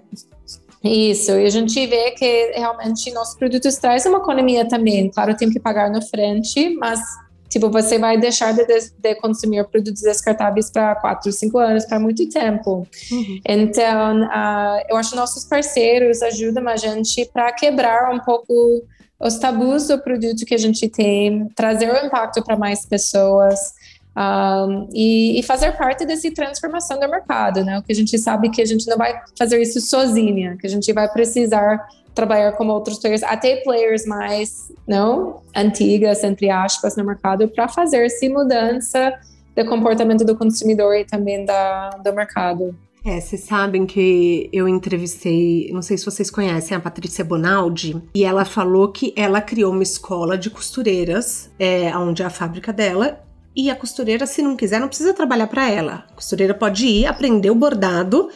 Isso, 0.82 1.32
e 1.32 1.46
a 1.46 1.50
gente 1.50 1.86
vê 1.88 2.12
que 2.12 2.54
realmente 2.56 3.12
nossos 3.12 3.36
produtos 3.36 3.76
trazem 3.76 4.10
uma 4.10 4.20
economia 4.20 4.66
também. 4.66 5.12
Claro, 5.12 5.36
tem 5.36 5.52
que 5.52 5.60
pagar 5.60 5.92
na 5.92 6.02
frente, 6.02 6.74
mas 6.78 7.02
Tipo, 7.50 7.70
você 7.70 7.98
vai 7.98 8.18
deixar 8.18 8.54
de, 8.54 8.66
de 8.66 9.16
consumir 9.16 9.66
produtos 9.66 10.04
descartáveis 10.04 10.70
para 10.70 10.96
4, 10.96 11.32
5 11.32 11.58
anos, 11.58 11.86
para 11.86 12.00
muito 12.00 12.30
tempo. 12.30 12.88
Uhum. 13.12 13.42
Então, 13.44 14.22
uh, 14.22 14.86
eu 14.88 14.96
acho 14.96 15.12
que 15.12 15.16
nossos 15.16 15.44
parceiros 15.46 16.22
ajudam 16.22 16.68
a 16.68 16.78
gente 16.78 17.26
para 17.34 17.52
quebrar 17.52 18.14
um 18.14 18.20
pouco 18.20 18.84
os 19.20 19.38
tabus 19.38 19.88
do 19.88 20.00
produto 20.00 20.46
que 20.46 20.54
a 20.54 20.58
gente 20.58 20.88
tem, 20.88 21.50
trazer 21.56 21.92
o 21.92 22.06
impacto 22.06 22.44
para 22.44 22.56
mais 22.56 22.86
pessoas. 22.86 23.74
Um, 24.16 24.90
e, 24.94 25.40
e, 25.40 25.44
fazer 25.44 25.78
parte 25.78 26.06
dessa 26.06 26.30
transformação 26.32 27.00
do 27.00 27.08
mercado, 27.08 27.64
né? 27.64 27.80
O 27.80 27.84
que 27.84 27.92
a 27.94 27.96
gente 27.96 28.18
sabe 28.18 28.50
que 28.50 28.62
a 28.62 28.66
gente 28.66 28.86
não 28.88 28.98
vai 28.98 29.18
fazer 29.38 29.62
isso 29.62 29.80
sozinha, 29.80 30.58
que 30.60 30.68
a 30.68 30.70
gente 30.70 30.92
vai 30.92 31.08
precisar 31.08 31.88
trabalhar 32.14 32.52
com 32.54 32.68
outros 32.68 33.00
players, 33.00 33.24
até 33.24 33.58
players 33.58 34.06
mais 34.06 34.72
não 34.88 35.42
antigas, 35.56 36.24
entre 36.24 36.50
aspas, 36.50 36.96
no 36.96 37.06
mercado, 37.06 37.48
para 37.48 37.68
fazer 37.68 38.06
essa 38.06 38.28
mudança 38.30 39.14
do 39.56 39.66
comportamento 39.66 40.24
do 40.24 40.36
consumidor 40.36 40.96
e 40.96 41.06
também 41.06 41.46
da, 41.46 41.90
do 41.90 42.14
mercado. 42.14 42.76
É, 43.06 43.20
vocês 43.20 43.42
sabem 43.42 43.86
que 43.86 44.50
eu 44.52 44.68
entrevistei, 44.68 45.70
não 45.72 45.82
sei 45.82 45.98
se 45.98 46.06
vocês 46.06 46.30
conhecem, 46.30 46.76
a 46.76 46.80
Patrícia 46.80 47.24
Bonaldi, 47.24 48.02
e 48.14 48.26
ela 48.26 48.44
falou 48.44 48.92
que 48.92 49.14
ela 49.16 49.42
criou 49.42 49.72
uma 49.72 49.84
escola 49.84 50.38
de 50.38 50.50
costureiras, 50.50 51.50
é, 51.58 51.96
onde 51.98 52.22
é 52.22 52.26
a 52.26 52.30
fábrica 52.30 52.74
dela, 52.74 53.22
e 53.56 53.70
a 53.70 53.76
costureira, 53.76 54.26
se 54.26 54.42
não 54.42 54.56
quiser, 54.56 54.80
não 54.80 54.88
precisa 54.88 55.14
trabalhar 55.14 55.48
para 55.48 55.70
ela. 55.70 56.06
A 56.10 56.14
costureira 56.14 56.54
pode 56.54 56.86
ir, 56.86 57.06
aprender 57.06 57.50
o 57.50 57.56
bordado 57.56 58.30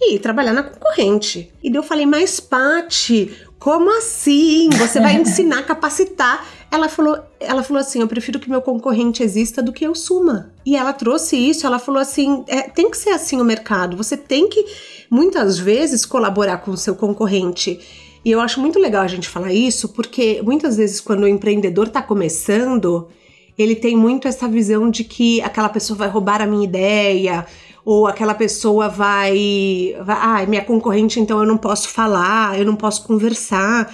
e 0.00 0.18
trabalhar 0.18 0.52
na 0.52 0.62
concorrente. 0.62 1.52
E 1.62 1.70
daí 1.70 1.78
eu 1.78 1.82
falei, 1.82 2.06
mas 2.06 2.38
Pati, 2.38 3.36
como 3.58 3.96
assim? 3.98 4.70
Você 4.70 5.00
vai 5.00 5.16
ensinar, 5.16 5.64
capacitar. 5.64 6.46
Ela 6.70 6.88
falou, 6.88 7.18
ela 7.40 7.62
falou 7.62 7.80
assim: 7.80 8.00
eu 8.00 8.06
prefiro 8.06 8.38
que 8.38 8.48
meu 8.48 8.62
concorrente 8.62 9.22
exista 9.22 9.62
do 9.62 9.72
que 9.72 9.84
eu 9.84 9.94
suma. 9.94 10.52
E 10.64 10.76
ela 10.76 10.92
trouxe 10.92 11.36
isso, 11.36 11.66
ela 11.66 11.78
falou 11.78 12.00
assim: 12.00 12.44
é, 12.46 12.62
tem 12.62 12.90
que 12.90 12.96
ser 12.96 13.10
assim 13.10 13.40
o 13.40 13.44
mercado. 13.44 13.96
Você 13.96 14.16
tem 14.16 14.48
que, 14.48 14.64
muitas 15.10 15.58
vezes, 15.58 16.06
colaborar 16.06 16.58
com 16.58 16.70
o 16.70 16.76
seu 16.76 16.94
concorrente. 16.94 17.80
E 18.24 18.30
eu 18.30 18.40
acho 18.40 18.60
muito 18.60 18.78
legal 18.78 19.02
a 19.02 19.08
gente 19.08 19.28
falar 19.28 19.52
isso, 19.52 19.88
porque 19.88 20.40
muitas 20.42 20.76
vezes, 20.76 21.00
quando 21.00 21.22
o 21.22 21.28
empreendedor 21.28 21.86
está 21.86 22.02
começando, 22.02 23.08
ele 23.56 23.74
tem 23.74 23.96
muito 23.96 24.28
essa 24.28 24.46
visão 24.46 24.90
de 24.90 25.02
que 25.02 25.40
aquela 25.40 25.68
pessoa 25.68 25.96
vai 25.96 26.08
roubar 26.08 26.40
a 26.42 26.46
minha 26.46 26.64
ideia, 26.64 27.46
ou 27.90 28.06
aquela 28.06 28.34
pessoa 28.34 28.86
vai, 28.86 29.96
vai 30.02 30.16
ah, 30.20 30.46
minha 30.46 30.62
concorrente, 30.62 31.18
então 31.18 31.38
eu 31.38 31.46
não 31.46 31.56
posso 31.56 31.88
falar, 31.88 32.58
eu 32.58 32.66
não 32.66 32.76
posso 32.76 33.02
conversar. 33.06 33.90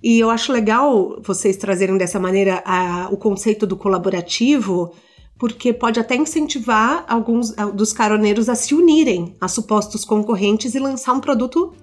E 0.00 0.20
eu 0.20 0.30
acho 0.30 0.52
legal 0.52 1.20
vocês 1.20 1.56
trazerem 1.56 1.98
dessa 1.98 2.20
maneira 2.20 2.62
a, 2.64 3.08
o 3.10 3.16
conceito 3.16 3.66
do 3.66 3.76
colaborativo, 3.76 4.94
porque 5.40 5.72
pode 5.72 5.98
até 5.98 6.14
incentivar 6.14 7.04
alguns 7.08 7.50
dos 7.74 7.92
caroneiros 7.92 8.48
a 8.48 8.54
se 8.54 8.76
unirem 8.76 9.34
a 9.40 9.48
supostos 9.48 10.04
concorrentes 10.04 10.76
e 10.76 10.78
lançar 10.78 11.12
um 11.12 11.20
produto 11.20 11.74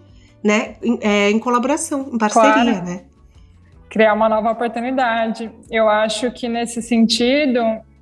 né, 0.41 0.77
em, 0.81 0.97
é, 1.01 1.29
em 1.29 1.39
colaboração, 1.39 2.09
em 2.13 2.17
parceria, 2.17 2.53
claro. 2.53 2.85
né? 2.85 3.03
Criar 3.89 4.13
uma 4.13 4.29
nova 4.29 4.51
oportunidade. 4.51 5.51
Eu 5.69 5.89
acho 5.89 6.31
que 6.31 6.47
nesse 6.47 6.81
sentido, 6.81 7.59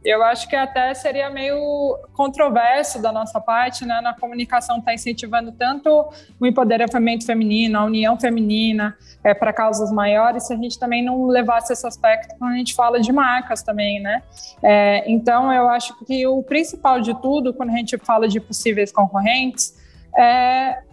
eu 0.08 0.24
acho 0.24 0.48
que 0.48 0.56
até 0.56 0.94
seria 0.94 1.30
meio 1.30 2.00
controverso 2.14 3.02
da 3.02 3.12
nossa 3.12 3.42
parte, 3.42 3.86
né? 3.86 4.00
Na 4.00 4.14
comunicação 4.14 4.78
está 4.78 4.94
incentivando 4.94 5.52
tanto 5.52 6.10
o 6.40 6.48
empoderamento 6.48 7.26
feminino, 7.26 7.78
a 7.78 7.84
união 7.84 8.18
feminina 8.18 8.98
é, 9.22 9.34
para 9.34 9.52
causas 9.52 9.92
maiores, 9.92 10.48
se 10.48 10.54
a 10.54 10.56
gente 10.56 10.80
também 10.80 11.04
não 11.04 11.26
levasse 11.26 11.74
esse 11.74 11.86
aspecto 11.86 12.36
quando 12.40 12.54
a 12.54 12.58
gente 12.58 12.74
fala 12.74 13.02
de 13.02 13.12
marcas 13.12 13.62
também, 13.62 14.00
né? 14.00 14.24
É, 14.64 15.04
então, 15.12 15.52
eu 15.52 15.68
acho 15.68 15.94
que 16.06 16.26
o 16.26 16.42
principal 16.42 17.02
de 17.02 17.14
tudo, 17.22 17.54
quando 17.54 17.72
a 17.72 17.78
gente 17.78 17.98
fala 17.98 18.30
de 18.30 18.40
possíveis 18.40 18.94
concorrentes, 18.94 19.76
é 20.18 20.84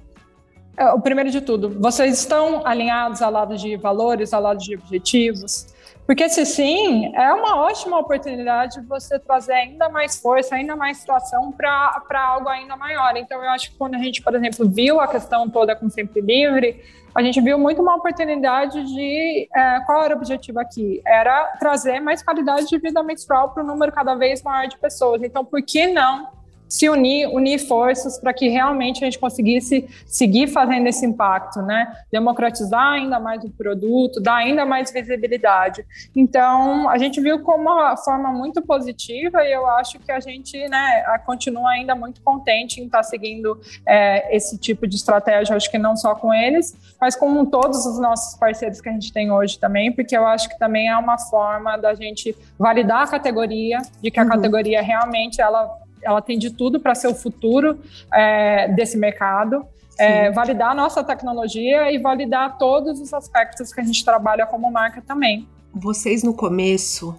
é, 0.77 0.91
o 0.91 1.01
primeiro 1.01 1.31
de 1.31 1.41
tudo, 1.41 1.71
vocês 1.81 2.19
estão 2.19 2.67
alinhados 2.67 3.23
ao 3.23 3.31
lado 3.31 3.57
de 3.57 3.77
valores, 3.77 4.33
ao 4.33 4.43
lado 4.43 4.59
de 4.59 4.75
objetivos? 4.75 5.73
Porque 6.07 6.29
se 6.29 6.45
sim, 6.45 7.15
é 7.15 7.33
uma 7.33 7.57
ótima 7.63 7.99
oportunidade 7.99 8.81
de 8.81 8.87
você 8.87 9.19
trazer 9.19 9.55
ainda 9.55 9.89
mais 9.89 10.21
força, 10.21 10.55
ainda 10.55 10.77
mais 10.77 10.99
situação 10.99 11.51
para 11.51 12.03
algo 12.13 12.49
ainda 12.49 12.77
maior. 12.77 13.17
Então, 13.17 13.43
eu 13.43 13.51
acho 13.51 13.71
que 13.71 13.79
quando 13.79 13.95
a 13.95 13.99
gente, 13.99 14.21
por 14.21 14.35
exemplo, 14.35 14.69
viu 14.69 15.01
a 15.01 15.09
questão 15.09 15.49
toda 15.49 15.75
com 15.75 15.89
Sempre 15.89 16.21
Livre, 16.21 16.83
a 17.15 17.23
gente 17.23 17.41
viu 17.41 17.59
muito 17.59 17.81
uma 17.81 17.97
oportunidade 17.97 18.85
de. 18.85 19.49
É, 19.55 19.81
qual 19.87 20.03
era 20.03 20.15
o 20.15 20.19
objetivo 20.19 20.61
aqui? 20.61 21.01
Era 21.07 21.57
trazer 21.59 22.01
mais 22.01 22.23
qualidade 22.23 22.67
de 22.67 22.79
vida 22.79 23.03
menstrual 23.03 23.51
para 23.51 23.63
um 23.63 23.67
número 23.67 23.91
cada 23.91 24.15
vez 24.15 24.43
maior 24.43 24.69
de 24.69 24.77
pessoas. 24.77 25.23
Então, 25.23 25.43
por 25.45 25.63
que 25.63 25.87
não 25.87 26.29
se 26.75 26.89
unir, 26.89 27.29
unir 27.29 27.61
forças 27.61 28.19
para 28.19 28.35
que 28.35 28.49
realmente 28.49 29.05
a 29.05 29.07
gente 29.07 29.17
conseguisse 29.17 29.89
seguir 30.07 30.49
fazendo 30.49 30.89
esse 30.89 31.07
impacto, 31.07 31.63
né? 31.63 31.87
Democratizar 32.11 32.95
ainda 32.95 33.21
mais 33.21 33.45
o 33.45 33.51
produto, 33.51 34.21
dar 34.21 34.39
ainda 34.39 34.67
mais 34.67 34.91
visibilidade. 34.91 35.87
Então, 36.17 36.89
a 36.89 36.99
gente 36.99 37.21
viu 37.21 37.39
como 37.45 37.71
uma 37.71 37.97
forma 37.97 38.33
muito 38.33 38.61
positiva 38.61 39.45
e 39.45 39.53
eu 39.53 39.69
acho 39.69 40.01
que 40.01 40.11
a 40.11 40.19
gente, 40.19 40.69
né, 40.69 41.05
continua 41.25 41.71
ainda 41.71 41.95
muito 41.95 42.21
contente 42.23 42.81
em 42.81 42.87
estar 42.87 42.99
tá 42.99 43.05
seguindo 43.05 43.57
é, 43.87 44.35
esse 44.35 44.59
tipo 44.59 44.85
de 44.85 44.97
estratégia, 44.97 45.55
acho 45.55 45.71
que 45.71 45.79
não 45.79 45.97
só 45.97 46.17
com 46.17 46.35
eles, 46.35 46.77
mas 47.01 47.15
com 47.15 47.45
todos 47.45 47.87
os 47.87 48.01
nossos 48.01 48.37
parceiros 48.37 48.81
que 48.81 48.89
a 48.89 48.93
gente 48.93 49.13
tem 49.13 49.31
hoje 49.31 49.61
também, 49.61 49.93
porque 49.93 50.17
eu 50.17 50.27
acho 50.27 50.49
que 50.49 50.59
também 50.59 50.89
é 50.89 50.97
uma 50.97 51.19
forma 51.19 51.77
da 51.77 51.95
gente 51.95 52.37
validar 52.59 53.03
a 53.03 53.07
categoria, 53.07 53.79
de 54.03 54.11
que 54.11 54.19
a 54.19 54.25
uhum. 54.25 54.29
categoria 54.29 54.83
realmente 54.83 55.41
ela 55.41 55.84
ela 56.05 56.21
tem 56.21 56.39
de 56.39 56.51
tudo 56.51 56.79
para 56.79 56.95
ser 56.95 57.09
o 57.09 57.15
futuro 57.15 57.79
é, 58.13 58.69
desse 58.69 58.97
mercado. 58.97 59.65
É, 59.97 60.31
validar 60.33 60.73
a 60.73 60.75
nossa 60.75 61.05
tecnologia 61.05 61.93
e 61.93 61.99
validar 61.99 62.59
todos 62.59 63.01
os 63.01 63.15
aspectos 63.15 63.73
que 63.73 63.81
a 63.81 63.85
gente 63.85 64.05
trabalha 64.05 64.45
como 64.45 64.71
marca 64.71 65.01
também. 65.01 65.47
Vocês 65.73 66.25
no 66.25 66.35
começo, 66.35 67.17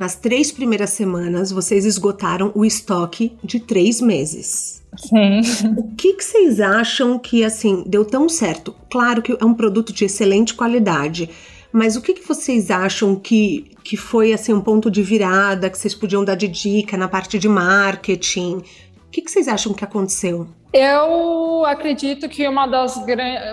nas 0.00 0.16
três 0.16 0.50
primeiras 0.50 0.90
semanas, 0.90 1.52
vocês 1.52 1.84
esgotaram 1.84 2.50
o 2.56 2.64
estoque 2.64 3.38
de 3.42 3.60
três 3.60 4.00
meses. 4.00 4.82
Sim. 4.96 5.40
O 5.76 5.94
que, 5.94 6.14
que 6.14 6.24
vocês 6.24 6.60
acham 6.60 7.20
que 7.20 7.44
assim 7.44 7.84
deu 7.86 8.04
tão 8.04 8.28
certo? 8.28 8.74
Claro 8.90 9.22
que 9.22 9.36
é 9.40 9.44
um 9.44 9.54
produto 9.54 9.92
de 9.92 10.04
excelente 10.04 10.54
qualidade 10.54 11.30
mas 11.72 11.96
o 11.96 12.02
que, 12.02 12.14
que 12.14 12.26
vocês 12.26 12.70
acham 12.70 13.14
que, 13.14 13.70
que 13.88 13.96
foi 13.96 14.34
assim 14.34 14.52
um 14.52 14.60
ponto 14.60 14.90
de 14.90 15.02
virada 15.02 15.70
que 15.70 15.78
vocês 15.78 15.94
podiam 15.94 16.22
dar 16.22 16.34
de 16.34 16.46
dica 16.46 16.94
na 16.94 17.08
parte 17.08 17.38
de 17.38 17.48
marketing? 17.48 18.56
O 18.56 19.10
que, 19.10 19.22
que 19.22 19.30
vocês 19.30 19.48
acham 19.48 19.72
que 19.72 19.82
aconteceu? 19.82 20.46
Eu 20.72 21.64
acredito 21.64 22.28
que 22.28 22.46
uma 22.46 22.66
das 22.66 23.00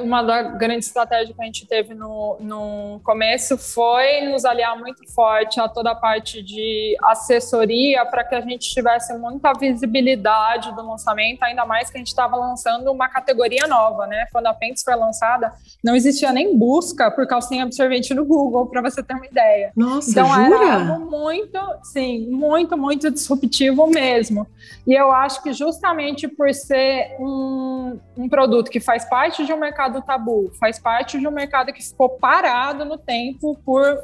uma 0.03 0.21
da 0.21 0.43
grande 0.43 0.83
estratégia 0.85 1.33
que 1.33 1.41
a 1.41 1.45
gente 1.45 1.65
teve 1.65 1.93
no, 1.93 2.37
no 2.41 2.99
começo 3.03 3.57
foi 3.57 4.21
nos 4.29 4.43
aliar 4.43 4.77
muito 4.77 5.09
forte 5.13 5.59
a 5.59 5.69
toda 5.69 5.91
a 5.91 5.95
parte 5.95 6.43
de 6.43 6.97
assessoria 7.03 8.05
para 8.05 8.23
que 8.25 8.35
a 8.35 8.41
gente 8.41 8.69
tivesse 8.69 9.17
muita 9.17 9.53
visibilidade 9.53 10.75
do 10.75 10.85
lançamento, 10.85 11.41
ainda 11.43 11.65
mais 11.65 11.89
que 11.89 11.97
a 11.97 11.99
gente 11.99 12.07
estava 12.07 12.35
lançando 12.35 12.91
uma 12.91 13.07
categoria 13.07 13.65
nova, 13.65 14.05
né? 14.07 14.27
Quando 14.33 14.47
a 14.47 14.53
Pentes 14.53 14.83
foi 14.83 14.95
lançada, 14.95 15.53
não 15.81 15.95
existia 15.95 16.33
nem 16.33 16.57
busca 16.57 17.09
por 17.09 17.25
calcinha 17.25 17.63
absorvente 17.63 18.13
no 18.13 18.25
Google, 18.25 18.67
para 18.67 18.81
você 18.81 19.01
ter 19.01 19.13
uma 19.13 19.25
ideia. 19.25 19.71
Nossa, 19.75 20.11
então 20.11 20.27
jura? 20.27 20.55
era 20.55 20.89
algo 20.89 21.09
muito, 21.09 21.59
sim, 21.83 22.27
muito, 22.29 22.77
muito 22.77 23.09
disruptivo 23.09 23.87
mesmo. 23.87 24.45
E 24.85 24.93
eu 24.93 25.11
acho 25.11 25.41
que 25.41 25.53
justamente 25.53 26.27
por 26.27 26.53
ser 26.53 27.04
um, 27.19 27.99
um 28.17 28.29
produto 28.29 28.69
que 28.69 28.79
faz 28.79 29.05
parte 29.05 29.45
de 29.45 29.53
um 29.53 29.57
mercado 29.57 30.01
tabu, 30.01 30.51
faz 30.59 30.79
parte 30.79 31.19
de 31.19 31.27
um 31.27 31.31
mercado 31.31 31.71
que 31.73 31.83
ficou 31.83 32.09
parado 32.09 32.85
no 32.85 32.97
tempo 32.97 33.57
por 33.65 34.03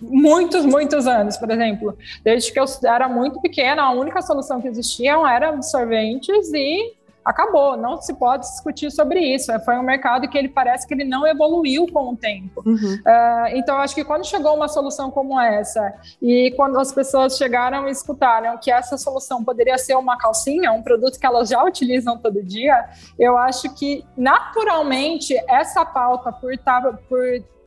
muitos, 0.00 0.64
muitos 0.64 1.06
anos, 1.06 1.36
por 1.36 1.50
exemplo. 1.50 1.96
Desde 2.24 2.52
que 2.52 2.58
eu 2.58 2.64
era 2.84 3.08
muito 3.08 3.40
pequena, 3.40 3.82
a 3.82 3.90
única 3.90 4.20
solução 4.22 4.60
que 4.60 4.68
existiam 4.68 5.26
era 5.26 5.50
absorventes 5.50 6.52
e 6.52 6.94
acabou, 7.24 7.76
não 7.76 8.00
se 8.00 8.14
pode 8.14 8.42
discutir 8.42 8.90
sobre 8.90 9.20
isso. 9.20 9.52
É, 9.52 9.58
foi 9.58 9.76
um 9.76 9.82
mercado 9.82 10.28
que 10.28 10.36
ele 10.36 10.48
parece 10.48 10.86
que 10.86 10.94
ele 10.94 11.04
não 11.04 11.26
evoluiu 11.26 11.86
com 11.92 12.10
o 12.10 12.16
tempo. 12.16 12.62
Uhum. 12.64 12.74
Uh, 12.74 13.46
então, 13.54 13.76
acho 13.78 13.94
que 13.94 14.04
quando 14.04 14.24
chegou 14.24 14.54
uma 14.54 14.68
solução 14.68 15.10
como 15.10 15.40
essa 15.40 15.94
e 16.20 16.52
quando 16.56 16.78
as 16.78 16.92
pessoas 16.92 17.36
chegaram 17.36 17.88
e 17.88 17.90
escutaram 17.90 18.58
que 18.58 18.70
essa 18.70 18.96
solução 18.96 19.44
poderia 19.44 19.78
ser 19.78 19.96
uma 19.96 20.16
calcinha, 20.16 20.72
um 20.72 20.82
produto 20.82 21.18
que 21.18 21.26
elas 21.26 21.48
já 21.48 21.62
utilizam 21.62 22.18
todo 22.18 22.42
dia, 22.42 22.86
eu 23.18 23.36
acho 23.36 23.72
que 23.74 24.04
naturalmente 24.16 25.34
essa 25.48 25.84
pauta 25.84 26.32
por 26.32 26.52
estar 26.52 26.82
por 27.08 27.22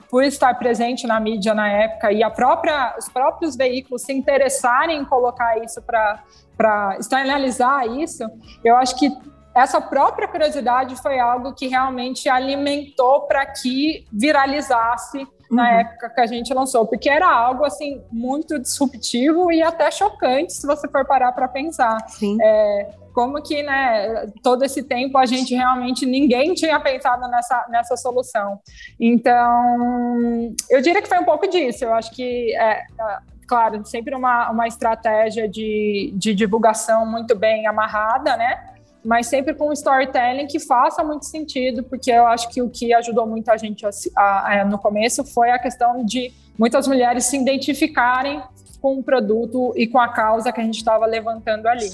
por 0.10 0.24
estar 0.24 0.54
presente 0.54 1.06
na 1.08 1.20
mídia 1.20 1.54
na 1.54 1.68
época 1.68 2.12
e 2.12 2.24
a 2.24 2.30
própria, 2.30 2.96
os 2.98 3.10
próprios 3.10 3.56
veículos 3.56 4.04
se 4.04 4.14
interessarem 4.14 5.00
em 5.00 5.04
colocar 5.04 5.58
isso 5.64 5.82
para 5.82 6.98
externalizar 6.98 7.86
isso, 7.88 8.24
eu 8.64 8.78
acho 8.78 8.96
que 8.98 9.12
essa 9.56 9.80
própria 9.80 10.28
curiosidade 10.28 10.96
foi 10.98 11.18
algo 11.18 11.54
que 11.54 11.68
realmente 11.68 12.28
alimentou 12.28 13.22
para 13.22 13.46
que 13.46 14.06
viralizasse 14.12 15.20
uhum. 15.20 15.28
na 15.50 15.80
época 15.80 16.10
que 16.10 16.20
a 16.20 16.28
gente 16.28 16.54
lançou, 16.54 16.86
porque 16.86 17.10
era 17.10 17.30
algo 17.30 17.64
assim 17.64 18.04
muito 18.12 18.60
disruptivo 18.60 19.52
e 19.52 19.64
até 19.64 19.90
chocante 19.90 20.52
se 20.52 20.68
você 20.68 20.90
for 20.90 21.06
parar 21.06 21.32
para 21.32 21.48
pensar. 21.48 21.98
Sim. 22.10 22.38
É, 22.42 22.90
como 23.14 23.42
que, 23.42 23.64
né, 23.64 24.28
todo 24.44 24.66
esse 24.66 24.84
tempo 24.84 25.18
a 25.18 25.26
gente 25.26 25.56
realmente 25.56 26.06
ninguém 26.06 26.54
tinha 26.54 26.78
pensado 26.82 27.26
nessa, 27.30 27.66
nessa 27.70 27.96
solução. 27.96 28.60
Então, 29.00 30.54
eu 30.70 30.82
diria 30.82 31.02
que 31.02 31.08
foi 31.08 31.20
um 31.20 31.24
pouco 31.24 31.48
disso. 31.48 31.86
Eu 31.86 31.94
acho 31.94 32.12
que 32.12 32.54
é, 32.58 32.82
é 32.82 33.18
claro, 33.48 33.86
sempre 33.86 34.14
uma, 34.14 34.50
uma 34.52 34.68
estratégia 34.68 35.48
de, 35.48 36.12
de 36.14 36.34
divulgação 36.36 37.06
muito 37.06 37.34
bem 37.38 37.66
amarrada, 37.68 38.36
né? 38.36 38.75
Mas 39.06 39.28
sempre 39.28 39.54
com 39.54 39.72
storytelling 39.72 40.48
que 40.48 40.60
faça 40.60 41.04
muito 41.04 41.26
sentido, 41.26 41.84
porque 41.84 42.12
eu 42.12 42.26
acho 42.26 42.50
que 42.50 42.62
o 42.62 42.70
que 42.70 42.94
ajudou 42.94 43.28
muito 43.28 43.50
a 43.50 43.58
gente 43.58 43.86
a, 43.86 43.90
a, 44.16 44.62
a, 44.62 44.66
no 44.66 44.80
começo 44.80 45.24
foi 45.24 45.52
a 45.52 45.60
questão 45.60 46.04
de 46.04 46.34
muitas 46.58 46.88
mulheres 46.88 47.26
se 47.26 47.38
identificarem 47.38 48.42
com 48.82 49.00
o 49.00 49.04
produto 49.04 49.74
e 49.76 49.88
com 49.88 50.00
a 50.00 50.10
causa 50.10 50.52
que 50.52 50.60
a 50.60 50.64
gente 50.64 50.78
estava 50.78 51.06
levantando 51.06 51.68
ali. 51.68 51.90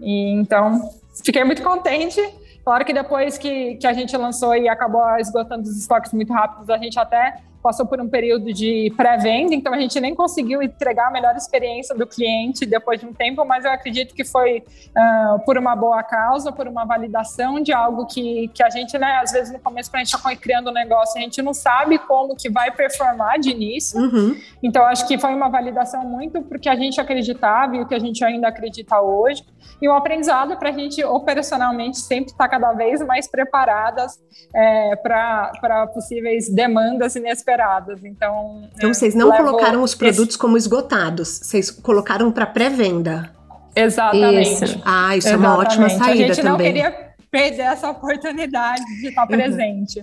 E, 0.00 0.32
então, 0.32 0.90
fiquei 1.24 1.44
muito 1.44 1.62
contente. 1.62 2.20
Claro 2.64 2.84
que 2.84 2.92
depois 2.92 3.38
que, 3.38 3.76
que 3.76 3.86
a 3.86 3.92
gente 3.92 4.16
lançou 4.16 4.54
e 4.54 4.68
acabou 4.68 5.02
esgotando 5.18 5.62
os 5.62 5.76
estoques 5.76 6.12
muito 6.12 6.32
rápidos, 6.32 6.68
a 6.68 6.76
gente 6.76 6.98
até 6.98 7.38
passou 7.68 7.84
por 7.84 8.00
um 8.00 8.08
período 8.08 8.50
de 8.50 8.90
pré-venda, 8.96 9.54
então 9.54 9.74
a 9.74 9.78
gente 9.78 10.00
nem 10.00 10.14
conseguiu 10.14 10.62
entregar 10.62 11.08
a 11.08 11.10
melhor 11.10 11.36
experiência 11.36 11.94
do 11.94 12.06
cliente 12.06 12.64
depois 12.64 12.98
de 12.98 13.04
um 13.04 13.12
tempo, 13.12 13.44
mas 13.44 13.62
eu 13.62 13.70
acredito 13.70 14.14
que 14.14 14.24
foi 14.24 14.60
uh, 14.96 15.38
por 15.44 15.58
uma 15.58 15.76
boa 15.76 16.02
causa, 16.02 16.50
por 16.50 16.66
uma 16.66 16.86
validação 16.86 17.60
de 17.60 17.70
algo 17.70 18.06
que, 18.06 18.48
que 18.54 18.62
a 18.62 18.70
gente, 18.70 18.96
né, 18.96 19.20
às 19.22 19.32
vezes 19.32 19.52
no 19.52 19.58
começo, 19.58 19.90
quando 19.90 20.00
a 20.00 20.04
gente 20.04 20.16
está 20.16 20.34
criando 20.34 20.70
um 20.70 20.72
negócio, 20.72 21.18
a 21.18 21.22
gente 21.22 21.42
não 21.42 21.52
sabe 21.52 21.98
como 21.98 22.34
que 22.34 22.48
vai 22.48 22.70
performar 22.70 23.38
de 23.38 23.50
início. 23.50 24.00
Uhum. 24.00 24.34
Então, 24.62 24.86
acho 24.86 25.06
que 25.06 25.18
foi 25.18 25.34
uma 25.34 25.50
validação 25.50 26.04
muito 26.04 26.40
porque 26.40 26.70
a 26.70 26.74
gente 26.74 26.98
acreditava 26.98 27.76
e 27.76 27.80
o 27.82 27.86
que 27.86 27.94
a 27.94 27.98
gente 27.98 28.24
ainda 28.24 28.48
acredita 28.48 28.98
hoje. 28.98 29.44
E 29.80 29.88
um 29.88 29.92
aprendizado 29.92 30.56
para 30.56 30.70
a 30.70 30.72
gente 30.72 31.04
operacionalmente 31.04 31.98
sempre 31.98 32.32
estar 32.32 32.48
tá 32.48 32.48
cada 32.48 32.72
vez 32.72 33.04
mais 33.04 33.28
preparadas 33.28 34.18
é, 34.54 34.96
para 34.96 35.86
possíveis 35.92 36.48
demandas 36.48 37.14
inesperadas. 37.14 37.57
Então, 38.04 38.68
então 38.76 38.92
vocês 38.92 39.14
não 39.14 39.30
colocaram 39.30 39.82
os 39.82 39.94
produtos 39.94 40.30
esse... 40.30 40.38
como 40.38 40.56
esgotados, 40.56 41.40
vocês 41.42 41.70
colocaram 41.70 42.30
para 42.30 42.46
pré-venda. 42.46 43.30
Exatamente. 43.74 44.64
Isso. 44.64 44.82
Ah, 44.84 45.16
isso 45.16 45.28
Exatamente. 45.28 45.32
é 45.32 45.36
uma 45.36 45.58
ótima 45.58 45.88
saída 45.88 46.04
também. 46.04 46.24
A 46.24 46.26
gente 46.26 46.36
também. 46.36 46.50
não 46.50 46.58
queria 46.58 47.08
perder 47.30 47.62
essa 47.62 47.90
oportunidade 47.90 48.84
de 49.00 49.08
estar 49.08 49.22
uhum. 49.22 49.28
presente. 49.28 50.02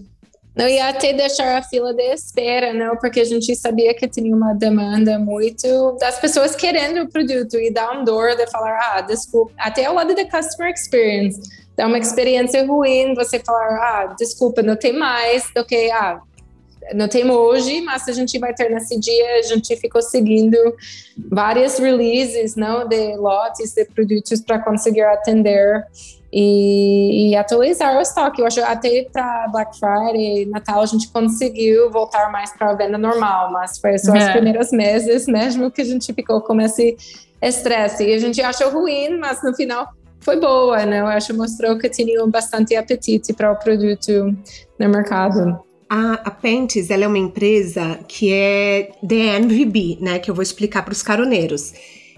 Não 0.56 0.70
ia 0.70 0.88
até 0.88 1.12
deixar 1.12 1.58
a 1.58 1.62
fila 1.62 1.94
de 1.94 2.14
espera, 2.14 2.74
não, 2.74 2.96
porque 2.96 3.20
a 3.20 3.26
gente 3.26 3.54
sabia 3.58 3.94
que 3.94 4.08
tinha 4.08 4.34
uma 4.34 4.54
demanda 4.54 5.20
muito 5.20 5.98
das 6.00 6.18
pessoas 6.18 6.56
querendo 6.56 7.02
o 7.02 7.10
produto 7.10 7.58
e 7.58 7.70
dá 7.70 7.92
um 7.92 8.06
dor 8.06 8.38
de 8.38 8.50
falar, 8.50 8.80
ah, 8.94 9.02
desculpa, 9.02 9.52
até 9.58 9.90
o 9.90 9.94
lado 9.94 10.16
da 10.16 10.24
customer 10.24 10.72
experience, 10.72 11.42
dá 11.76 11.86
uma 11.88 11.98
experiência 11.98 12.66
ruim 12.66 13.14
você 13.16 13.38
falar, 13.38 13.68
ah, 13.68 14.16
desculpa, 14.18 14.62
não 14.62 14.78
tem 14.78 14.94
mais 14.94 15.44
do 15.54 15.66
que, 15.66 15.92
ah, 15.92 16.22
não 16.94 17.08
tem 17.08 17.30
hoje, 17.30 17.82
mas 17.82 18.08
a 18.08 18.12
gente 18.12 18.38
vai 18.38 18.54
ter 18.54 18.70
nesse 18.70 19.00
dia. 19.00 19.40
A 19.40 19.42
gente 19.42 19.76
ficou 19.78 20.02
seguindo 20.02 20.58
várias 21.32 21.80
releases, 21.80 22.56
não, 22.56 22.88
de 22.88 23.16
lotes 23.16 23.74
de 23.74 23.86
produtos 23.86 24.42
para 24.42 24.60
conseguir 24.60 25.04
atender 25.04 25.86
e, 26.32 27.30
e, 27.30 27.36
atualizar 27.36 27.98
o 27.98 28.02
estoque. 28.02 28.42
Eu 28.42 28.48
acho 28.48 28.62
até 28.62 29.08
para 29.12 29.48
Black 29.48 29.80
Friday, 29.80 30.46
Natal, 30.48 30.82
a 30.82 30.86
gente 30.86 31.08
conseguiu 31.10 31.90
voltar 31.90 32.30
mais 32.30 32.52
para 32.52 32.72
a 32.72 32.74
venda 32.74 32.98
normal, 32.98 33.52
mas 33.52 33.80
foi 33.80 33.98
só 33.98 34.14
é. 34.14 34.20
os 34.20 34.32
primeiros 34.32 34.72
meses 34.72 35.28
mesmo 35.28 35.72
que 35.72 35.82
a 35.82 35.86
gente 35.86 36.14
ficou 36.14 36.42
com 36.42 36.60
esse 36.60 36.98
estresse. 37.42 38.04
E 38.04 38.14
a 38.14 38.18
gente 38.18 38.42
achou 38.42 38.70
ruim, 38.70 39.18
mas 39.18 39.42
no 39.42 39.56
final 39.56 39.88
foi 40.20 40.38
boa, 40.40 40.86
né? 40.86 41.00
Eu 41.00 41.08
acho 41.08 41.28
que 41.28 41.34
mostrou 41.34 41.78
que 41.78 41.90
tinham 41.90 42.30
bastante 42.30 42.76
apetite 42.76 43.32
para 43.32 43.52
o 43.52 43.56
produto 43.56 44.36
no 44.78 44.90
mercado. 44.90 45.64
A, 45.90 46.14
a 46.14 46.32
Pentes, 46.32 46.90
ela 46.90 47.04
é 47.04 47.08
uma 47.08 47.18
empresa 47.18 48.00
que 48.08 48.34
é 48.34 48.92
DNVB, 49.04 50.00
né? 50.02 50.20
Que 50.20 50.32
eu 50.32 50.36
vou 50.36 50.44
explicar 50.44 50.84
para 50.84 50.94
os 50.94 51.04
caroneiros 51.04 51.74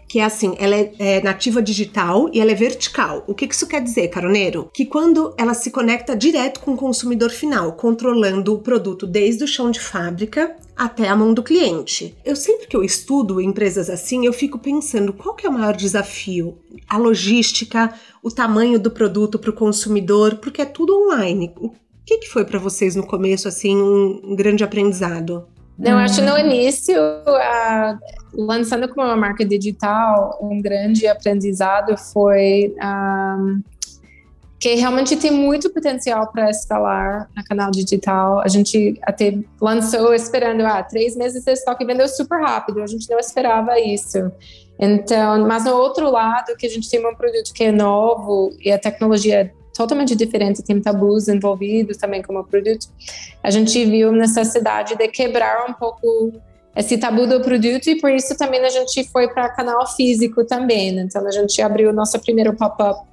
que 0.08 0.20
é 0.20 0.24
assim, 0.24 0.56
ela 0.58 0.76
é, 0.76 0.94
é, 0.98 1.22
nativa 1.22 1.62
digital 1.62 2.30
e 2.34 2.40
ela 2.40 2.52
é 2.52 2.56
vertical. 2.56 3.24
O 3.28 3.36
que 3.36 3.46
isso 3.46 3.68
quer 3.68 3.82
dizer, 3.82 4.08
caroneiro? 4.08 4.70
Que 4.74 4.86
quando 4.86 5.34
ela 5.38 5.54
se 5.54 5.70
conecta 5.70 6.16
direto 6.16 6.62
com 6.62 6.74
o 6.74 6.78
consumidor 6.78 7.30
final, 7.30 7.74
controlando 7.74 8.54
o 8.54 8.60
produto 8.60 9.06
desde 9.06 9.44
o 9.44 9.48
chão 9.48 9.70
de 9.70 9.80
fábrica 9.80 10.56
até 10.76 11.10
a 11.10 11.16
mão 11.16 11.34
do 11.34 11.44
cliente. 11.44 12.16
Eu 12.24 12.36
sempre 12.36 12.68
que 12.68 12.78
eu 12.78 12.84
estudo 12.84 13.42
empresas 13.42 13.90
assim, 13.90 14.26
eu 14.26 14.32
fico 14.32 14.60
pensando 14.60 15.12
qual 15.12 15.36
que 15.36 15.46
é 15.46 15.50
o 15.50 15.54
maior 15.54 15.76
desafio? 15.76 16.58
A 16.88 16.98
logística, 16.98 17.94
o 18.24 18.32
tamanho 18.32 18.80
do 18.80 18.92
produto 18.92 19.38
para 19.38 19.50
o 19.50 19.54
consumidor, 19.54 20.36
porque 20.36 20.62
é 20.62 20.66
tudo 20.66 20.96
online. 20.96 21.52
O 22.08 22.10
que, 22.10 22.20
que 22.20 22.30
foi 22.30 22.46
para 22.46 22.58
vocês 22.58 22.96
no 22.96 23.06
começo 23.06 23.50
assim 23.50 23.76
um, 23.76 24.34
grande 24.34 24.64
aprendizado? 24.64 25.46
Não, 25.78 25.98
acho 25.98 26.22
no 26.22 26.38
início, 26.38 26.98
uh, 26.98 28.00
lançando 28.34 28.88
como 28.88 29.06
uma 29.06 29.18
marca 29.18 29.44
digital, 29.44 30.40
um 30.42 30.62
grande 30.62 31.06
aprendizado 31.06 31.98
foi 31.98 32.74
um, 32.82 33.62
que 34.58 34.76
realmente 34.76 35.18
tem 35.18 35.32
muito 35.32 35.70
potencial 35.70 36.32
para 36.32 36.50
escalar 36.50 37.30
na 37.36 37.44
canal 37.44 37.72
digital. 37.72 38.40
A 38.40 38.48
gente 38.48 38.98
até 39.04 39.38
lançou 39.60 40.14
esperando, 40.14 40.62
ah, 40.62 40.82
três 40.82 41.14
meses 41.14 41.44
de 41.44 41.52
estoque 41.52 41.84
vendeu 41.84 42.08
super 42.08 42.40
rápido. 42.40 42.82
A 42.82 42.88
gente 42.88 43.10
não 43.10 43.20
esperava 43.20 43.78
isso. 43.82 44.32
Então, 44.80 45.46
mas 45.46 45.66
no 45.66 45.74
outro 45.74 46.10
lado, 46.10 46.56
que 46.56 46.68
a 46.68 46.70
gente 46.70 46.90
tem 46.90 47.06
um 47.06 47.16
produto 47.16 47.52
que 47.54 47.66
é 47.66 47.72
novo 47.74 48.52
e 48.64 48.72
a 48.72 48.80
tecnologia 48.80 49.54
totalmente 49.78 50.16
diferente, 50.16 50.64
tem 50.64 50.82
tabus 50.82 51.28
envolvidos 51.28 51.98
também 51.98 52.24
como 52.24 52.44
produto, 52.44 52.88
a 53.44 53.52
gente 53.52 53.86
viu 53.86 54.12
necessidade 54.12 54.96
de 54.96 55.08
quebrar 55.08 55.70
um 55.70 55.74
pouco 55.74 56.34
esse 56.76 56.98
tabu 56.98 57.26
do 57.26 57.40
produto 57.42 57.88
e 57.88 57.96
por 58.00 58.12
isso 58.12 58.36
também 58.38 58.60
a 58.66 58.70
gente 58.70 59.04
foi 59.06 59.28
para 59.28 59.50
canal 59.50 59.88
físico 59.96 60.44
também. 60.44 60.92
Né? 60.92 61.04
Então 61.04 61.26
a 61.26 61.32
gente 61.32 61.62
abriu 61.62 61.94
nosso 61.94 62.20
primeiro 62.20 62.54
pop-up 62.56 63.08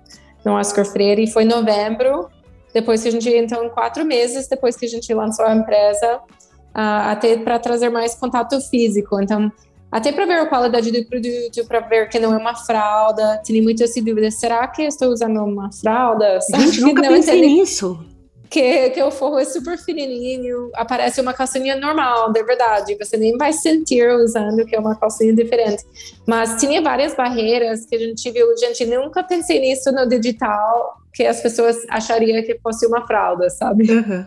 no 0.44 0.52
Oscar 0.52 0.84
Freire 0.84 1.24
e 1.24 1.30
foi 1.30 1.44
em 1.44 1.48
novembro, 1.48 2.28
depois 2.72 3.02
que 3.02 3.08
a 3.08 3.12
gente 3.12 3.28
então 3.30 3.68
quatro 3.70 4.04
meses 4.04 4.48
depois 4.48 4.76
que 4.76 4.84
a 4.84 4.88
gente 4.88 5.12
lançou 5.14 5.44
a 5.44 5.54
empresa, 5.54 6.16
uh, 6.16 7.08
até 7.10 7.36
para 7.36 7.58
trazer 7.58 7.88
mais 7.88 8.14
contato 8.14 8.60
físico. 8.60 9.20
Então 9.20 9.50
até 9.94 10.10
para 10.10 10.26
ver 10.26 10.40
a 10.40 10.46
qualidade 10.46 10.90
do 10.90 11.04
produto, 11.06 11.64
para 11.68 11.78
ver 11.78 12.08
que 12.08 12.18
não 12.18 12.34
é 12.34 12.36
uma 12.36 12.56
fralda. 12.56 13.40
Tinha 13.44 13.62
muitas 13.62 13.94
dúvidas. 13.94 14.34
Será 14.34 14.66
que 14.66 14.82
estou 14.82 15.12
usando 15.12 15.40
uma 15.40 15.70
fralda? 15.70 16.40
Gente, 16.52 16.80
nunca 16.82 17.02
não 17.02 17.10
pensei 17.10 17.40
nisso. 17.40 18.04
Que, 18.50 18.90
que 18.90 19.02
o 19.02 19.10
forro 19.10 19.38
é 19.38 19.44
super 19.44 19.76
fininho, 19.76 20.70
aparece 20.74 21.20
uma 21.20 21.32
calcinha 21.32 21.76
normal, 21.76 22.32
de 22.32 22.42
verdade. 22.44 22.96
Você 23.00 23.16
nem 23.16 23.36
vai 23.36 23.52
sentir 23.52 24.08
usando 24.10 24.64
que 24.64 24.76
é 24.76 24.78
uma 24.78 24.94
calcinha 24.94 25.34
diferente. 25.34 25.84
Mas 26.26 26.60
tinha 26.60 26.80
várias 26.80 27.14
barreiras 27.14 27.84
que 27.86 27.96
a 27.96 27.98
gente 27.98 28.30
viu. 28.30 28.46
Gente, 28.56 28.86
nunca 28.86 29.22
pensei 29.22 29.60
nisso 29.60 29.90
no 29.90 30.08
digital, 30.08 31.00
que 31.12 31.24
as 31.24 31.40
pessoas 31.40 31.78
achariam 31.88 32.42
que 32.42 32.58
fosse 32.62 32.86
uma 32.86 33.06
fralda, 33.06 33.48
sabe? 33.48 33.90
Uhum. 33.90 34.24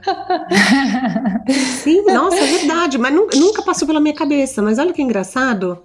Sim, 1.83 2.01
nossa, 2.03 2.37
é 2.37 2.45
verdade. 2.45 2.97
Mas 2.97 3.13
nunca 3.13 3.61
passou 3.61 3.87
pela 3.87 3.99
minha 3.99 4.15
cabeça. 4.15 4.61
Mas 4.61 4.79
olha 4.79 4.93
que 4.93 5.01
engraçado. 5.01 5.79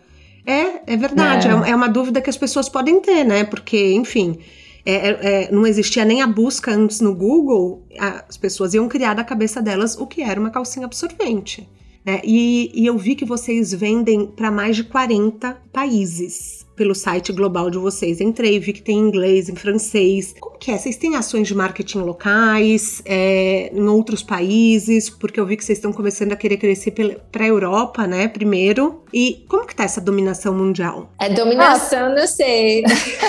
É, 0.46 0.92
é 0.92 0.96
verdade. 0.96 1.48
É. 1.48 1.70
é 1.70 1.74
uma 1.76 1.88
dúvida 1.88 2.20
que 2.20 2.30
as 2.30 2.36
pessoas 2.36 2.68
podem 2.68 3.00
ter, 3.00 3.24
né? 3.24 3.44
Porque, 3.44 3.92
enfim. 3.94 4.38
É, 4.84 4.92
é, 4.94 5.44
é, 5.44 5.52
não 5.52 5.66
existia 5.66 6.04
nem 6.04 6.22
a 6.22 6.26
busca 6.26 6.72
antes 6.72 7.00
no 7.00 7.14
Google, 7.14 7.82
as 7.98 8.36
pessoas 8.36 8.74
iam 8.74 8.88
criar 8.88 9.14
da 9.14 9.22
cabeça 9.22 9.62
delas 9.62 9.96
o 9.96 10.06
que 10.06 10.22
era 10.22 10.40
uma 10.40 10.50
calcinha 10.50 10.86
absorvente. 10.86 11.68
Né? 12.04 12.20
E, 12.24 12.70
e 12.74 12.86
eu 12.86 12.98
vi 12.98 13.14
que 13.14 13.24
vocês 13.24 13.72
vendem 13.72 14.26
para 14.26 14.50
mais 14.50 14.74
de 14.74 14.84
40 14.84 15.56
países 15.72 16.61
pelo 16.74 16.94
site 16.94 17.32
global 17.32 17.70
de 17.70 17.78
vocês. 17.78 18.20
Entrei, 18.20 18.58
vi 18.58 18.72
que 18.72 18.82
tem 18.82 18.98
em 18.98 19.00
inglês, 19.00 19.48
em 19.48 19.56
francês. 19.56 20.34
Como 20.38 20.58
que 20.58 20.70
é? 20.70 20.78
Vocês 20.78 20.96
têm 20.96 21.16
ações 21.16 21.48
de 21.48 21.54
marketing 21.54 21.98
locais, 21.98 23.02
é, 23.04 23.70
em 23.72 23.88
outros 23.88 24.22
países? 24.22 25.10
Porque 25.10 25.38
eu 25.38 25.46
vi 25.46 25.56
que 25.56 25.64
vocês 25.64 25.78
estão 25.78 25.92
começando 25.92 26.32
a 26.32 26.36
querer 26.36 26.56
crescer 26.56 26.92
para 27.30 27.44
a 27.44 27.48
Europa, 27.48 28.06
né, 28.06 28.28
primeiro. 28.28 29.02
E 29.12 29.44
como 29.48 29.66
que 29.66 29.74
tá 29.74 29.84
essa 29.84 30.00
dominação 30.00 30.54
mundial? 30.54 31.10
É 31.20 31.28
dominação, 31.28 32.06
ah. 32.06 32.14
não 32.14 32.26
sei. 32.26 32.84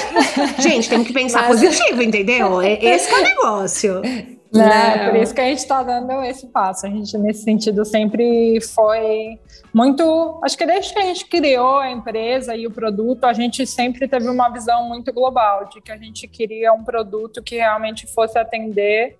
Gente, 0.59 0.89
temos 0.89 1.07
que 1.07 1.13
pensar 1.13 1.47
Mas... 1.49 1.59
positivo, 1.59 2.01
entendeu? 2.01 2.61
É, 2.61 2.73
esse 2.83 3.09
é 3.11 3.19
o 3.19 3.23
negócio. 3.23 4.01
Né? 4.53 5.09
Por 5.09 5.19
isso 5.19 5.33
que 5.33 5.41
a 5.41 5.45
gente 5.45 5.59
está 5.59 5.81
dando 5.81 6.21
esse 6.23 6.47
passo. 6.47 6.85
A 6.85 6.89
gente, 6.89 7.17
nesse 7.17 7.43
sentido, 7.43 7.83
sempre 7.83 8.59
foi 8.61 9.39
muito. 9.73 10.39
Acho 10.43 10.57
que 10.57 10.65
desde 10.65 10.93
que 10.93 10.99
a 10.99 11.05
gente 11.05 11.25
criou 11.25 11.79
a 11.79 11.89
empresa 11.89 12.55
e 12.55 12.67
o 12.67 12.71
produto, 12.71 13.25
a 13.25 13.33
gente 13.33 13.65
sempre 13.65 14.07
teve 14.07 14.29
uma 14.29 14.49
visão 14.49 14.87
muito 14.87 15.11
global 15.11 15.65
de 15.65 15.81
que 15.81 15.91
a 15.91 15.97
gente 15.97 16.27
queria 16.27 16.71
um 16.71 16.83
produto 16.83 17.41
que 17.41 17.55
realmente 17.55 18.05
fosse 18.05 18.37
atender 18.37 19.17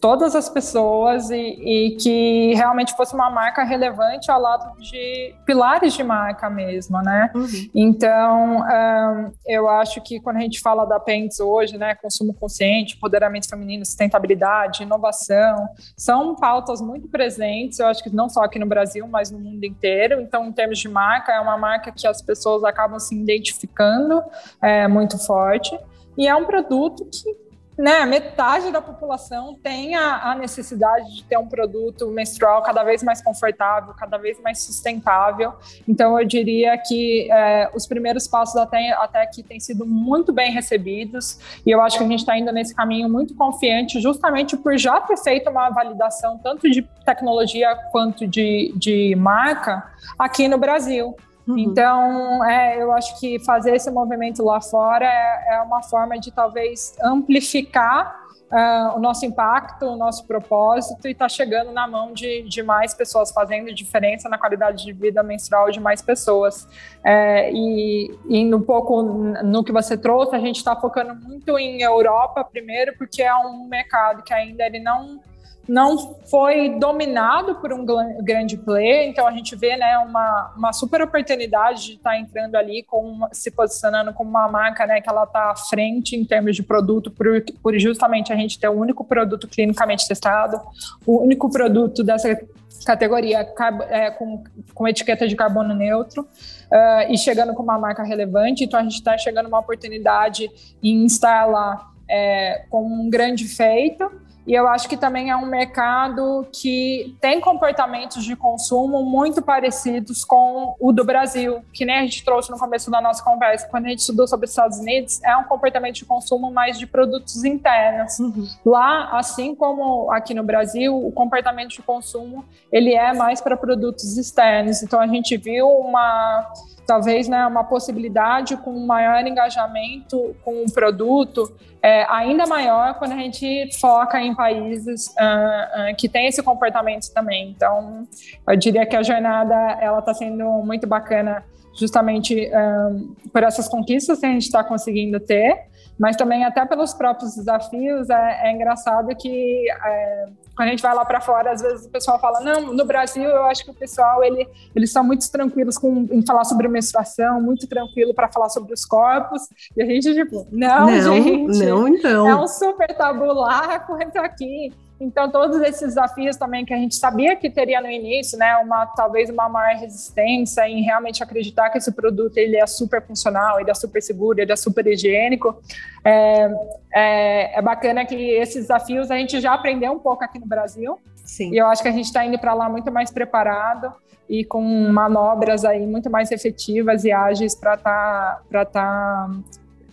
todas 0.00 0.34
as 0.34 0.48
pessoas 0.48 1.30
e, 1.30 1.36
e, 1.36 1.96
que 1.96 2.54
realmente 2.54 2.94
fosse 2.96 3.14
uma 3.14 3.30
marca 3.30 3.62
relevante 3.62 4.30
ao 4.30 4.40
lado 4.40 4.80
de 4.80 5.34
pilares 5.44 5.92
de 5.92 6.02
marca 6.02 6.48
mesmo, 6.48 7.00
né? 7.02 7.30
Uhum. 7.34 7.70
Então, 7.74 8.60
um, 8.60 9.32
eu 9.46 9.68
acho 9.68 10.00
que 10.00 10.18
quando 10.18 10.38
a 10.38 10.40
gente 10.40 10.60
fala 10.60 10.86
da 10.86 10.98
Pens 10.98 11.38
hoje, 11.38 11.76
né, 11.76 11.94
consumo 11.94 12.32
consciente, 12.32 12.96
empoderamento 12.96 13.48
feminino, 13.48 13.84
sustentabilidade, 13.84 14.82
inovação, 14.82 15.68
são 15.96 16.34
pautas 16.34 16.80
muito 16.80 17.08
presentes, 17.08 17.78
eu 17.78 17.86
acho 17.86 18.02
que 18.02 18.10
não 18.10 18.28
só 18.28 18.42
aqui 18.42 18.58
no 18.58 18.66
Brasil, 18.66 19.06
mas 19.06 19.30
no 19.30 19.38
mundo 19.38 19.64
inteiro. 19.64 20.20
Então, 20.20 20.46
em 20.46 20.52
termos 20.52 20.78
de 20.78 20.88
marca, 20.88 21.32
é 21.32 21.40
uma 21.40 21.58
marca 21.58 21.92
que 21.92 22.06
as 22.06 22.22
pessoas 22.22 22.64
acabam 22.64 22.98
se 22.98 23.14
identificando 23.14 24.22
é, 24.62 24.88
muito 24.88 25.18
forte. 25.18 25.78
E 26.16 26.26
é 26.26 26.34
um 26.34 26.44
produto 26.44 27.04
que 27.04 27.49
né, 27.80 28.04
metade 28.04 28.70
da 28.70 28.82
população 28.82 29.58
tem 29.62 29.94
a, 29.94 30.32
a, 30.32 30.34
necessidade 30.34 31.16
de 31.16 31.24
ter 31.24 31.38
um 31.38 31.46
produto 31.46 32.08
menstrual 32.08 32.62
cada 32.62 32.84
vez 32.84 33.02
mais 33.02 33.22
confortável, 33.22 33.94
cada 33.94 34.18
vez 34.18 34.38
mais 34.42 34.60
sustentável. 34.60 35.54
Então, 35.88 36.20
eu 36.20 36.26
diria 36.26 36.76
que 36.76 37.26
é, 37.32 37.70
os 37.74 37.86
primeiros 37.86 38.28
passos 38.28 38.56
até, 38.56 38.92
até 38.92 39.22
aqui 39.22 39.42
têm 39.42 39.58
sido 39.58 39.86
muito 39.86 40.30
bem 40.30 40.52
recebidos 40.52 41.38
e 41.64 41.70
eu 41.70 41.80
acho 41.80 41.96
que 41.96 42.04
a 42.04 42.06
gente 42.06 42.20
está 42.20 42.36
indo 42.36 42.52
nesse 42.52 42.74
caminho 42.74 43.08
muito 43.08 43.34
confiante, 43.34 43.98
justamente 43.98 44.58
por 44.58 44.76
já 44.76 45.00
ter 45.00 45.16
feito 45.16 45.48
uma 45.48 45.70
validação 45.70 46.36
tanto 46.36 46.70
de 46.70 46.82
tecnologia 47.06 47.74
quanto 47.90 48.26
de, 48.26 48.74
de 48.76 49.16
marca 49.16 49.90
aqui 50.18 50.48
no 50.48 50.58
Brasil. 50.58 51.16
Uhum. 51.50 51.58
Então, 51.58 52.44
é, 52.44 52.80
eu 52.80 52.92
acho 52.92 53.18
que 53.18 53.38
fazer 53.40 53.74
esse 53.74 53.90
movimento 53.90 54.44
lá 54.44 54.60
fora 54.60 55.04
é, 55.04 55.54
é 55.54 55.62
uma 55.62 55.82
forma 55.82 56.18
de 56.18 56.30
talvez 56.30 56.96
amplificar 57.02 58.20
uh, 58.50 58.96
o 58.96 59.00
nosso 59.00 59.24
impacto, 59.24 59.86
o 59.86 59.96
nosso 59.96 60.26
propósito 60.26 61.06
e 61.06 61.12
está 61.12 61.28
chegando 61.28 61.72
na 61.72 61.86
mão 61.86 62.12
de, 62.12 62.42
de, 62.42 62.62
mais 62.62 62.92
pessoas, 62.92 63.30
fazendo 63.30 63.72
diferença 63.72 64.28
na 64.28 64.36
qualidade 64.38 64.84
de 64.84 64.92
vida 64.92 65.22
menstrual 65.22 65.70
de 65.70 65.80
mais 65.80 66.02
pessoas. 66.02 66.68
É, 67.02 67.50
e 67.52 68.14
indo 68.28 68.56
um 68.56 68.62
pouco 68.62 69.02
no 69.02 69.64
que 69.64 69.72
você 69.72 69.96
trouxe, 69.96 70.34
a 70.34 70.40
gente 70.40 70.56
está 70.56 70.76
focando 70.76 71.14
muito 71.14 71.58
em 71.58 71.82
Europa 71.82 72.44
primeiro, 72.44 72.94
porque 72.98 73.22
é 73.22 73.34
um 73.34 73.66
mercado 73.68 74.22
que 74.22 74.34
ainda 74.34 74.66
ele 74.66 74.80
não 74.80 75.20
não 75.68 76.16
foi 76.28 76.78
dominado 76.78 77.56
por 77.56 77.72
um 77.72 77.84
grande 78.22 78.56
player, 78.56 79.08
então 79.08 79.26
a 79.26 79.32
gente 79.32 79.54
vê 79.54 79.76
né, 79.76 79.98
uma, 79.98 80.52
uma 80.56 80.72
super 80.72 81.02
oportunidade 81.02 81.86
de 81.86 81.92
estar 81.92 82.10
tá 82.10 82.18
entrando 82.18 82.56
ali, 82.56 82.82
com 82.82 83.28
se 83.32 83.50
posicionando 83.50 84.12
como 84.12 84.30
uma 84.30 84.48
marca 84.48 84.86
né, 84.86 85.00
que 85.00 85.08
ela 85.08 85.24
está 85.24 85.50
à 85.50 85.56
frente 85.56 86.16
em 86.16 86.24
termos 86.24 86.56
de 86.56 86.62
produto, 86.62 87.10
por, 87.10 87.26
por 87.62 87.78
justamente 87.78 88.32
a 88.32 88.36
gente 88.36 88.58
ter 88.58 88.68
o 88.68 88.72
único 88.72 89.04
produto 89.04 89.46
clinicamente 89.46 90.08
testado, 90.08 90.60
o 91.06 91.22
único 91.22 91.50
produto 91.50 92.02
dessa 92.02 92.36
categoria 92.84 93.46
é, 93.90 94.10
com, 94.10 94.42
com 94.74 94.88
etiqueta 94.88 95.28
de 95.28 95.36
carbono 95.36 95.74
neutro 95.74 96.22
uh, 96.22 97.12
e 97.12 97.18
chegando 97.18 97.54
com 97.54 97.62
uma 97.62 97.78
marca 97.78 98.02
relevante, 98.02 98.64
então 98.64 98.80
a 98.80 98.82
gente 98.82 98.94
está 98.94 99.16
chegando 99.18 99.46
uma 99.46 99.58
oportunidade 99.58 100.50
em 100.82 101.04
estar 101.04 101.44
lá 101.44 101.90
é, 102.08 102.64
com 102.70 102.82
um 102.82 103.10
grande 103.10 103.46
feito 103.46 104.10
e 104.46 104.54
eu 104.54 104.66
acho 104.68 104.88
que 104.88 104.96
também 104.96 105.30
é 105.30 105.36
um 105.36 105.46
mercado 105.46 106.46
que 106.52 107.16
tem 107.20 107.40
comportamentos 107.40 108.24
de 108.24 108.34
consumo 108.34 109.04
muito 109.04 109.42
parecidos 109.42 110.24
com 110.24 110.74
o 110.80 110.92
do 110.92 111.04
Brasil, 111.04 111.62
que 111.72 111.84
nem 111.84 111.98
a 111.98 112.02
gente 112.02 112.24
trouxe 112.24 112.50
no 112.50 112.58
começo 112.58 112.90
da 112.90 113.00
nossa 113.00 113.22
conversa. 113.22 113.68
Quando 113.68 113.86
a 113.86 113.88
gente 113.90 114.00
estudou 114.00 114.26
sobre 114.26 114.46
os 114.46 114.50
Estados 114.50 114.78
Unidos, 114.78 115.22
é 115.22 115.36
um 115.36 115.44
comportamento 115.44 115.96
de 115.96 116.04
consumo 116.04 116.50
mais 116.50 116.78
de 116.78 116.86
produtos 116.86 117.44
internos. 117.44 118.18
Uhum. 118.18 118.46
Lá, 118.64 119.10
assim 119.18 119.54
como 119.54 120.10
aqui 120.10 120.34
no 120.34 120.42
Brasil, 120.42 120.96
o 120.96 121.12
comportamento 121.12 121.70
de 121.70 121.82
consumo 121.82 122.44
ele 122.72 122.94
é 122.94 123.12
mais 123.12 123.40
para 123.40 123.56
produtos 123.56 124.16
externos. 124.16 124.82
Então 124.82 125.00
a 125.00 125.06
gente 125.06 125.36
viu 125.36 125.68
uma 125.68 126.52
talvez 126.86 127.28
né, 127.28 127.46
uma 127.46 127.64
possibilidade 127.64 128.56
com 128.56 128.78
maior 128.86 129.26
engajamento 129.26 130.34
com 130.44 130.64
o 130.64 130.72
produto 130.72 131.52
é, 131.82 132.04
ainda 132.10 132.46
maior 132.46 132.98
quando 132.98 133.12
a 133.12 133.16
gente 133.16 133.70
foca 133.78 134.20
em 134.20 134.34
países 134.34 135.06
uh, 135.08 135.92
uh, 135.92 135.96
que 135.96 136.08
têm 136.08 136.26
esse 136.26 136.42
comportamento 136.42 137.10
também. 137.12 137.50
Então, 137.50 138.06
eu 138.46 138.56
diria 138.56 138.84
que 138.84 138.94
a 138.94 139.02
jornada 139.02 139.54
ela 139.80 140.00
está 140.00 140.12
sendo 140.12 140.44
muito 140.62 140.86
bacana 140.86 141.42
justamente 141.74 142.50
um, 142.52 143.14
por 143.32 143.42
essas 143.42 143.68
conquistas 143.68 144.20
que 144.20 144.26
a 144.26 144.28
gente 144.28 144.42
está 144.42 144.62
conseguindo 144.62 145.18
ter, 145.18 145.68
mas 145.98 146.16
também 146.16 146.44
até 146.44 146.66
pelos 146.66 146.92
próprios 146.92 147.34
desafios. 147.34 148.10
É, 148.10 148.48
é 148.48 148.52
engraçado 148.52 149.08
que 149.16 149.70
é, 149.70 150.26
quando 150.60 150.68
a 150.68 150.72
gente 150.72 150.82
vai 150.82 150.94
lá 150.94 151.06
para 151.06 151.22
fora, 151.22 151.52
às 151.52 151.62
vezes 151.62 151.86
o 151.86 151.88
pessoal 151.88 152.20
fala, 152.20 152.40
não, 152.40 152.74
no 152.74 152.84
Brasil 152.84 153.24
eu 153.24 153.44
acho 153.44 153.64
que 153.64 153.70
o 153.70 153.74
pessoal, 153.74 154.22
ele, 154.22 154.46
eles 154.76 154.92
são 154.92 155.02
muito 155.02 155.26
tranquilos 155.32 155.78
com, 155.78 156.06
em 156.10 156.20
falar 156.20 156.44
sobre 156.44 156.68
menstruação, 156.68 157.40
muito 157.40 157.66
tranquilo 157.66 158.12
para 158.12 158.28
falar 158.28 158.50
sobre 158.50 158.74
os 158.74 158.84
corpos, 158.84 159.48
e 159.74 159.82
a 159.82 159.86
gente, 159.86 160.12
tipo, 160.12 160.46
não, 160.52 160.90
não 160.90 161.14
gente, 161.14 161.64
não, 161.64 161.88
então. 161.88 162.28
é 162.28 162.36
um 162.36 162.46
super 162.46 162.94
tabu 162.94 163.32
lá, 163.32 163.78
quanto 163.88 164.18
aqui. 164.18 164.70
Então, 165.00 165.30
todos 165.30 165.58
esses 165.62 165.80
desafios 165.80 166.36
também 166.36 166.62
que 166.62 166.74
a 166.74 166.76
gente 166.76 166.94
sabia 166.94 167.34
que 167.34 167.48
teria 167.48 167.80
no 167.80 167.88
início, 167.88 168.38
né, 168.38 168.54
uma 168.58 168.84
talvez 168.84 169.30
uma 169.30 169.48
maior 169.48 169.80
resistência 169.80 170.68
em 170.68 170.82
realmente 170.82 171.22
acreditar 171.22 171.70
que 171.70 171.78
esse 171.78 171.90
produto 171.90 172.36
ele 172.36 172.56
é 172.56 172.66
super 172.66 173.00
funcional, 173.02 173.58
ele 173.58 173.70
é 173.70 173.74
super 173.74 174.02
seguro, 174.02 174.38
ele 174.38 174.52
é 174.52 174.56
super 174.56 174.86
higiênico, 174.86 175.58
é, 176.04 176.50
é, 176.94 177.58
é 177.58 177.62
bacana 177.62 178.04
que 178.04 178.14
esses 178.14 178.62
desafios 178.62 179.10
a 179.10 179.16
gente 179.16 179.40
já 179.40 179.54
aprendeu 179.54 179.92
um 179.92 179.98
pouco 179.98 180.22
aqui 180.22 180.38
no 180.38 180.46
Brasil. 180.46 180.98
Sim. 181.24 181.50
E 181.52 181.56
eu 181.56 181.66
acho 181.66 181.80
que 181.80 181.88
a 181.88 181.92
gente 181.92 182.06
está 182.06 182.22
indo 182.24 182.38
para 182.38 182.52
lá 182.52 182.68
muito 182.68 182.92
mais 182.92 183.10
preparado 183.10 183.90
e 184.28 184.44
com 184.44 184.62
manobras 184.92 185.64
aí 185.64 185.86
muito 185.86 186.10
mais 186.10 186.30
efetivas 186.30 187.04
e 187.04 187.10
ágeis 187.10 187.54
para 187.54 187.74
estar 187.74 188.42
tá, 188.50 188.64
tá 188.66 189.30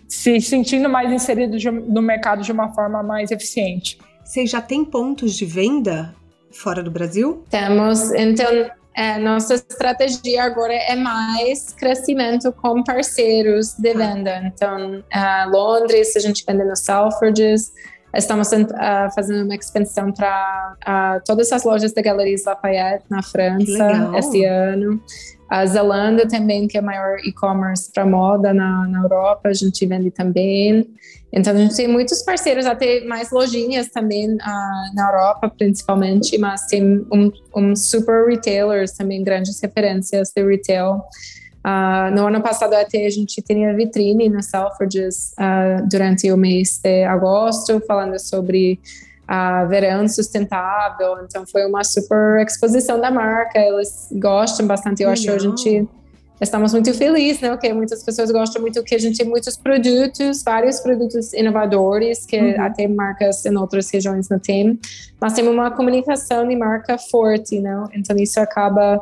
se 0.08 0.42
sentindo 0.42 0.90
mais 0.90 1.12
inserido 1.12 1.58
no 1.72 2.02
mercado 2.02 2.42
de 2.42 2.52
uma 2.52 2.74
forma 2.74 3.02
mais 3.02 3.32
eficiente. 3.32 3.98
Vocês 4.28 4.50
já 4.50 4.60
têm 4.60 4.84
pontos 4.84 5.36
de 5.36 5.46
venda 5.46 6.14
fora 6.52 6.84
do 6.84 6.92
Brasil? 6.92 7.46
Temos. 7.50 8.12
Então, 8.12 8.70
é, 8.94 9.18
nossa 9.20 9.54
estratégia 9.54 10.44
agora 10.44 10.74
é 10.74 10.98
mais 10.98 11.72
crescimento 11.72 12.52
com 12.52 12.84
parceiros 12.84 13.76
de 13.80 13.94
venda. 13.94 14.42
Então, 14.46 15.00
uh, 15.00 15.50
Londres, 15.50 16.14
a 16.18 16.20
gente 16.20 16.44
vende 16.46 16.66
no 16.66 16.76
Selfridges, 16.76 17.72
Estamos 18.14 18.52
uh, 18.52 18.66
fazendo 19.14 19.46
uma 19.46 19.54
expansão 19.54 20.12
para 20.12 20.76
uh, 20.88 21.24
todas 21.26 21.52
as 21.52 21.64
lojas 21.64 21.94
da 21.94 22.02
Galeries 22.02 22.46
Lafayette 22.46 23.06
na 23.10 23.22
França 23.22 24.12
este 24.18 24.44
ano. 24.46 25.00
A 25.50 25.66
Zalando 25.66 26.28
também, 26.28 26.68
que 26.68 26.78
é 26.78 26.80
a 26.80 26.84
maior 26.84 27.18
e-commerce 27.26 27.92
para 27.94 28.06
moda 28.06 28.54
na, 28.54 28.88
na 28.88 29.02
Europa, 29.04 29.50
a 29.50 29.54
gente 29.54 29.86
vende 29.86 30.10
também. 30.10 30.90
Então, 31.32 31.54
a 31.54 31.58
gente 31.58 31.76
tem 31.76 31.88
muitos 31.88 32.24
parceiros, 32.24 32.66
até 32.66 33.04
mais 33.06 33.32
lojinhas 33.32 33.90
também 33.90 34.34
uh, 34.34 34.96
na 34.96 35.10
Europa, 35.10 35.50
principalmente, 35.50 36.38
mas 36.38 36.66
tem 36.68 37.06
um, 37.12 37.32
um 37.56 37.76
super 37.76 38.28
retailers 38.28 38.94
também, 38.94 39.24
grandes 39.24 39.60
referências 39.62 40.32
de 40.36 40.44
retail. 40.44 41.02
Uh, 41.66 42.16
no 42.16 42.28
ano 42.28 42.42
passado 42.42 42.74
até 42.76 43.06
a 43.06 43.10
gente 43.10 43.42
tinha 43.42 43.76
vitrine 43.76 44.30
na 44.30 44.42
Selfridges 44.42 45.34
uh, 45.34 45.86
durante 45.90 46.32
o 46.32 46.38
mês 46.38 46.80
de 46.82 47.04
agosto, 47.04 47.82
falando 47.86 48.18
sobre 48.18 48.80
a 49.28 49.66
verão 49.66 50.08
sustentável. 50.08 51.18
Então 51.26 51.46
foi 51.46 51.66
uma 51.66 51.84
super 51.84 52.42
exposição 52.42 53.02
da 53.02 53.12
marca. 53.12 53.60
Eles 53.60 54.08
gostam 54.14 54.66
bastante. 54.66 55.04
Eu 55.04 55.10
Legal. 55.10 55.14
acho 55.14 55.24
que 55.24 55.30
a 55.30 55.40
gente 55.40 55.90
estamos 56.40 56.74
muito 56.74 56.94
felizes, 56.94 57.42
né? 57.42 57.50
Porque 57.50 57.74
muitas 57.74 58.04
pessoas 58.04 58.32
gostam 58.32 58.62
muito 58.62 58.84
que 58.84 58.96
a 58.96 58.98
gente 58.98 59.18
tem 59.18 59.28
muitos 59.28 59.58
produtos, 59.58 60.44
vários 60.44 60.80
produtos 60.80 61.34
inovadores 61.34 62.26
que 62.26 62.40
uhum. 62.40 62.62
até 62.62 62.88
marcas 62.88 63.46
em 63.46 63.56
outras 63.58 63.90
regiões 63.90 64.30
não 64.30 64.40
tem. 64.40 64.80
Mas 65.20 65.34
tem 65.34 65.48
uma 65.48 65.72
comunicação 65.72 66.48
de 66.48 66.56
marca 66.56 66.98
forte, 66.98 67.60
né? 67.60 67.84
Então 67.94 68.16
isso 68.18 68.40
acaba 68.40 69.02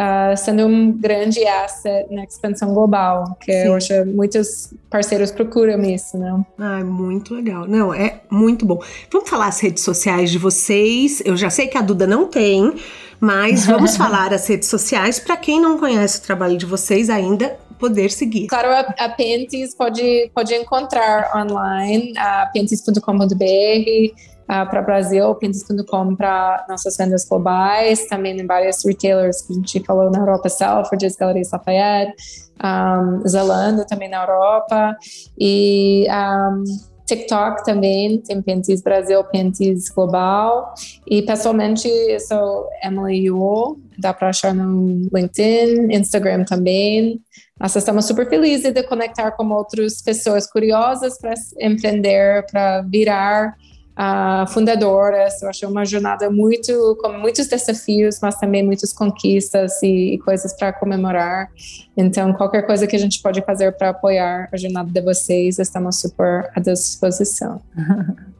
uh, 0.00 0.36
sendo 0.36 0.66
um 0.66 0.92
grande 0.92 1.46
asset 1.46 2.12
na 2.12 2.24
expansão 2.24 2.72
global, 2.72 3.36
que 3.40 3.52
Sim. 3.52 3.74
acho 3.74 4.06
muitos 4.06 4.72
parceiros 4.88 5.30
procuram 5.30 5.82
isso, 5.82 6.16
né? 6.16 6.42
Ah, 6.58 6.82
muito 6.82 7.34
legal. 7.34 7.66
Não, 7.66 7.92
é 7.92 8.20
muito 8.30 8.64
bom. 8.64 8.80
Vamos 9.12 9.28
falar 9.28 9.48
as 9.48 9.60
redes 9.60 9.82
sociais 9.82 10.30
de 10.30 10.38
vocês. 10.38 11.22
Eu 11.24 11.36
já 11.36 11.50
sei 11.50 11.68
que 11.68 11.76
a 11.76 11.82
Duda 11.82 12.06
não 12.06 12.26
tem, 12.26 12.74
mas 13.20 13.66
vamos 13.66 13.94
falar 13.98 14.32
as 14.32 14.48
redes 14.48 14.68
sociais 14.68 15.20
para 15.20 15.36
quem 15.36 15.60
não 15.60 15.78
conhece 15.78 16.18
o 16.18 16.22
trabalho 16.22 16.56
de 16.56 16.66
vocês 16.66 17.10
ainda 17.10 17.56
poder 17.78 18.10
seguir. 18.10 18.46
Claro, 18.46 18.68
a, 18.68 19.04
a 19.04 19.08
Pentis 19.08 19.74
pode, 19.74 20.30
pode 20.34 20.54
encontrar 20.54 21.32
online, 21.34 22.12
a 22.18 22.46
pentis.com.br, 22.52 24.14
uh, 24.50 24.68
para 24.68 24.82
Brasil, 24.82 25.32
Pinterest.com 25.36 26.16
para 26.16 26.66
nossas 26.68 26.96
vendas 26.96 27.24
globais, 27.24 28.06
também 28.08 28.38
em 28.38 28.46
vários 28.46 28.84
retailers 28.84 29.42
que 29.42 29.52
a 29.52 29.56
gente 29.56 29.84
falou 29.84 30.10
na 30.10 30.18
Europa, 30.18 30.48
Selfridges, 30.48 31.14
Galeries 31.14 31.52
Lafayette, 31.52 32.14
um, 32.62 33.26
Zalando 33.28 33.86
também 33.86 34.08
na 34.08 34.22
Europa, 34.22 34.96
e 35.38 36.06
um, 36.10 36.64
TikTok 37.06 37.64
também, 37.64 38.18
tem 38.18 38.40
Pentis 38.40 38.82
Brasil, 38.82 39.22
Pentis 39.24 39.88
Global. 39.88 40.72
E 41.08 41.22
pessoalmente, 41.22 41.88
eu 41.88 42.20
sou 42.20 42.68
Emily 42.84 43.26
Yu, 43.26 43.80
dá 43.98 44.14
para 44.14 44.28
achar 44.28 44.54
no 44.54 45.08
LinkedIn, 45.12 45.92
Instagram 45.92 46.44
também. 46.44 47.20
Nós 47.58 47.74
estamos 47.74 48.04
super 48.04 48.28
felizes 48.28 48.72
de 48.72 48.82
conectar 48.84 49.32
com 49.32 49.48
outras 49.50 50.00
pessoas 50.00 50.46
curiosas 50.48 51.18
para 51.18 51.34
empreender, 51.60 52.46
para 52.50 52.82
virar 52.82 53.56
uh, 54.00 54.46
fundadoras. 54.50 55.42
Eu 55.42 55.50
achei 55.50 55.68
uma 55.68 55.84
jornada 55.84 56.30
muito 56.30 56.96
com 57.00 57.12
muitos 57.12 57.46
desafios, 57.46 58.18
mas 58.22 58.36
também 58.36 58.64
muitas 58.64 58.92
conquistas 58.92 59.82
e, 59.82 60.14
e 60.14 60.18
coisas 60.18 60.54
para 60.54 60.72
comemorar. 60.72 61.50
Então, 61.96 62.32
qualquer 62.32 62.66
coisa 62.66 62.86
que 62.86 62.96
a 62.96 62.98
gente 62.98 63.20
pode 63.20 63.42
fazer 63.42 63.72
para 63.72 63.90
apoiar 63.90 64.48
a 64.50 64.56
jornada 64.56 64.90
de 64.90 65.00
vocês, 65.02 65.58
estamos 65.58 66.00
super 66.00 66.50
à 66.56 66.60
disposição. 66.60 67.60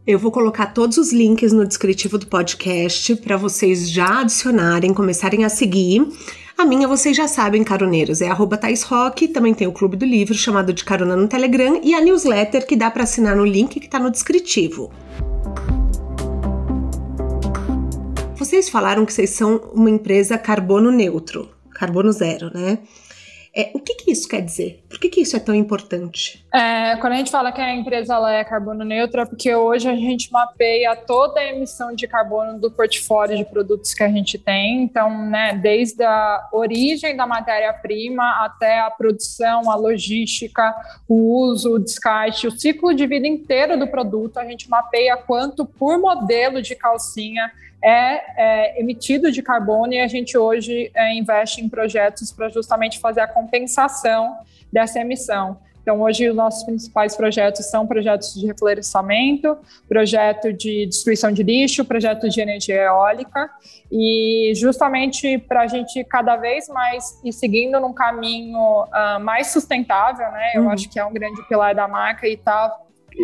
Eu 0.07 0.19
vou 0.19 0.33
colocar 0.33 0.69
todos 0.73 0.97
os 0.97 1.13
links 1.13 1.53
no 1.53 1.67
descritivo 1.67 2.17
do 2.17 2.27
podcast 2.27 3.15
para 3.17 3.37
vocês 3.37 3.91
já 3.91 4.23
adicionarem, 4.23 4.95
começarem 4.95 5.45
a 5.45 5.49
seguir. 5.49 6.07
A 6.57 6.65
minha 6.65 6.89
vocês 6.89 7.17
já 7.17 7.29
sabem, 7.29 7.63
caroneiros, 7.63 8.21
é 8.21 8.29
arroba 8.29 8.57
Thais 8.57 8.83
Rock, 8.83 9.29
também 9.29 9.55
tem 9.55 9.67
o 9.67 9.73
Clube 9.73 9.97
do 9.97 10.05
Livro, 10.05 10.35
chamado 10.35 10.73
de 10.73 10.85
Carona 10.85 11.17
no 11.17 11.29
Telegram, 11.29 11.81
e 11.83 11.95
a 11.95 12.01
newsletter 12.01 12.67
que 12.67 12.77
dá 12.77 12.91
para 12.91 13.05
assinar 13.05 13.37
no 13.37 13.47
link 13.47 13.79
que 13.79 13.87
está 13.87 13.99
no 13.99 14.11
descritivo. 14.11 14.91
Vocês 18.41 18.71
falaram 18.71 19.05
que 19.05 19.13
vocês 19.13 19.29
são 19.29 19.59
uma 19.75 19.91
empresa 19.91 20.39
carbono 20.39 20.91
neutro, 20.91 21.55
carbono 21.75 22.11
zero, 22.11 22.51
né? 22.55 22.79
É, 23.55 23.71
o 23.75 23.81
que, 23.81 23.97
que, 23.97 24.13
isso 24.13 24.27
quer 24.27 24.41
dizer? 24.41 24.83
Por 24.89 24.99
que, 24.99 25.11
que 25.11 25.21
isso 25.21 25.37
é 25.37 25.41
tão 25.41 25.55
importante? 25.55 26.47
É, 26.55 26.97
quando 26.97 27.13
a 27.13 27.17
gente 27.17 27.31
fala 27.31 27.53
que 27.53 27.61
a 27.61 27.75
empresa 27.75 28.15
ela 28.15 28.33
é 28.33 28.43
carbono 28.43 28.83
neutra, 28.83 29.23
é 29.23 29.27
porque 29.27 29.55
hoje 29.55 29.91
a 29.91 29.95
gente 29.95 30.33
mapeia 30.33 30.97
toda 30.97 31.39
a 31.39 31.49
emissão 31.49 31.95
de 31.95 32.09
carbono 32.09 32.59
do 32.59 32.71
portfólio 32.71 33.37
de 33.37 33.45
produtos 33.45 33.93
que 33.93 34.03
a 34.03 34.09
gente 34.09 34.39
tem. 34.39 34.85
Então, 34.85 35.11
né, 35.29 35.53
desde 35.53 36.03
a 36.03 36.49
origem 36.51 37.15
da 37.15 37.27
matéria-prima 37.27 38.43
até 38.43 38.81
a 38.81 38.91
produção, 38.91 39.71
a 39.71 39.75
logística, 39.75 40.75
o 41.07 41.43
uso, 41.43 41.75
o 41.75 41.79
descarte, 41.79 42.47
o 42.47 42.51
ciclo 42.51 42.95
de 42.95 43.07
vida 43.07 43.27
inteiro 43.27 43.79
do 43.79 43.87
produto, 43.87 44.39
a 44.39 44.47
gente 44.47 44.71
mapeia 44.71 45.15
quanto 45.19 45.67
por 45.67 45.99
modelo 45.99 46.63
de 46.63 46.75
calcinha 46.75 47.51
é, 47.83 48.21
é, 48.37 48.81
emitido 48.81 49.33
de 49.33 49.43
carbono 49.43 49.93
e 49.93 50.01
a 50.01 50.07
gente 50.07 50.37
hoje 50.37 50.91
é, 50.95 51.15
investe 51.15 51.61
em 51.61 51.69
projetos 51.69 52.31
para 52.33 52.49
justamente 52.49 52.99
fazer 52.99 53.21
a 53.21 53.27
compensação 53.27 54.37
dessa 54.73 55.01
emissão. 55.01 55.59
Então, 55.83 56.03
hoje, 56.03 56.29
os 56.29 56.37
nossos 56.37 56.63
principais 56.63 57.17
projetos 57.17 57.65
são 57.67 57.87
projetos 57.87 58.35
de 58.35 58.47
reflorestamento, 58.47 59.57
projeto 59.89 60.53
de 60.53 60.87
destruição 60.87 61.33
de 61.33 61.43
lixo, 61.43 61.85
projeto 61.85 62.29
de 62.29 62.41
energia 62.41 62.77
eólica, 62.83 63.51
e 63.91 64.53
justamente 64.55 65.39
para 65.39 65.63
a 65.63 65.67
gente 65.67 66.05
cada 66.05 66.37
vez 66.37 66.69
mais 66.69 67.19
ir 67.25 67.33
seguindo 67.33 67.81
num 67.81 67.95
caminho 67.95 68.85
uh, 68.85 69.19
mais 69.21 69.49
sustentável, 69.49 70.31
né? 70.31 70.53
Eu 70.55 70.65
uhum. 70.65 70.71
acho 70.71 70.89
que 70.89 70.99
é 70.99 71.05
um 71.05 71.13
grande 71.13 71.43
pilar 71.49 71.75
da 71.75 71.89
marca 71.89 72.29
e 72.29 72.35
está 72.35 72.77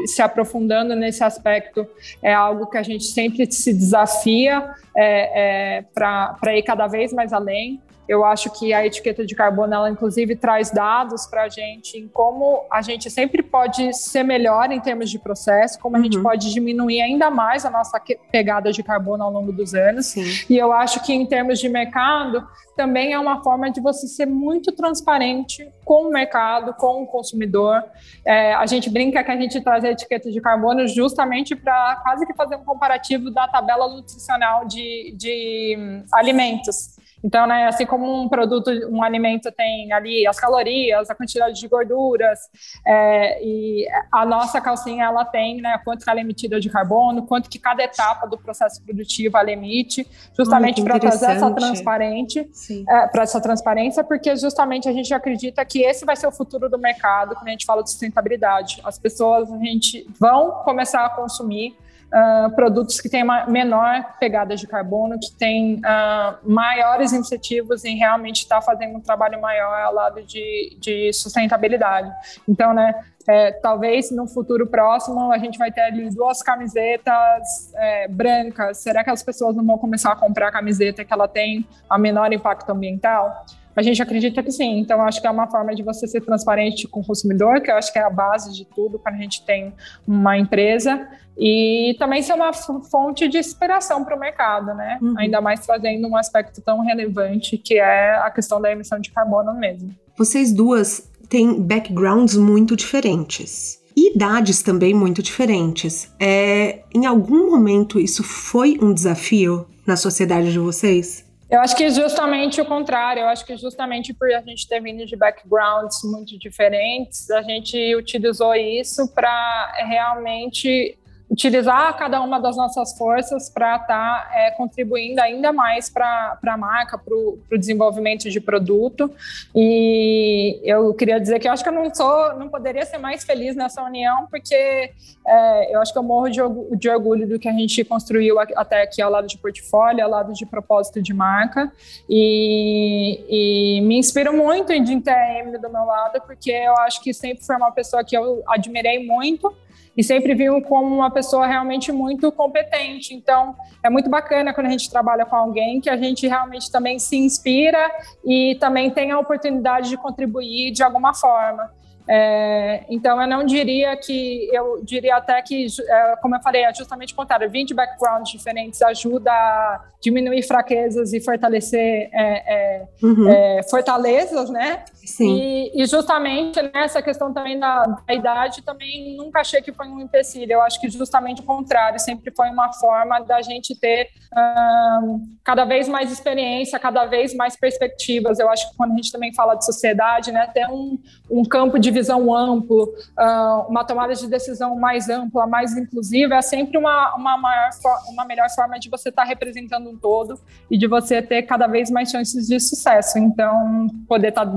se 0.06 0.20
aprofundando 0.20 0.94
nesse 0.94 1.22
aspecto 1.22 1.86
é 2.22 2.32
algo 2.32 2.66
que 2.66 2.78
a 2.78 2.82
gente 2.82 3.04
sempre 3.04 3.50
se 3.50 3.72
desafia 3.72 4.74
é, 4.94 5.78
é, 5.78 5.84
para 5.94 6.56
ir 6.56 6.62
cada 6.62 6.86
vez 6.86 7.12
mais 7.12 7.32
além. 7.32 7.80
Eu 8.08 8.24
acho 8.24 8.50
que 8.50 8.72
a 8.72 8.86
etiqueta 8.86 9.24
de 9.24 9.34
carbono, 9.34 9.74
ela 9.74 9.90
inclusive 9.90 10.36
traz 10.36 10.70
dados 10.70 11.26
para 11.26 11.44
a 11.44 11.48
gente 11.48 11.98
em 11.98 12.08
como 12.08 12.64
a 12.70 12.82
gente 12.82 13.10
sempre 13.10 13.42
pode 13.42 13.92
ser 13.94 14.22
melhor 14.22 14.70
em 14.70 14.80
termos 14.80 15.10
de 15.10 15.18
processo, 15.18 15.78
como 15.78 15.96
a 15.96 16.00
gente 16.00 16.16
uhum. 16.16 16.22
pode 16.22 16.52
diminuir 16.52 17.00
ainda 17.00 17.30
mais 17.30 17.64
a 17.64 17.70
nossa 17.70 18.00
pegada 18.30 18.72
de 18.72 18.82
carbono 18.82 19.24
ao 19.24 19.32
longo 19.32 19.52
dos 19.52 19.74
anos. 19.74 20.06
Sim. 20.06 20.24
E 20.48 20.56
eu 20.56 20.72
acho 20.72 21.02
que 21.04 21.12
em 21.12 21.26
termos 21.26 21.58
de 21.58 21.68
mercado, 21.68 22.46
também 22.76 23.12
é 23.12 23.18
uma 23.18 23.42
forma 23.42 23.70
de 23.70 23.80
você 23.80 24.06
ser 24.06 24.26
muito 24.26 24.70
transparente 24.70 25.68
com 25.84 26.08
o 26.08 26.10
mercado, 26.10 26.74
com 26.74 27.02
o 27.02 27.06
consumidor. 27.06 27.82
É, 28.24 28.54
a 28.54 28.66
gente 28.66 28.90
brinca 28.90 29.24
que 29.24 29.30
a 29.30 29.36
gente 29.36 29.60
traz 29.62 29.82
a 29.82 29.90
etiqueta 29.90 30.30
de 30.30 30.40
carbono 30.40 30.86
justamente 30.86 31.56
para 31.56 31.96
quase 32.02 32.26
que 32.26 32.34
fazer 32.34 32.56
um 32.56 32.64
comparativo 32.64 33.30
da 33.30 33.48
tabela 33.48 33.88
nutricional 33.88 34.66
de, 34.66 35.14
de 35.16 35.76
hum, 35.78 36.04
alimentos. 36.12 36.96
Então, 37.26 37.44
né, 37.44 37.66
assim 37.66 37.84
como 37.84 38.22
um 38.22 38.28
produto, 38.28 38.70
um 38.88 39.02
alimento 39.02 39.50
tem 39.50 39.92
ali 39.92 40.24
as 40.28 40.38
calorias, 40.38 41.10
a 41.10 41.14
quantidade 41.14 41.58
de 41.58 41.66
gorduras, 41.66 42.38
é, 42.86 43.44
e 43.44 43.84
a 44.12 44.24
nossa 44.24 44.60
calcinha 44.60 45.06
ela 45.06 45.24
tem, 45.24 45.60
né, 45.60 45.76
quanto 45.84 46.04
que 46.04 46.08
ela 46.08 46.20
é 46.20 46.22
emitida 46.22 46.60
de 46.60 46.70
carbono, 46.70 47.26
quanto 47.26 47.50
que 47.50 47.58
cada 47.58 47.82
etapa 47.82 48.28
do 48.28 48.38
processo 48.38 48.80
produtivo 48.80 49.36
ela 49.36 49.50
emite, 49.50 50.06
justamente 50.36 50.80
para 50.84 51.00
trazer 51.00 51.32
essa 51.32 51.50
transparente, 51.50 52.48
é, 52.88 53.08
para 53.08 53.24
essa 53.24 53.40
transparência, 53.40 54.04
porque 54.04 54.36
justamente 54.36 54.88
a 54.88 54.92
gente 54.92 55.12
acredita 55.12 55.64
que 55.64 55.82
esse 55.82 56.04
vai 56.04 56.14
ser 56.14 56.28
o 56.28 56.32
futuro 56.32 56.68
do 56.70 56.78
mercado 56.78 57.34
quando 57.34 57.48
a 57.48 57.50
gente 57.50 57.66
fala 57.66 57.82
de 57.82 57.90
sustentabilidade. 57.90 58.80
As 58.84 59.00
pessoas 59.00 59.52
a 59.52 59.58
gente 59.58 60.06
vão 60.20 60.62
começar 60.62 61.04
a 61.04 61.10
consumir 61.10 61.76
uh, 62.12 62.54
produtos 62.54 63.00
que 63.00 63.08
têm 63.08 63.22
uma 63.22 63.46
menor 63.46 64.16
pegada 64.18 64.54
de 64.56 64.66
carbono, 64.66 65.18
que 65.18 65.32
têm 65.36 65.76
uh, 65.76 66.36
maiores 66.42 67.12
incentivos 67.12 67.84
em 67.84 67.96
realmente 67.96 68.38
estar 68.38 68.56
tá 68.56 68.62
fazendo 68.62 68.96
um 68.96 69.00
trabalho 69.00 69.40
maior 69.40 69.80
ao 69.80 69.94
lado 69.94 70.22
de, 70.22 70.76
de 70.80 71.12
sustentabilidade. 71.12 72.10
Então, 72.48 72.72
né, 72.72 72.94
é, 73.28 73.52
talvez 73.52 74.10
no 74.10 74.28
futuro 74.28 74.66
próximo 74.66 75.32
a 75.32 75.38
gente 75.38 75.58
vai 75.58 75.72
ter 75.72 75.80
ali 75.80 76.08
duas 76.10 76.42
camisetas 76.42 77.72
é, 77.74 78.08
brancas. 78.08 78.78
Será 78.78 79.02
que 79.02 79.10
as 79.10 79.22
pessoas 79.22 79.56
não 79.56 79.64
vão 79.64 79.78
começar 79.78 80.12
a 80.12 80.16
comprar 80.16 80.48
a 80.48 80.52
camiseta 80.52 81.04
que 81.04 81.12
ela 81.12 81.26
tem 81.26 81.66
a 81.90 81.98
menor 81.98 82.32
impacto 82.32 82.70
ambiental? 82.70 83.44
A 83.76 83.82
gente 83.82 84.02
acredita 84.02 84.42
que 84.42 84.50
sim. 84.50 84.78
Então, 84.78 85.02
acho 85.02 85.20
que 85.20 85.26
é 85.26 85.30
uma 85.30 85.46
forma 85.46 85.74
de 85.74 85.82
você 85.82 86.06
ser 86.06 86.22
transparente 86.22 86.88
com 86.88 87.00
o 87.00 87.04
consumidor, 87.04 87.60
que 87.60 87.70
eu 87.70 87.76
acho 87.76 87.92
que 87.92 87.98
é 87.98 88.02
a 88.02 88.10
base 88.10 88.52
de 88.54 88.64
tudo 88.64 88.98
quando 88.98 89.16
a 89.16 89.18
gente 89.18 89.44
tem 89.44 89.74
uma 90.08 90.38
empresa. 90.38 91.06
E 91.38 91.94
também 91.98 92.22
ser 92.22 92.32
uma 92.32 92.52
fonte 92.54 93.28
de 93.28 93.36
inspiração 93.36 94.02
para 94.02 94.16
o 94.16 94.18
mercado, 94.18 94.74
né? 94.74 94.98
Uhum. 95.02 95.14
Ainda 95.18 95.38
mais 95.42 95.60
trazendo 95.60 96.08
um 96.08 96.16
aspecto 96.16 96.62
tão 96.62 96.80
relevante 96.80 97.58
que 97.58 97.74
é 97.74 98.14
a 98.14 98.30
questão 98.30 98.58
da 98.58 98.72
emissão 98.72 98.98
de 98.98 99.10
carbono 99.10 99.52
mesmo. 99.52 99.94
Vocês 100.16 100.50
duas 100.50 101.06
têm 101.28 101.60
backgrounds 101.60 102.36
muito 102.36 102.74
diferentes. 102.74 103.84
e 103.94 104.14
idades 104.14 104.62
também 104.62 104.94
muito 104.94 105.22
diferentes. 105.22 106.10
É, 106.20 106.80
em 106.94 107.06
algum 107.06 107.50
momento 107.50 107.98
isso 107.98 108.22
foi 108.22 108.78
um 108.80 108.92
desafio 108.92 109.66
na 109.86 109.96
sociedade 109.96 110.52
de 110.52 110.58
vocês? 110.58 111.25
Eu 111.48 111.60
acho 111.60 111.76
que 111.76 111.88
justamente 111.90 112.60
o 112.60 112.64
contrário. 112.64 113.20
Eu 113.20 113.28
acho 113.28 113.46
que 113.46 113.56
justamente 113.56 114.12
por 114.12 114.32
a 114.32 114.40
gente 114.40 114.66
ter 114.66 114.80
vindo 114.80 115.06
de 115.06 115.16
backgrounds 115.16 116.00
muito 116.04 116.38
diferentes, 116.38 117.30
a 117.30 117.42
gente 117.42 117.94
utilizou 117.94 118.54
isso 118.54 119.08
para 119.14 119.72
realmente 119.86 120.98
utilizar 121.28 121.96
cada 121.96 122.20
uma 122.20 122.40
das 122.40 122.56
nossas 122.56 122.96
forças 122.96 123.50
para 123.50 123.76
estar 123.76 123.86
tá, 123.86 124.30
é, 124.32 124.50
contribuindo 124.52 125.20
ainda 125.20 125.52
mais 125.52 125.88
para 125.88 126.38
a 126.46 126.56
marca, 126.56 126.96
para 126.96 127.14
o 127.14 127.58
desenvolvimento 127.58 128.30
de 128.30 128.40
produto. 128.40 129.10
E 129.54 130.60
eu 130.62 130.94
queria 130.94 131.20
dizer 131.20 131.40
que 131.40 131.48
eu 131.48 131.52
acho 131.52 131.64
que 131.64 131.68
eu 131.68 131.74
não 131.74 131.92
sou, 131.92 132.34
não 132.34 132.48
poderia 132.48 132.86
ser 132.86 132.98
mais 132.98 133.24
feliz 133.24 133.56
nessa 133.56 133.82
união, 133.82 134.26
porque 134.30 134.92
é, 135.26 135.74
eu 135.74 135.80
acho 135.80 135.92
que 135.92 135.98
eu 135.98 136.02
morro 136.02 136.28
de, 136.28 136.40
de, 136.78 136.88
orgulho 136.88 137.26
do 137.26 137.38
que 137.38 137.48
a 137.48 137.52
gente 137.52 137.82
construiu 137.84 138.38
até 138.38 138.82
aqui 138.82 139.02
ao 139.02 139.10
lado 139.10 139.26
de 139.26 139.36
portfólio, 139.36 140.04
ao 140.04 140.10
lado 140.10 140.32
de 140.32 140.46
propósito 140.46 141.02
de 141.02 141.12
marca. 141.12 141.72
E, 142.08 143.78
e 143.78 143.80
me 143.80 143.98
inspiro 143.98 144.32
muito 144.32 144.72
em 144.72 144.86
a 145.08 145.38
Emily 145.38 145.58
do 145.58 145.68
meu 145.68 145.84
lado, 145.84 146.20
porque 146.24 146.50
eu 146.50 146.76
acho 146.78 147.02
que 147.02 147.12
sempre 147.12 147.44
foi 147.44 147.56
uma 147.56 147.72
pessoa 147.72 148.04
que 148.04 148.16
eu 148.16 148.42
admirei 148.46 149.04
muito 149.04 149.52
e 149.96 150.04
sempre 150.04 150.34
viu 150.34 150.60
como 150.62 150.94
uma 150.94 151.10
pessoa 151.10 151.46
realmente 151.46 151.90
muito 151.90 152.30
competente. 152.30 153.14
Então, 153.14 153.54
é 153.82 153.88
muito 153.88 154.10
bacana 154.10 154.52
quando 154.52 154.66
a 154.66 154.70
gente 154.70 154.90
trabalha 154.90 155.24
com 155.24 155.36
alguém 155.36 155.80
que 155.80 155.88
a 155.88 155.96
gente 155.96 156.26
realmente 156.26 156.70
também 156.70 156.98
se 156.98 157.16
inspira 157.16 157.90
e 158.24 158.56
também 158.60 158.90
tem 158.90 159.10
a 159.10 159.18
oportunidade 159.18 159.88
de 159.88 159.96
contribuir 159.96 160.72
de 160.72 160.82
alguma 160.82 161.14
forma. 161.14 161.70
É, 162.08 162.84
então, 162.88 163.20
eu 163.20 163.26
não 163.26 163.44
diria 163.44 163.96
que, 163.96 164.48
eu 164.52 164.80
diria 164.84 165.16
até 165.16 165.42
que, 165.42 165.66
é, 165.88 166.16
como 166.22 166.36
eu 166.36 166.40
falei, 166.40 166.62
é 166.62 166.72
justamente 166.72 167.12
o 167.12 167.16
contrário, 167.16 167.50
20 167.50 167.74
backgrounds 167.74 168.30
diferentes 168.30 168.80
ajuda 168.80 169.32
a 169.32 169.84
diminuir 170.00 170.42
fraquezas 170.42 171.12
e 171.12 171.20
fortalecer 171.20 172.08
é, 172.12 172.54
é, 172.54 172.88
uhum. 173.02 173.28
É, 173.28 173.62
fortalezas, 173.68 174.50
né? 174.50 174.84
Sim. 175.06 175.38
E, 175.38 175.82
e, 175.82 175.86
justamente 175.86 176.60
nessa 176.74 177.00
questão 177.00 177.32
também 177.32 177.58
da, 177.58 177.84
da, 177.84 178.12
idade, 178.12 178.60
também 178.62 179.16
nunca 179.16 179.40
achei 179.40 179.62
que 179.62 179.72
foi 179.72 179.86
um 179.86 180.00
empecilho. 180.00 180.52
Eu 180.52 180.62
acho 180.62 180.80
que 180.80 180.88
justamente 180.88 181.40
o 181.40 181.44
contrário, 181.44 181.98
sempre 182.00 182.32
foi 182.34 182.50
uma 182.50 182.72
forma 182.72 183.20
da 183.20 183.40
gente 183.40 183.78
ter 183.78 184.10
um, 184.36 185.20
cada 185.44 185.64
vez 185.64 185.88
mais 185.88 186.10
experiência, 186.10 186.78
cada 186.78 187.06
vez 187.06 187.34
mais 187.34 187.56
perspectivas. 187.56 188.40
Eu 188.40 188.50
acho 188.50 188.70
que 188.70 188.76
quando 188.76 188.92
a 188.92 188.96
gente 188.96 189.12
também 189.12 189.32
fala 189.32 189.54
de 189.54 189.64
sociedade, 189.64 190.32
né, 190.32 190.50
ter 190.52 190.66
um, 190.68 190.98
um 191.30 191.44
campo 191.44 191.78
de 191.78 191.90
visão 191.92 192.34
amplo, 192.34 192.92
uh, 193.18 193.70
uma 193.70 193.84
tomada 193.84 194.12
de 194.12 194.26
decisão 194.26 194.74
mais 194.76 195.08
ampla, 195.08 195.46
mais 195.46 195.76
inclusiva, 195.76 196.34
é 196.34 196.42
sempre 196.42 196.76
uma, 196.76 197.14
uma, 197.14 197.38
maior, 197.38 197.70
uma 198.08 198.24
melhor 198.24 198.50
forma 198.50 198.78
de 198.78 198.90
você 198.90 199.10
estar 199.10 199.22
tá 199.22 199.28
representando 199.28 199.88
um 199.88 199.96
todo 199.96 200.38
e 200.68 200.76
de 200.76 200.88
você 200.88 201.22
ter 201.22 201.42
cada 201.42 201.68
vez 201.68 201.90
mais 201.90 202.10
chances 202.10 202.48
de 202.48 202.58
sucesso. 202.58 203.18
Então, 203.18 203.86
poder 204.08 204.28
estar 204.28 204.44
tá 204.44 204.50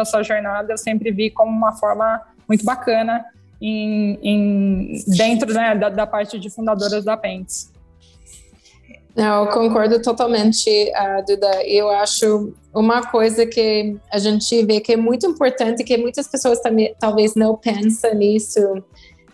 a 0.00 0.04
sua 0.04 0.22
jornada, 0.22 0.72
eu 0.72 0.78
sempre 0.78 1.10
vi 1.10 1.30
como 1.30 1.50
uma 1.50 1.72
forma 1.72 2.20
muito 2.48 2.64
bacana 2.64 3.24
em, 3.60 4.18
em 4.22 5.04
dentro 5.06 5.52
né, 5.52 5.74
da, 5.74 5.88
da, 5.88 6.06
parte 6.06 6.38
de 6.38 6.50
fundadoras 6.50 7.04
da 7.04 7.16
Pentes. 7.16 7.70
Eu 9.14 9.46
concordo 9.48 10.00
totalmente, 10.00 10.68
uh, 10.70 11.24
Duda. 11.26 11.62
Eu 11.64 11.90
acho 11.90 12.54
uma 12.74 13.06
coisa 13.06 13.44
que 13.46 13.96
a 14.10 14.18
gente 14.18 14.64
vê 14.64 14.80
que 14.80 14.94
é 14.94 14.96
muito 14.96 15.26
importante, 15.26 15.84
que 15.84 15.98
muitas 15.98 16.26
pessoas 16.26 16.60
também 16.60 16.94
talvez 16.98 17.34
não 17.34 17.54
pensam 17.54 18.14
nisso 18.14 18.60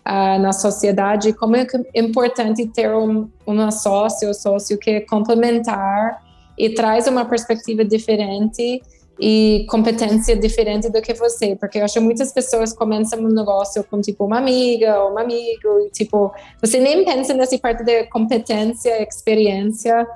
uh, 0.08 0.38
na 0.40 0.52
sociedade, 0.52 1.32
como 1.32 1.54
é 1.56 1.66
importante 1.94 2.66
ter 2.66 2.92
um, 2.92 3.30
uma 3.46 3.70
sócio 3.70 4.28
ou 4.28 4.34
sócio 4.34 4.76
que 4.78 4.90
é 4.90 5.00
complementar 5.00 6.22
e 6.58 6.70
traz 6.70 7.06
uma 7.06 7.24
perspectiva 7.24 7.84
diferente 7.84 8.82
e 9.20 9.66
competência 9.68 10.36
diferente 10.36 10.88
do 10.88 11.02
que 11.02 11.12
você, 11.14 11.56
porque 11.56 11.78
eu 11.78 11.84
acho 11.84 11.94
que 11.94 12.00
muitas 12.00 12.32
pessoas 12.32 12.72
começam 12.72 13.18
um 13.18 13.28
negócio 13.28 13.82
com 13.84 14.00
tipo 14.00 14.24
uma 14.24 14.38
amiga 14.38 15.02
ou 15.02 15.14
um 15.14 15.18
amigo, 15.18 15.80
e 15.86 15.90
tipo, 15.90 16.32
você 16.60 16.78
nem 16.78 17.04
pensa 17.04 17.34
nessa 17.34 17.58
parte 17.58 17.82
de 17.82 18.04
competência, 18.04 19.02
experiência, 19.02 20.06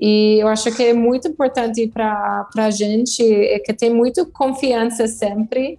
e 0.00 0.38
eu 0.40 0.48
acho 0.48 0.70
que 0.72 0.82
é 0.84 0.92
muito 0.92 1.28
importante 1.28 1.88
para 1.88 2.48
a 2.56 2.70
gente 2.70 3.22
é 3.22 3.58
que 3.58 3.72
tem 3.72 3.92
muito 3.92 4.26
confiança 4.26 5.08
sempre, 5.08 5.78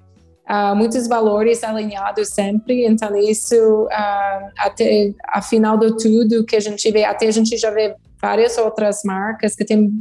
uh, 0.49 0.75
muitos 0.75 1.07
valores 1.07 1.63
alinhados 1.63 2.29
sempre, 2.29 2.85
então 2.85 3.15
isso, 3.15 3.55
uh, 3.85 4.51
até 4.57 5.13
a 5.29 5.41
final 5.41 5.77
de 5.77 5.95
tudo 5.95 6.45
que 6.45 6.55
a 6.55 6.59
gente 6.59 6.91
vê, 6.91 7.05
até 7.05 7.27
a 7.27 7.31
gente 7.31 7.55
já 7.57 7.71
vê 7.71 7.95
várias 8.21 8.57
outras 8.57 9.01
marcas 9.03 9.55
que 9.55 9.65
têm 9.65 9.91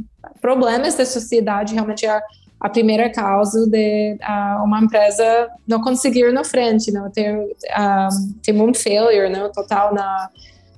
problemas 0.41 0.95
da 0.95 1.05
sociedade, 1.05 1.73
realmente 1.73 2.05
a 2.05 2.21
a 2.63 2.69
primeira 2.69 3.09
causa 3.09 3.67
de 3.67 4.13
uh, 4.13 4.63
uma 4.63 4.79
empresa 4.79 5.49
não 5.67 5.81
conseguir 5.81 6.31
na 6.31 6.45
frente, 6.45 6.93
não 6.93 7.11
ter, 7.11 7.35
uh, 7.37 8.39
ter 8.41 8.53
um 8.53 8.73
failure 8.73 9.29
não, 9.29 9.51
total 9.51 9.93
na, 9.93 10.29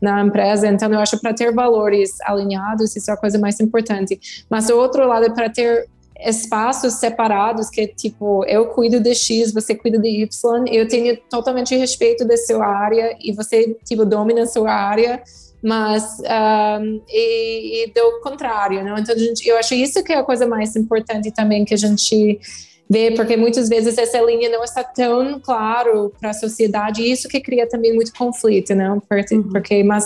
na 0.02 0.22
empresa. 0.22 0.68
Então, 0.68 0.92
eu 0.92 1.00
acho 1.00 1.22
para 1.22 1.32
ter 1.32 1.54
valores 1.54 2.20
alinhados, 2.22 2.96
isso 2.96 3.12
é 3.12 3.14
a 3.14 3.18
coisa 3.18 3.38
mais 3.38 3.60
importante. 3.60 4.20
Mas, 4.50 4.68
o 4.68 4.76
outro 4.78 5.08
lado, 5.08 5.32
para 5.36 5.48
ter 5.48 5.88
espaços 6.20 6.96
separados, 6.96 7.70
que 7.70 7.86
tipo, 7.86 8.44
eu 8.46 8.66
cuido 8.70 9.00
de 9.00 9.14
X, 9.14 9.54
você 9.54 9.76
cuida 9.76 10.00
de 10.00 10.10
Y, 10.24 10.66
eu 10.72 10.88
tenho 10.88 11.16
totalmente 11.30 11.76
respeito 11.76 12.26
da 12.26 12.36
sua 12.36 12.66
área 12.66 13.16
e 13.22 13.32
você, 13.32 13.78
tipo, 13.86 14.04
domina 14.06 14.42
a 14.42 14.48
sua 14.48 14.74
área 14.74 15.22
mas 15.66 16.20
um, 16.20 17.02
e, 17.10 17.86
e, 17.86 17.92
do 17.92 18.22
contrário, 18.22 18.84
não? 18.84 19.00
Então 19.00 19.18
gente, 19.18 19.48
eu 19.50 19.58
acho 19.58 19.74
isso 19.74 20.04
que 20.04 20.14
é 20.14 20.18
a 20.18 20.24
coisa 20.24 20.46
mais 20.46 20.76
importante 20.76 21.32
também 21.32 21.66
que 21.66 21.74
a 21.74 21.78
gente 21.78 22.40
vê, 22.88 23.10
porque 23.16 23.36
muitas 23.36 23.68
vezes 23.68 23.98
essa 23.98 24.22
linha 24.22 24.48
não 24.48 24.64
está 24.64 24.84
tão 24.84 25.40
claro 25.40 26.14
para 26.22 26.30
a 26.30 26.34
sociedade 26.34 27.02
e 27.02 27.12
isso 27.12 27.28
que 27.28 27.42
cria 27.42 27.68
também 27.68 27.96
muito 27.96 28.14
conflito, 28.14 28.76
não? 28.76 29.00
Porque, 29.00 29.36
uhum. 29.36 29.50
porque 29.50 29.84
mas 29.84 30.06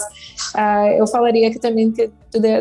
uh, 0.55 0.95
eu 0.97 1.05
falaria 1.05 1.51
que 1.51 1.59
também 1.59 1.91
que 1.91 2.09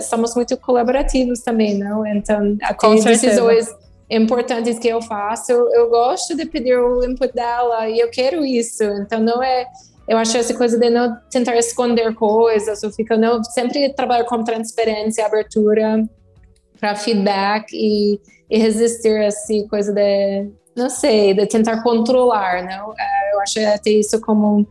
somos 0.03 0.35
muito 0.35 0.57
colaborativos 0.57 1.39
também, 1.39 1.79
não? 1.79 2.05
Então 2.05 2.59
até 2.61 2.97
decisões 3.05 3.69
importantes 4.11 4.77
que 4.81 4.89
eu 4.89 5.01
faço, 5.01 5.53
eu 5.53 5.89
gosto 5.89 6.37
de 6.37 6.47
pedir 6.47 6.77
o 6.77 7.05
input 7.05 7.33
dela 7.33 7.89
e 7.89 8.01
eu 8.01 8.11
quero 8.11 8.45
isso. 8.45 8.83
Então 8.83 9.21
não 9.21 9.41
é 9.41 9.67
eu 10.09 10.17
acho 10.17 10.37
essa 10.37 10.55
coisa 10.55 10.79
de 10.79 10.89
não 10.89 11.17
tentar 11.31 11.57
esconder 11.57 12.15
coisas, 12.15 12.83
ou 12.83 12.91
fica 12.91 13.17
não 13.17 13.45
sempre 13.45 13.93
trabalhar 13.93 14.25
com 14.25 14.43
transparência, 14.43 15.27
abertura 15.27 16.09
para 16.81 16.95
feedback 16.95 17.73
e, 17.73 18.19
e 18.51 18.59
resistir 18.59 19.17
a 19.17 19.25
essa 19.25 19.53
coisa 19.69 19.93
de 19.93 20.49
não 20.75 20.89
sei, 20.89 21.35
de 21.35 21.45
tentar 21.47 21.83
controlar, 21.83 22.63
não? 22.63 22.95
É, 22.99 23.35
eu 23.35 23.41
acho 23.41 23.59
até 23.61 23.91
isso 23.91 24.21
como 24.21 24.67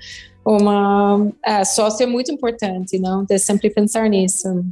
uma 0.45 1.29
é, 1.45 1.65
sócio 1.65 2.03
é 2.03 2.05
muito 2.07 2.31
importante, 2.31 2.97
não? 2.97 3.25
De 3.25 3.38
sempre 3.38 3.69
pensar 3.69 4.09
nisso. 4.09 4.63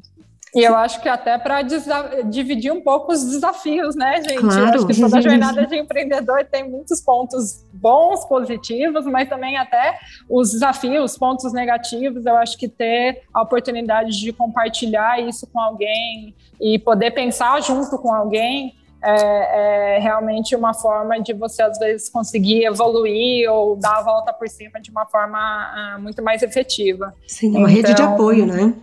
E 0.55 0.63
eu 0.63 0.75
acho 0.75 1.01
que 1.01 1.09
até 1.09 1.37
para 1.37 1.61
dividir 1.61 2.71
um 2.71 2.81
pouco 2.81 3.11
os 3.11 3.23
desafios, 3.25 3.95
né, 3.95 4.21
gente? 4.21 4.39
Claro. 4.39 4.61
Eu 4.61 4.65
acho 4.67 4.87
que 4.87 5.01
toda 5.01 5.19
jornada 5.21 5.67
de 5.67 5.77
empreendedor 5.77 6.45
tem 6.45 6.69
muitos 6.69 7.01
pontos 7.01 7.65
bons, 7.73 8.23
positivos, 8.25 9.05
mas 9.05 9.27
também 9.27 9.57
até 9.57 9.99
os 10.29 10.51
desafios, 10.51 11.11
os 11.11 11.17
pontos 11.17 11.51
negativos. 11.51 12.25
Eu 12.25 12.37
acho 12.37 12.57
que 12.57 12.69
ter 12.69 13.23
a 13.33 13.41
oportunidade 13.41 14.17
de 14.19 14.31
compartilhar 14.31 15.21
isso 15.21 15.45
com 15.47 15.59
alguém 15.59 16.33
e 16.61 16.79
poder 16.79 17.11
pensar 17.11 17.61
junto 17.61 17.97
com 17.97 18.13
alguém 18.13 18.73
é, 19.03 19.97
é, 19.97 19.99
realmente 19.99 20.55
uma 20.55 20.73
forma 20.73 21.19
de 21.19 21.33
você, 21.33 21.61
às 21.61 21.77
vezes, 21.77 22.09
conseguir 22.09 22.65
evoluir 22.65 23.51
ou 23.51 23.75
dar 23.75 23.97
a 23.97 24.01
volta 24.01 24.33
por 24.33 24.47
cima 24.47 24.81
de 24.81 24.89
uma 24.89 25.05
forma 25.05 25.37
ah, 25.37 25.97
muito 25.99 26.23
mais 26.23 26.41
efetiva. 26.41 27.13
Sim, 27.27 27.49
uma 27.49 27.59
então, 27.59 27.71
rede 27.71 27.93
de 27.93 28.01
então, 28.01 28.13
apoio, 28.13 28.45
né? 28.47 28.73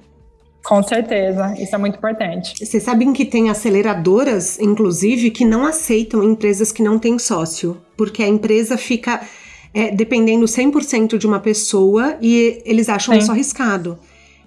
Com 0.65 0.83
certeza, 0.83 1.55
isso 1.59 1.75
é 1.75 1.79
muito 1.79 1.97
importante. 1.97 2.65
Vocês 2.65 2.83
sabem 2.83 3.13
que 3.13 3.25
tem 3.25 3.51
aceleradoras, 3.51 4.61
inclusive, 4.61 5.31
que 5.31 5.45
não 5.45 5.67
aceitam 5.67 6.23
empresas 6.23 6.71
que 6.71 6.83
não 6.83 6.99
têm 6.99 7.19
sócio, 7.19 7.79
porque 7.97 8.23
a 8.23 8.29
empresa 8.29 8.79
fica 8.79 9.21
é, 9.75 9.91
dependendo 9.91 10.45
100% 10.45 11.19
de 11.19 11.27
uma 11.27 11.41
pessoa 11.41 12.17
e 12.21 12.63
eles 12.65 12.89
acham 12.89 13.15
Sim. 13.15 13.21
isso 13.21 13.33
arriscado. 13.33 13.99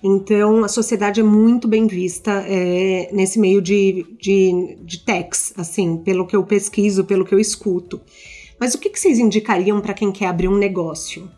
Então, 0.01 0.63
a 0.63 0.68
sociedade 0.68 1.20
é 1.20 1.24
muito 1.24 1.68
bem 1.68 1.88
vista 1.88 2.43
é, 2.47 3.09
nesse 3.11 3.39
meio 3.39 3.61
de, 3.61 4.05
de, 4.22 4.78
de 4.82 4.99
techs, 4.99 5.51
assim, 5.57 5.97
pelo 5.97 6.28
que 6.28 6.36
eu 6.36 6.43
pesquiso, 6.43 7.03
pelo 7.03 7.26
que 7.26 7.34
eu 7.34 7.39
escuto. 7.39 7.99
Mas 8.59 8.74
o 8.74 8.80
que, 8.80 8.89
que 8.89 8.99
vocês 8.99 9.20
indicariam 9.20 9.82
para 9.82 9.93
quem 9.93 10.11
quer 10.11 10.28
abrir 10.28 10.47
um 10.47 10.57
negócio? 10.57 11.30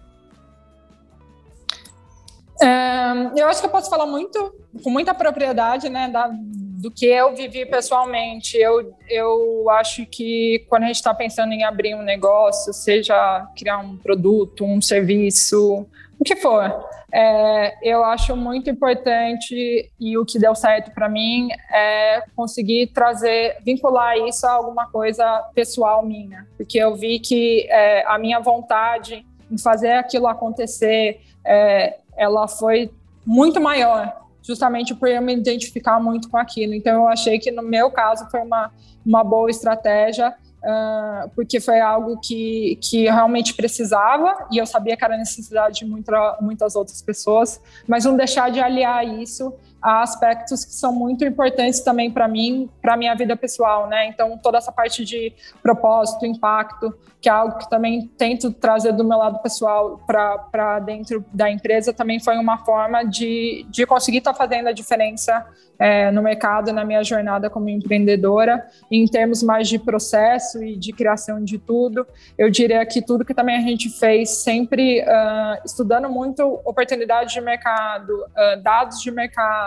Eu 3.36 3.47
acho 3.47 3.60
que 3.62 3.68
eu 3.68 3.72
posso 3.72 3.89
falar 3.89 4.05
muito, 4.05 4.53
com 4.84 4.89
muita 4.89 5.14
propriedade, 5.14 5.89
né, 5.89 6.10
da, 6.10 6.32
do 6.78 6.91
que 6.91 7.05
eu 7.05 7.36
vivi 7.36 7.66
pessoalmente, 7.66 8.58
eu, 8.58 8.93
eu 9.10 9.70
acho 9.72 10.05
que 10.05 10.66
quando 10.70 10.84
a 10.84 10.88
gente 10.88 10.97
está 10.97 11.14
pensando 11.14 11.51
em 11.51 11.64
abrir 11.64 11.95
um 11.95 12.03
negócio, 12.03 12.72
seja 12.72 13.47
criar 13.58 13.80
um 13.80 13.97
produto, 13.97 14.64
um 14.64 14.82
serviço, 14.82 15.88
o 16.20 16.24
que 16.24 16.36
for, 16.36 16.88
é, 17.12 17.78
eu 17.82 18.03
acho 18.03 18.36
muito 18.36 18.70
importante 18.70 19.91
e 19.99 20.18
o 20.18 20.26
que 20.26 20.38
deu 20.38 20.53
certo 20.53 20.91
para 20.91 21.08
mim 21.08 21.49
é 21.72 22.24
conseguir 22.36 22.88
trazer, 22.88 23.58
vincular 23.64 24.18
isso 24.18 24.45
a 24.45 24.51
alguma 24.51 24.89
coisa 24.89 25.26
pessoal 25.55 26.05
minha, 26.05 26.47
porque 26.58 26.78
eu 26.78 26.95
vi 26.95 27.20
que 27.20 27.68
é, 27.70 28.05
a 28.05 28.20
minha 28.20 28.39
vontade 28.39 29.26
em 29.49 29.58
fazer 29.58 29.93
aquilo 29.93 30.28
acontecer, 30.28 31.22
é, 31.45 31.97
ela 32.18 32.47
foi 32.47 32.91
muito 33.26 33.61
maior, 33.61 34.26
justamente 34.41 34.95
por 34.95 35.07
eu 35.07 35.22
me 35.22 35.36
identificar 35.36 35.99
muito 35.99 36.30
com 36.30 36.38
aquilo. 36.38 36.74
Então, 36.74 36.95
eu 36.95 37.07
achei 37.07 37.38
que 37.39 37.51
no 37.51 37.61
meu 37.61 37.91
caso 37.91 38.28
foi 38.30 38.41
uma, 38.41 38.72
uma 39.05 39.24
boa 39.24 39.49
estratégia 39.49 40.36
uh, 40.63 41.30
porque 41.36 41.59
foi 41.59 41.80
algo 41.80 42.20
que, 42.20 42.78
que 42.82 43.03
realmente 43.03 43.53
precisava 43.53 44.47
e 44.51 44.57
eu 44.57 44.65
sabia 44.65 44.95
que 44.97 45.03
era 45.03 45.18
necessidade 45.18 45.80
de 45.80 45.86
muita, 45.86 46.38
muitas 46.41 46.76
outras 46.76 47.01
pessoas, 47.01 47.61
mas 47.88 48.05
não 48.05 48.15
deixar 48.15 48.49
de 48.51 48.59
aliar 48.59 49.05
isso 49.05 49.53
a 49.82 50.02
aspectos 50.02 50.66
que 50.66 50.74
são 50.74 50.92
muito 50.92 51.24
importantes 51.24 51.82
também 51.82 52.12
para 52.12 52.28
mim, 52.28 52.70
para 52.82 52.98
minha 52.98 53.14
vida 53.16 53.36
pessoal, 53.36 53.88
né? 53.88 54.08
Então, 54.08 54.38
toda 54.38 54.58
essa 54.58 54.72
parte 54.72 55.06
de 55.06 55.34
propósito, 55.62 56.26
impacto, 56.26 56.94
que 57.22 57.30
é 57.30 57.32
algo 57.32 57.58
que 57.58 57.70
também 57.70 58.08
tento 58.18 58.52
trazer 58.52 58.92
do 58.94 59.04
meu 59.04 59.18
lado 59.18 59.40
pessoal 59.40 60.00
para 60.06 60.80
dentro 60.80 61.26
da 61.34 61.50
empresa, 61.50 61.94
também 61.94 62.20
foi 62.20 62.38
uma 62.38 62.60
forma 62.60 63.04
de, 63.04 63.66
de 63.70 63.86
conseguir 63.86 64.20
estar 64.20 64.34
tá 64.34 64.38
fazendo 64.38 64.68
a 64.68 64.72
diferença 64.72 65.46
é, 65.80 66.12
no 66.12 66.22
mercado, 66.22 66.72
na 66.74 66.84
minha 66.84 67.04
jornada 67.04 67.50
como 67.50 67.70
empreendedora, 67.70 68.66
em 68.90 69.06
termos 69.06 69.44
mais 69.44 69.68
de 69.68 69.78
processo 69.78 70.64
e 70.64 70.76
de 70.76 70.92
criação 70.92 71.44
de 71.44 71.58
tudo. 71.58 72.06
Eu 72.38 72.50
diria 72.50 72.86
que 72.86 73.02
tudo 73.02 73.26
que 73.26 73.34
também 73.34 73.58
a 73.58 73.62
gente 73.62 73.90
fez, 73.90 74.30
sempre 74.44 75.02
uh, 75.02 75.62
estudando 75.66 76.10
muito 76.10 76.62
oportunidades 76.66 77.34
de 77.34 77.42
mercado, 77.42 78.12
uh, 78.12 78.62
dados 78.62 79.02
de 79.02 79.12
mercado, 79.12 79.66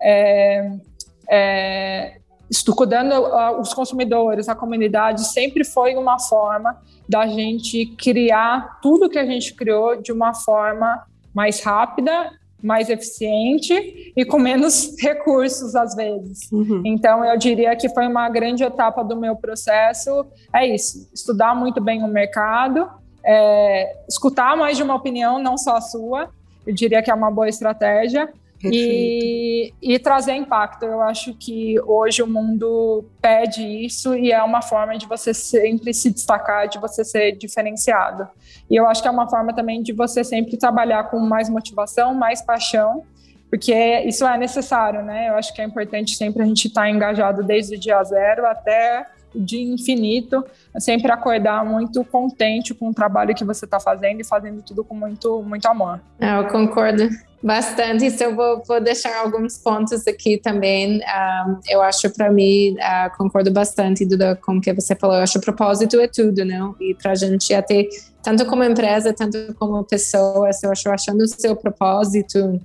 é, 0.00 0.72
é, 1.30 2.18
estudando 2.50 3.12
uh, 3.12 3.60
os 3.60 3.74
consumidores, 3.74 4.48
a 4.48 4.54
comunidade, 4.54 5.26
sempre 5.28 5.64
foi 5.64 5.94
uma 5.96 6.18
forma 6.18 6.80
da 7.08 7.26
gente 7.26 7.86
criar 7.96 8.78
tudo 8.80 9.08
que 9.08 9.18
a 9.18 9.26
gente 9.26 9.54
criou 9.54 10.00
de 10.00 10.12
uma 10.12 10.34
forma 10.34 11.04
mais 11.34 11.62
rápida 11.62 12.30
mais 12.62 12.88
eficiente 12.88 14.12
e 14.16 14.24
com 14.24 14.38
menos 14.38 14.96
recursos 15.00 15.74
às 15.74 15.94
vezes. 15.94 16.50
Uhum. 16.50 16.82
Então 16.84 17.24
eu 17.24 17.36
diria 17.38 17.74
que 17.76 17.88
foi 17.88 18.06
uma 18.06 18.28
grande 18.28 18.64
etapa 18.64 19.02
do 19.04 19.16
meu 19.16 19.36
processo. 19.36 20.26
É 20.52 20.66
isso: 20.66 21.08
estudar 21.14 21.54
muito 21.54 21.80
bem 21.80 22.02
o 22.02 22.08
mercado, 22.08 22.88
é, 23.24 23.96
escutar 24.08 24.56
mais 24.56 24.76
de 24.76 24.82
uma 24.82 24.94
opinião, 24.94 25.38
não 25.38 25.56
só 25.56 25.76
a 25.76 25.80
sua. 25.80 26.30
Eu 26.66 26.74
diria 26.74 27.02
que 27.02 27.10
é 27.10 27.14
uma 27.14 27.30
boa 27.30 27.48
estratégia 27.48 28.28
e, 28.64 29.72
e, 29.80 29.98
trazer 29.98 30.32
impacto. 30.32 30.84
Eu 30.84 31.00
acho 31.00 31.34
que 31.34 31.80
hoje 31.80 32.22
o 32.22 32.26
mundo 32.26 33.04
pede 33.20 33.62
isso 33.62 34.14
e 34.16 34.32
é 34.32 34.42
uma 34.42 34.62
forma 34.62 34.96
de 34.98 35.06
você 35.06 35.32
sempre 35.32 35.94
se 35.94 36.10
destacar, 36.10 36.68
de 36.68 36.78
você 36.78 37.04
ser 37.04 37.32
diferenciado. 37.32 38.26
E 38.68 38.76
eu 38.76 38.86
acho 38.86 39.00
que 39.00 39.08
é 39.08 39.10
uma 39.10 39.28
forma 39.28 39.54
também 39.54 39.82
de 39.82 39.92
você 39.92 40.24
sempre 40.24 40.56
trabalhar 40.56 41.04
com 41.04 41.18
mais 41.20 41.48
motivação, 41.48 42.14
mais 42.14 42.42
paixão, 42.42 43.04
porque 43.48 43.72
isso 44.00 44.26
é 44.26 44.36
necessário, 44.36 45.02
né? 45.02 45.28
Eu 45.28 45.34
acho 45.36 45.54
que 45.54 45.62
é 45.62 45.64
importante 45.64 46.16
sempre 46.16 46.42
a 46.42 46.46
gente 46.46 46.66
estar 46.66 46.82
tá 46.82 46.90
engajado 46.90 47.42
desde 47.42 47.76
o 47.76 47.78
dia 47.78 48.02
zero 48.02 48.44
até 48.44 49.06
de 49.34 49.60
infinito, 49.60 50.44
sempre 50.78 51.12
acordar 51.12 51.64
muito 51.64 52.02
contente 52.04 52.74
com 52.74 52.88
o 52.88 52.94
trabalho 52.94 53.34
que 53.34 53.44
você 53.44 53.66
está 53.66 53.78
fazendo 53.78 54.20
e 54.20 54.24
fazendo 54.24 54.62
tudo 54.62 54.82
com 54.82 54.94
muito, 54.94 55.42
muito 55.42 55.66
amor. 55.66 56.00
É, 56.18 56.38
eu 56.38 56.46
concordo 56.48 57.08
bastante. 57.42 58.06
Isso 58.06 58.22
eu 58.22 58.34
vou, 58.34 58.62
vou 58.66 58.80
deixar 58.80 59.16
alguns 59.20 59.58
pontos 59.58 60.06
aqui 60.06 60.38
também. 60.38 61.00
Um, 61.00 61.60
eu 61.68 61.82
acho 61.82 62.10
para 62.10 62.30
mim, 62.30 62.74
uh, 62.74 63.16
concordo 63.16 63.50
bastante 63.50 64.06
com 64.42 64.56
o 64.56 64.60
que 64.60 64.72
você 64.72 64.94
falou. 64.94 65.16
Eu 65.16 65.22
acho 65.22 65.38
que 65.38 65.44
propósito 65.44 66.00
é 66.00 66.08
tudo, 66.08 66.44
não? 66.44 66.74
E 66.80 66.94
para 66.94 67.12
a 67.12 67.14
gente 67.14 67.54
até 67.54 67.88
tanto 68.22 68.44
como 68.46 68.64
empresa, 68.64 69.12
tanto 69.12 69.54
como 69.58 69.84
pessoa, 69.84 70.50
eu 70.62 70.70
acho 70.70 70.90
achando 70.90 71.22
o 71.22 71.28
seu 71.28 71.54
propósito 71.56 72.60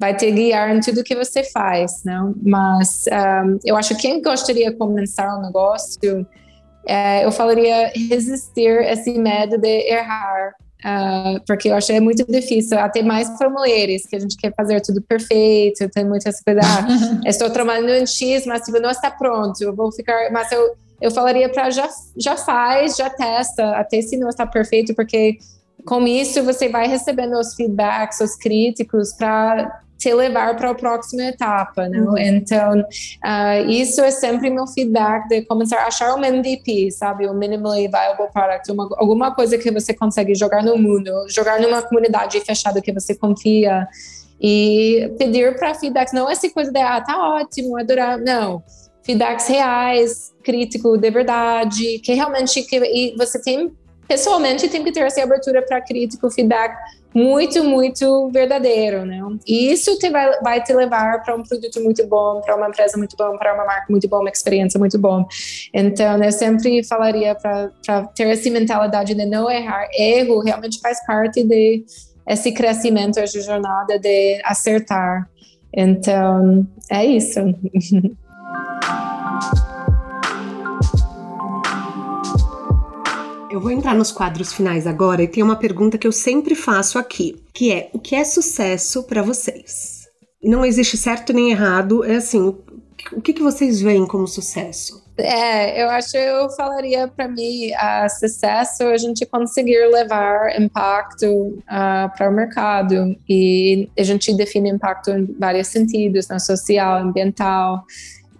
vai 0.00 0.16
te 0.16 0.30
guiar 0.30 0.74
em 0.74 0.80
tudo 0.80 1.04
que 1.04 1.14
você 1.14 1.44
faz, 1.44 2.02
não? 2.04 2.34
Mas 2.42 3.04
um, 3.06 3.58
eu 3.62 3.76
acho 3.76 3.94
que 3.96 4.02
quem 4.02 4.22
gostaria 4.22 4.70
de 4.70 4.76
começar 4.78 5.36
um 5.36 5.42
negócio, 5.42 6.26
é, 6.86 7.24
eu 7.24 7.30
falaria 7.30 7.92
resistir 8.08 8.80
esse 8.84 9.18
medo 9.18 9.58
de 9.58 9.90
errar, 9.90 10.54
uh, 10.84 11.40
porque 11.46 11.68
eu 11.68 11.74
acho 11.74 11.88
que 11.88 11.92
é 11.92 12.00
muito 12.00 12.24
difícil, 12.30 12.78
até 12.78 13.02
mais 13.02 13.28
para 13.38 13.48
mulheres, 13.48 14.06
que 14.06 14.16
a 14.16 14.18
gente 14.18 14.36
quer 14.36 14.54
fazer 14.54 14.80
tudo 14.80 15.00
perfeito, 15.02 15.88
tem 15.90 16.04
muitas 16.04 16.40
coisas, 16.42 16.64
ah, 16.64 17.20
estou 17.28 17.50
trabalhando 17.50 17.90
em 17.90 18.06
X, 18.06 18.46
mas 18.46 18.62
tipo, 18.62 18.80
não 18.80 18.90
está 18.90 19.10
pronto, 19.10 19.60
eu 19.62 19.74
vou 19.74 19.92
ficar, 19.92 20.30
mas 20.30 20.50
eu, 20.52 20.74
eu 21.00 21.10
falaria 21.10 21.48
para 21.48 21.70
já, 21.70 21.88
já 22.16 22.36
faz, 22.36 22.96
já 22.96 23.10
testa, 23.10 23.76
até 23.76 24.00
se 24.02 24.16
não 24.16 24.28
está 24.28 24.46
perfeito, 24.46 24.94
porque 24.94 25.38
com 25.84 26.06
isso 26.06 26.42
você 26.42 26.68
vai 26.68 26.86
recebendo 26.86 27.38
os 27.38 27.54
feedbacks, 27.54 28.20
os 28.20 28.36
críticos 28.36 29.12
para 29.14 29.80
te 30.00 30.14
levar 30.14 30.56
para 30.56 30.70
a 30.70 30.74
próxima 30.74 31.24
etapa, 31.24 31.86
né? 31.86 32.00
Uhum. 32.00 32.16
Então, 32.16 32.80
uh, 32.80 33.68
isso 33.68 34.00
é 34.00 34.10
sempre 34.10 34.48
meu 34.48 34.66
feedback 34.66 35.28
de 35.28 35.42
começar 35.42 35.80
a 35.80 35.88
achar 35.88 36.14
um 36.14 36.24
MVP, 36.24 36.90
sabe? 36.90 37.28
Um 37.28 37.34
minimally 37.34 37.86
viable 37.86 38.32
product, 38.32 38.72
uma, 38.72 38.88
alguma 38.96 39.34
coisa 39.34 39.58
que 39.58 39.70
você 39.70 39.92
consegue 39.92 40.34
jogar 40.34 40.62
no 40.64 40.78
mundo, 40.78 41.12
jogar 41.28 41.60
numa 41.60 41.82
comunidade 41.82 42.40
fechada 42.40 42.80
que 42.80 42.90
você 42.94 43.14
confia 43.14 43.86
e 44.40 45.12
pedir 45.18 45.54
para 45.58 45.74
feedbacks, 45.74 46.14
não 46.14 46.30
essa 46.30 46.48
coisa 46.48 46.72
de, 46.72 46.80
ah, 46.80 46.98
tá 47.02 47.34
ótimo, 47.34 47.76
adorar, 47.76 48.16
não. 48.18 48.62
Feedbacks 49.02 49.48
reais, 49.48 50.32
crítico 50.42 50.96
de 50.96 51.10
verdade, 51.10 51.98
que 51.98 52.14
realmente 52.14 52.62
que, 52.62 52.76
e 52.78 53.14
você 53.18 53.40
tem 53.40 53.70
pessoalmente 54.08 54.68
tem 54.68 54.82
que 54.82 54.90
ter 54.90 55.00
essa 55.00 55.22
abertura 55.22 55.62
para 55.62 55.80
crítico, 55.80 56.28
feedback 56.30 56.74
muito, 57.14 57.64
muito 57.64 58.28
verdadeiro, 58.30 59.04
né? 59.04 59.20
E 59.46 59.72
isso 59.72 59.98
te 59.98 60.08
vai, 60.10 60.40
vai 60.40 60.62
te 60.62 60.72
levar 60.72 61.22
para 61.22 61.34
um 61.34 61.42
produto 61.42 61.82
muito 61.82 62.06
bom, 62.06 62.40
para 62.40 62.56
uma 62.56 62.68
empresa 62.68 62.96
muito 62.96 63.16
bom, 63.16 63.36
para 63.36 63.54
uma 63.54 63.64
marca 63.64 63.86
muito 63.90 64.08
boa, 64.08 64.22
uma 64.22 64.30
experiência 64.30 64.78
muito 64.78 64.98
bom. 64.98 65.26
Então, 65.74 66.22
eu 66.22 66.32
sempre 66.32 66.84
falaria 66.84 67.34
para 67.34 67.70
ter 68.14 68.28
essa 68.28 68.50
mentalidade 68.50 69.14
de 69.14 69.26
não 69.26 69.50
errar. 69.50 69.88
Erro 69.92 70.40
realmente 70.40 70.80
faz 70.80 71.04
parte 71.04 71.42
de 71.42 71.84
esse 72.28 72.52
crescimento, 72.52 73.18
essa 73.18 73.40
jornada 73.40 73.98
de 73.98 74.40
acertar. 74.44 75.28
Então, 75.74 76.66
é 76.90 77.04
isso. 77.04 77.40
Eu 83.60 83.64
vou 83.64 83.72
entrar 83.72 83.94
nos 83.94 84.10
quadros 84.10 84.54
finais 84.54 84.86
agora 84.86 85.22
e 85.22 85.28
tem 85.28 85.42
uma 85.42 85.54
pergunta 85.54 85.98
que 85.98 86.06
eu 86.06 86.12
sempre 86.12 86.54
faço 86.54 86.98
aqui, 86.98 87.44
que 87.52 87.70
é: 87.70 87.90
o 87.92 87.98
que 87.98 88.16
é 88.16 88.24
sucesso 88.24 89.02
para 89.02 89.20
vocês? 89.20 90.08
Não 90.42 90.64
existe 90.64 90.96
certo 90.96 91.30
nem 91.34 91.50
errado, 91.50 92.02
é 92.02 92.16
assim, 92.16 92.56
o 93.12 93.20
que, 93.20 93.34
que 93.34 93.42
vocês 93.42 93.82
veem 93.82 94.06
como 94.06 94.26
sucesso? 94.26 95.04
É, 95.18 95.84
eu 95.84 95.90
acho 95.90 96.16
eu 96.16 96.48
falaria 96.52 97.06
para 97.06 97.28
mim, 97.28 97.70
a 97.74 98.08
sucesso 98.08 98.84
a 98.84 98.96
gente 98.96 99.26
conseguir 99.26 99.86
levar 99.88 100.58
impacto 100.58 101.26
uh, 101.26 102.16
para 102.16 102.30
o 102.30 102.32
mercado 102.32 103.14
e 103.28 103.90
a 103.98 104.02
gente 104.02 104.32
define 104.32 104.70
impacto 104.70 105.10
em 105.10 105.36
vários 105.38 105.66
sentidos, 105.66 106.28
na 106.28 106.38
social, 106.38 107.02
ambiental, 107.02 107.84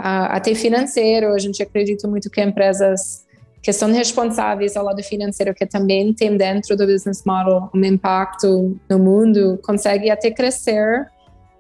uh, 0.00 0.30
até 0.30 0.54
financeiro. 0.54 1.34
A 1.34 1.38
gente 1.38 1.62
acredita 1.62 2.08
muito 2.08 2.30
que 2.30 2.40
empresas 2.40 3.19
que 3.62 3.72
são 3.72 3.92
responsáveis 3.92 4.76
ao 4.76 4.84
lado 4.84 5.02
financeiro, 5.02 5.54
que 5.54 5.66
também 5.66 6.12
tem 6.14 6.36
dentro 6.36 6.76
do 6.76 6.86
business 6.86 7.22
model 7.26 7.68
um 7.74 7.84
impacto 7.84 8.78
no 8.88 8.98
mundo, 8.98 9.58
consegue 9.62 10.11
até 10.11 10.30
crescer 10.30 11.06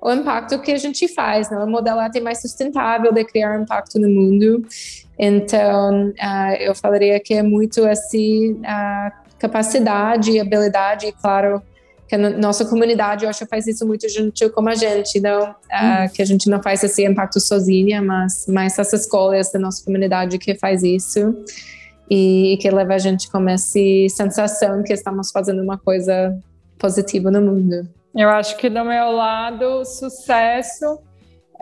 o 0.02 0.10
impacto 0.10 0.58
que 0.60 0.72
a 0.72 0.78
gente 0.78 1.06
faz, 1.08 1.50
né? 1.50 1.58
O 1.58 1.66
modelo 1.66 2.00
até 2.00 2.20
mais 2.20 2.40
sustentável 2.40 3.12
de 3.12 3.22
criar 3.24 3.60
impacto 3.60 3.98
no 3.98 4.08
mundo. 4.08 4.64
Então, 5.18 6.08
uh, 6.08 6.54
eu 6.58 6.74
falaria 6.74 7.20
que 7.20 7.34
é 7.34 7.42
muito 7.42 7.84
assim 7.84 8.58
a 8.64 9.12
capacidade 9.38 10.30
e 10.30 10.40
habilidade, 10.40 11.06
e 11.06 11.12
claro, 11.12 11.62
que 12.08 12.14
a 12.14 12.18
nossa 12.18 12.64
comunidade, 12.64 13.24
eu 13.24 13.30
acho, 13.30 13.46
faz 13.46 13.66
isso 13.66 13.86
muito 13.86 14.08
junto 14.08 14.50
com 14.50 14.68
a 14.68 14.74
gente, 14.74 15.20
não, 15.20 15.50
uh, 15.50 15.52
hum. 15.52 16.08
que 16.14 16.22
a 16.22 16.24
gente 16.24 16.48
não 16.48 16.62
faz 16.62 16.82
esse 16.82 17.04
impacto 17.04 17.38
sozinha, 17.38 18.00
mas, 18.00 18.46
mas 18.48 18.78
essas 18.78 19.02
escolas 19.02 19.52
da 19.52 19.58
nossa 19.58 19.84
comunidade 19.84 20.38
que 20.38 20.54
faz 20.54 20.82
isso 20.82 21.34
e 22.10 22.58
que 22.60 22.70
leva 22.70 22.94
a 22.94 22.98
gente 22.98 23.30
com 23.30 23.48
essa 23.48 23.78
sensação 24.08 24.82
que 24.82 24.92
estamos 24.92 25.30
fazendo 25.30 25.62
uma 25.62 25.78
coisa 25.78 26.36
positiva 26.78 27.30
no 27.30 27.40
mundo. 27.40 27.88
Eu 28.14 28.28
acho 28.28 28.56
que 28.56 28.68
do 28.68 28.84
meu 28.84 29.12
lado, 29.12 29.84
sucesso 29.84 30.98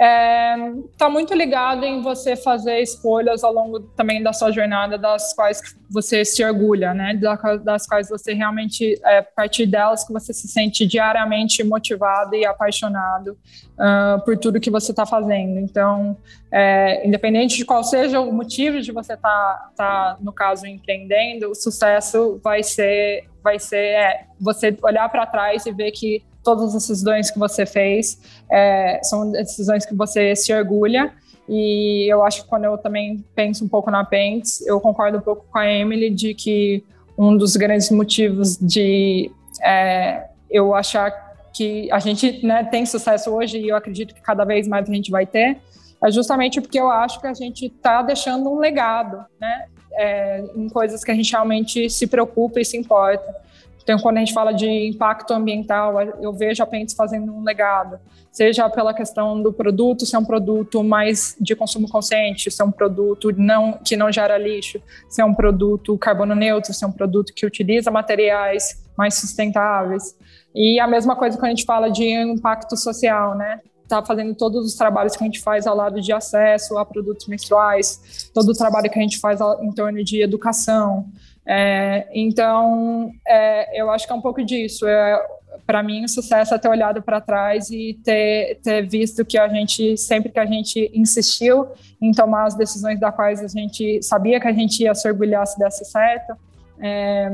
está 0.00 1.06
é, 1.06 1.08
muito 1.08 1.34
ligado 1.34 1.84
em 1.84 2.00
você 2.00 2.36
fazer 2.36 2.80
escolhas 2.80 3.42
ao 3.42 3.52
longo 3.52 3.80
também 3.80 4.22
da 4.22 4.32
sua 4.32 4.52
jornada, 4.52 4.96
das 4.96 5.34
quais 5.34 5.60
você 5.90 6.24
se 6.24 6.44
orgulha, 6.44 6.94
né? 6.94 7.18
Das 7.64 7.84
quais 7.84 8.08
você 8.08 8.32
realmente, 8.32 8.94
é, 9.04 9.18
a 9.18 9.22
partir 9.24 9.66
delas, 9.66 10.04
que 10.04 10.12
você 10.12 10.32
se 10.32 10.46
sente 10.46 10.86
diariamente 10.86 11.64
motivado 11.64 12.36
e 12.36 12.46
apaixonado 12.46 13.36
uh, 13.74 14.24
por 14.24 14.38
tudo 14.38 14.60
que 14.60 14.70
você 14.70 14.92
está 14.92 15.04
fazendo. 15.04 15.58
Então, 15.58 16.16
é, 16.52 17.04
independente 17.04 17.56
de 17.56 17.64
qual 17.64 17.82
seja 17.82 18.20
o 18.20 18.32
motivo 18.32 18.80
de 18.80 18.92
você 18.92 19.14
estar, 19.14 19.72
tá, 19.76 20.14
tá, 20.14 20.16
no 20.20 20.32
caso, 20.32 20.64
empreendendo, 20.64 21.50
o 21.50 21.54
sucesso 21.56 22.40
vai 22.44 22.62
ser, 22.62 23.24
vai 23.42 23.58
ser 23.58 23.76
é, 23.76 24.26
você 24.40 24.76
olhar 24.80 25.08
para 25.08 25.26
trás 25.26 25.66
e 25.66 25.72
ver 25.72 25.90
que 25.90 26.22
todas 26.48 26.74
as 26.74 26.88
decisões 26.88 27.30
que 27.30 27.38
você 27.38 27.66
fez 27.66 28.18
é, 28.50 29.00
são 29.02 29.30
decisões 29.30 29.84
que 29.84 29.94
você 29.94 30.34
se 30.34 30.50
orgulha. 30.50 31.12
E 31.46 32.10
eu 32.10 32.24
acho 32.24 32.42
que 32.42 32.48
quando 32.48 32.64
eu 32.64 32.78
também 32.78 33.22
penso 33.34 33.66
um 33.66 33.68
pouco 33.68 33.90
na 33.90 34.02
Pentes, 34.02 34.66
eu 34.66 34.80
concordo 34.80 35.18
um 35.18 35.20
pouco 35.20 35.44
com 35.50 35.58
a 35.58 35.70
Emily 35.70 36.08
de 36.08 36.32
que 36.32 36.82
um 37.18 37.36
dos 37.36 37.54
grandes 37.54 37.90
motivos 37.90 38.56
de 38.56 39.30
é, 39.62 40.24
eu 40.50 40.74
achar 40.74 41.10
que 41.52 41.90
a 41.92 41.98
gente 41.98 42.46
né, 42.46 42.64
tem 42.64 42.86
sucesso 42.86 43.30
hoje 43.30 43.58
e 43.58 43.68
eu 43.68 43.76
acredito 43.76 44.14
que 44.14 44.22
cada 44.22 44.44
vez 44.44 44.66
mais 44.66 44.88
a 44.88 44.92
gente 44.92 45.10
vai 45.10 45.26
ter, 45.26 45.58
é 46.02 46.10
justamente 46.10 46.62
porque 46.62 46.80
eu 46.80 46.90
acho 46.90 47.20
que 47.20 47.26
a 47.26 47.34
gente 47.34 47.66
está 47.66 48.00
deixando 48.00 48.48
um 48.48 48.58
legado, 48.58 49.22
né? 49.38 49.66
É, 50.00 50.44
em 50.54 50.68
coisas 50.68 51.02
que 51.02 51.10
a 51.10 51.14
gente 51.14 51.32
realmente 51.32 51.90
se 51.90 52.06
preocupa 52.06 52.60
e 52.60 52.64
se 52.64 52.76
importa. 52.76 53.47
Então, 53.88 53.98
quando 53.98 54.18
a 54.18 54.20
gente 54.20 54.34
fala 54.34 54.52
de 54.52 54.68
impacto 54.68 55.32
ambiental, 55.32 55.98
eu 56.20 56.30
vejo 56.30 56.62
a 56.62 56.66
Pentes 56.66 56.94
fazendo 56.94 57.32
um 57.32 57.42
legado, 57.42 57.98
seja 58.30 58.68
pela 58.68 58.92
questão 58.92 59.42
do 59.42 59.50
produto, 59.50 60.04
ser 60.04 60.18
um 60.18 60.24
produto 60.26 60.84
mais 60.84 61.34
de 61.40 61.56
consumo 61.56 61.88
consciente, 61.88 62.50
ser 62.50 62.64
um 62.64 62.70
produto 62.70 63.32
não, 63.34 63.78
que 63.82 63.96
não 63.96 64.12
gera 64.12 64.36
lixo, 64.36 64.78
ser 65.08 65.24
um 65.24 65.32
produto 65.32 65.96
carbono 65.96 66.34
neutro, 66.34 66.74
ser 66.74 66.84
um 66.84 66.92
produto 66.92 67.32
que 67.32 67.46
utiliza 67.46 67.90
materiais 67.90 68.84
mais 68.94 69.14
sustentáveis. 69.14 70.14
E 70.54 70.78
a 70.78 70.86
mesma 70.86 71.16
coisa 71.16 71.38
quando 71.38 71.46
a 71.46 71.54
gente 71.54 71.64
fala 71.64 71.88
de 71.88 72.04
impacto 72.04 72.76
social, 72.76 73.34
né? 73.36 73.58
Tá 73.88 74.04
fazendo 74.04 74.34
todos 74.34 74.66
os 74.66 74.74
trabalhos 74.74 75.16
que 75.16 75.24
a 75.24 75.26
gente 75.26 75.40
faz 75.40 75.66
ao 75.66 75.74
lado 75.74 75.98
de 75.98 76.12
acesso 76.12 76.76
a 76.76 76.84
produtos 76.84 77.26
menstruais, 77.26 78.30
todo 78.34 78.50
o 78.50 78.54
trabalho 78.54 78.90
que 78.90 78.98
a 78.98 79.02
gente 79.02 79.18
faz 79.18 79.40
em 79.62 79.72
torno 79.72 80.04
de 80.04 80.20
educação, 80.20 81.06
é, 81.50 82.06
então, 82.12 83.10
é, 83.26 83.80
eu 83.80 83.90
acho 83.90 84.06
que 84.06 84.12
é 84.12 84.16
um 84.16 84.20
pouco 84.20 84.44
disso. 84.44 84.86
É, 84.86 85.18
para 85.66 85.82
mim, 85.82 86.04
o 86.04 86.08
sucesso 86.08 86.54
é 86.54 86.58
ter 86.58 86.68
olhado 86.68 87.00
para 87.00 87.22
trás 87.22 87.70
e 87.70 87.98
ter, 88.04 88.60
ter 88.62 88.86
visto 88.86 89.24
que 89.24 89.38
a 89.38 89.48
gente, 89.48 89.96
sempre 89.96 90.30
que 90.30 90.38
a 90.38 90.44
gente 90.44 90.90
insistiu 90.92 91.66
em 92.02 92.12
tomar 92.12 92.44
as 92.44 92.54
decisões 92.54 93.00
da 93.00 93.10
quais 93.10 93.42
a 93.42 93.48
gente 93.48 94.02
sabia 94.02 94.38
que 94.38 94.46
a 94.46 94.52
gente 94.52 94.82
ia 94.82 94.94
se 94.94 95.08
orgulhar 95.08 95.46
se 95.46 95.58
desse 95.58 95.86
certo, 95.86 96.34
é, 96.80 97.30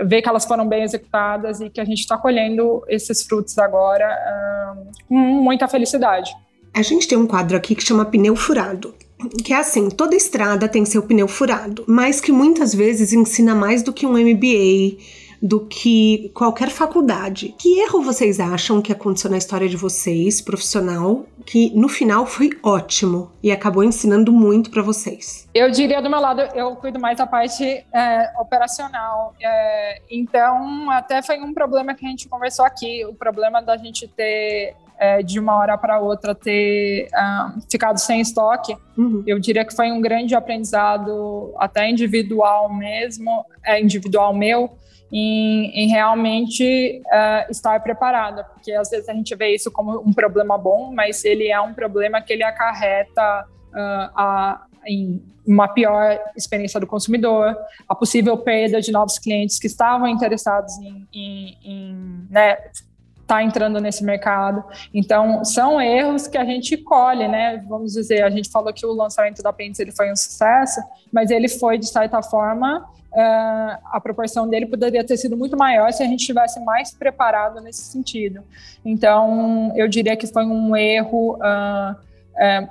ver 0.00 0.22
que 0.22 0.28
elas 0.28 0.44
foram 0.44 0.66
bem 0.66 0.84
executadas 0.84 1.60
e 1.60 1.68
que 1.68 1.80
a 1.80 1.84
gente 1.84 1.98
está 1.98 2.16
colhendo 2.16 2.84
esses 2.88 3.24
frutos 3.24 3.58
agora 3.58 4.08
com 5.08 5.14
muita 5.14 5.66
felicidade. 5.66 6.32
A 6.72 6.82
gente 6.82 7.08
tem 7.08 7.18
um 7.18 7.26
quadro 7.26 7.56
aqui 7.56 7.74
que 7.74 7.82
chama 7.82 8.04
pneu 8.04 8.36
furado 8.36 8.94
que 9.42 9.52
é 9.52 9.56
assim, 9.56 9.88
toda 9.88 10.14
estrada 10.14 10.68
tem 10.68 10.84
seu 10.84 11.02
pneu 11.02 11.28
furado, 11.28 11.84
mas 11.86 12.20
que 12.20 12.32
muitas 12.32 12.74
vezes 12.74 13.12
ensina 13.12 13.54
mais 13.54 13.82
do 13.82 13.92
que 13.92 14.06
um 14.06 14.12
MBA, 14.12 14.98
do 15.40 15.66
que 15.66 16.30
qualquer 16.34 16.70
faculdade. 16.70 17.54
Que 17.58 17.80
erro 17.80 18.02
vocês 18.02 18.40
acham 18.40 18.80
que 18.80 18.92
aconteceu 18.92 19.30
na 19.30 19.38
história 19.38 19.68
de 19.68 19.76
vocês, 19.76 20.40
profissional, 20.40 21.26
que 21.44 21.70
no 21.74 21.88
final 21.88 22.26
foi 22.26 22.50
ótimo 22.62 23.30
e 23.42 23.52
acabou 23.52 23.84
ensinando 23.84 24.32
muito 24.32 24.70
para 24.70 24.82
vocês? 24.82 25.48
Eu 25.54 25.70
diria 25.70 26.02
do 26.02 26.10
meu 26.10 26.20
lado, 26.20 26.40
eu 26.54 26.74
cuido 26.76 26.98
mais 26.98 27.18
da 27.18 27.26
parte 27.26 27.64
é, 27.64 28.32
operacional. 28.38 29.34
É, 29.40 30.02
então, 30.10 30.90
até 30.90 31.22
foi 31.22 31.40
um 31.40 31.54
problema 31.54 31.94
que 31.94 32.04
a 32.04 32.08
gente 32.08 32.28
conversou 32.28 32.64
aqui, 32.64 33.04
o 33.04 33.14
problema 33.14 33.62
da 33.62 33.76
gente 33.76 34.08
ter 34.08 34.74
é, 34.98 35.22
de 35.22 35.38
uma 35.38 35.56
hora 35.56 35.76
para 35.76 36.00
outra 36.00 36.34
ter 36.34 37.08
um, 37.14 37.60
ficado 37.70 37.98
sem 37.98 38.20
estoque, 38.20 38.76
uhum. 38.96 39.22
eu 39.26 39.38
diria 39.38 39.64
que 39.64 39.74
foi 39.74 39.90
um 39.90 40.00
grande 40.00 40.34
aprendizado, 40.34 41.54
até 41.58 41.88
individual 41.88 42.72
mesmo, 42.72 43.44
é 43.64 43.80
individual 43.80 44.34
meu, 44.34 44.70
em, 45.12 45.70
em 45.70 45.88
realmente 45.88 47.02
uh, 47.06 47.50
estar 47.50 47.80
preparada, 47.80 48.44
porque 48.44 48.72
às 48.72 48.90
vezes 48.90 49.08
a 49.08 49.14
gente 49.14 49.34
vê 49.36 49.54
isso 49.54 49.70
como 49.70 50.00
um 50.00 50.12
problema 50.12 50.58
bom, 50.58 50.92
mas 50.92 51.24
ele 51.24 51.48
é 51.48 51.60
um 51.60 51.72
problema 51.72 52.20
que 52.20 52.32
ele 52.32 52.42
acarreta 52.42 53.46
uh, 53.72 54.10
a, 54.16 54.66
em 54.86 55.22
uma 55.46 55.68
pior 55.68 56.18
experiência 56.36 56.80
do 56.80 56.86
consumidor, 56.88 57.56
a 57.88 57.94
possível 57.94 58.36
perda 58.36 58.80
de 58.80 58.90
novos 58.90 59.16
clientes 59.16 59.60
que 59.60 59.68
estavam 59.68 60.08
interessados 60.08 60.76
em, 60.78 61.06
em, 61.14 61.58
em 61.64 62.26
né, 62.28 62.58
está 63.26 63.42
entrando 63.42 63.80
nesse 63.80 64.04
mercado. 64.04 64.64
Então, 64.94 65.44
são 65.44 65.80
erros 65.80 66.28
que 66.28 66.38
a 66.38 66.44
gente 66.44 66.76
colhe, 66.76 67.26
né? 67.26 67.62
Vamos 67.68 67.92
dizer, 67.92 68.22
a 68.22 68.30
gente 68.30 68.48
falou 68.48 68.72
que 68.72 68.86
o 68.86 68.92
lançamento 68.92 69.42
da 69.42 69.52
Pentes 69.52 69.80
ele 69.80 69.90
foi 69.90 70.10
um 70.12 70.16
sucesso, 70.16 70.80
mas 71.12 71.30
ele 71.30 71.48
foi, 71.48 71.76
de 71.76 71.88
certa 71.88 72.22
forma, 72.22 72.88
uh, 73.12 73.78
a 73.92 74.00
proporção 74.00 74.48
dele 74.48 74.66
poderia 74.66 75.04
ter 75.04 75.16
sido 75.16 75.36
muito 75.36 75.56
maior 75.56 75.92
se 75.92 76.04
a 76.04 76.06
gente 76.06 76.24
tivesse 76.24 76.60
mais 76.60 76.94
preparado 76.94 77.60
nesse 77.60 77.82
sentido. 77.82 78.44
Então, 78.84 79.72
eu 79.74 79.88
diria 79.88 80.16
que 80.16 80.28
foi 80.28 80.46
um 80.46 80.76
erro 80.76 81.34
uh, 81.34 81.96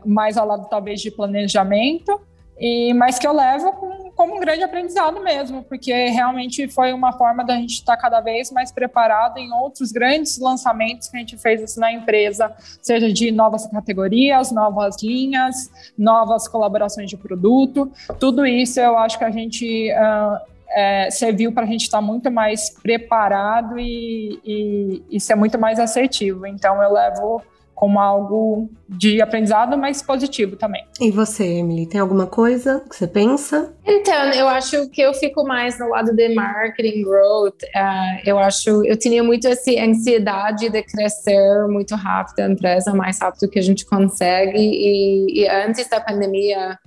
mais 0.05 0.37
ao 0.37 0.47
lado, 0.47 0.67
talvez, 0.69 1.01
de 1.01 1.11
planejamento, 1.11 2.21
e, 2.59 2.93
mas 2.93 3.19
que 3.19 3.27
eu 3.27 3.33
levo 3.33 3.73
com, 3.73 4.11
como 4.11 4.35
um 4.35 4.39
grande 4.39 4.63
aprendizado 4.63 5.21
mesmo, 5.21 5.63
porque 5.63 5.91
realmente 6.09 6.67
foi 6.67 6.93
uma 6.93 7.11
forma 7.13 7.43
da 7.43 7.55
gente 7.55 7.73
estar 7.73 7.97
cada 7.97 8.21
vez 8.21 8.51
mais 8.51 8.71
preparado 8.71 9.37
em 9.37 9.51
outros 9.51 9.91
grandes 9.91 10.39
lançamentos 10.39 11.09
que 11.09 11.17
a 11.17 11.19
gente 11.19 11.37
fez 11.37 11.61
assim, 11.61 11.79
na 11.79 11.91
empresa, 11.91 12.53
seja 12.81 13.11
de 13.11 13.31
novas 13.31 13.67
categorias, 13.67 14.51
novas 14.51 15.01
linhas, 15.03 15.69
novas 15.97 16.47
colaborações 16.47 17.09
de 17.09 17.17
produto, 17.17 17.91
tudo 18.19 18.45
isso 18.45 18.79
eu 18.79 18.97
acho 18.97 19.17
que 19.17 19.25
a 19.25 19.31
gente 19.31 19.91
uh, 19.91 20.55
é, 20.69 21.09
serviu 21.09 21.51
para 21.51 21.63
a 21.63 21.67
gente 21.67 21.83
estar 21.83 22.01
muito 22.01 22.31
mais 22.31 22.69
preparado 22.69 23.77
e, 23.77 24.39
e, 24.45 25.03
e 25.09 25.19
ser 25.19 25.35
muito 25.35 25.57
mais 25.57 25.79
assertivo. 25.79 26.45
Então 26.45 26.81
eu 26.81 26.91
levo 26.91 27.41
como 27.75 27.99
algo 27.99 28.69
de 28.87 29.21
aprendizado, 29.21 29.77
mas 29.77 30.01
positivo 30.01 30.55
também. 30.55 30.83
E 30.99 31.11
você, 31.11 31.45
Emily, 31.45 31.85
tem 31.85 31.99
alguma 31.99 32.25
coisa 32.25 32.81
que 32.89 32.95
você 32.95 33.05
pensa? 33.05 33.73
Então, 33.85 34.31
eu 34.31 34.47
acho 34.47 34.89
que 34.89 35.01
eu 35.01 35.13
fico 35.13 35.43
mais 35.43 35.77
no 35.77 35.89
lado 35.89 36.15
de 36.15 36.33
marketing, 36.33 37.03
growth. 37.03 37.61
Uh, 37.75 38.21
eu 38.25 38.39
acho, 38.39 38.83
eu 38.85 38.97
tinha 38.97 39.21
muito 39.21 39.47
essa 39.47 39.71
ansiedade 39.71 40.69
de 40.69 40.81
crescer 40.83 41.67
muito 41.67 41.93
rápido 41.95 42.39
a 42.39 42.49
empresa, 42.49 42.93
mais 42.93 43.19
rápido 43.19 43.49
que 43.49 43.59
a 43.59 43.63
gente 43.63 43.85
consegue. 43.85 44.57
E, 44.57 45.41
e 45.41 45.49
antes 45.49 45.89
da 45.89 45.99
pandemia, 45.99 46.79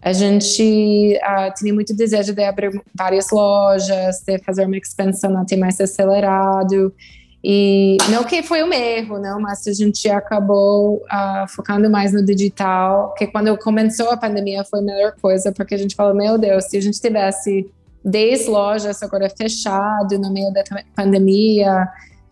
a 0.00 0.12
gente 0.14 1.18
uh, 1.22 1.52
tinha 1.54 1.74
muito 1.74 1.94
desejo 1.94 2.32
de 2.32 2.42
abrir 2.42 2.82
várias 2.94 3.30
lojas, 3.30 4.22
de 4.26 4.38
fazer 4.38 4.64
uma 4.64 4.78
expansão 4.78 5.36
até 5.36 5.56
mais 5.56 5.78
acelerado. 5.78 6.94
E 7.44 7.96
não 8.08 8.22
que 8.22 8.40
foi 8.42 8.62
um 8.62 8.72
erro, 8.72 9.18
não, 9.18 9.40
mas 9.40 9.66
a 9.66 9.72
gente 9.72 10.08
acabou 10.08 10.98
uh, 10.98 11.48
focando 11.48 11.90
mais 11.90 12.12
no 12.12 12.24
digital, 12.24 13.12
que 13.14 13.26
quando 13.26 13.56
começou 13.58 14.10
a 14.10 14.16
pandemia 14.16 14.64
foi 14.64 14.78
a 14.78 14.82
melhor 14.82 15.16
coisa, 15.20 15.50
porque 15.50 15.74
a 15.74 15.78
gente 15.78 15.96
falou, 15.96 16.14
meu 16.14 16.38
Deus, 16.38 16.66
se 16.66 16.76
a 16.76 16.80
gente 16.80 17.00
tivesse 17.00 17.68
10 18.04 18.46
lojas 18.46 19.02
agora 19.02 19.28
fechado 19.28 20.18
no 20.20 20.32
meio 20.32 20.52
da 20.52 20.62
pandemia, 20.94 21.88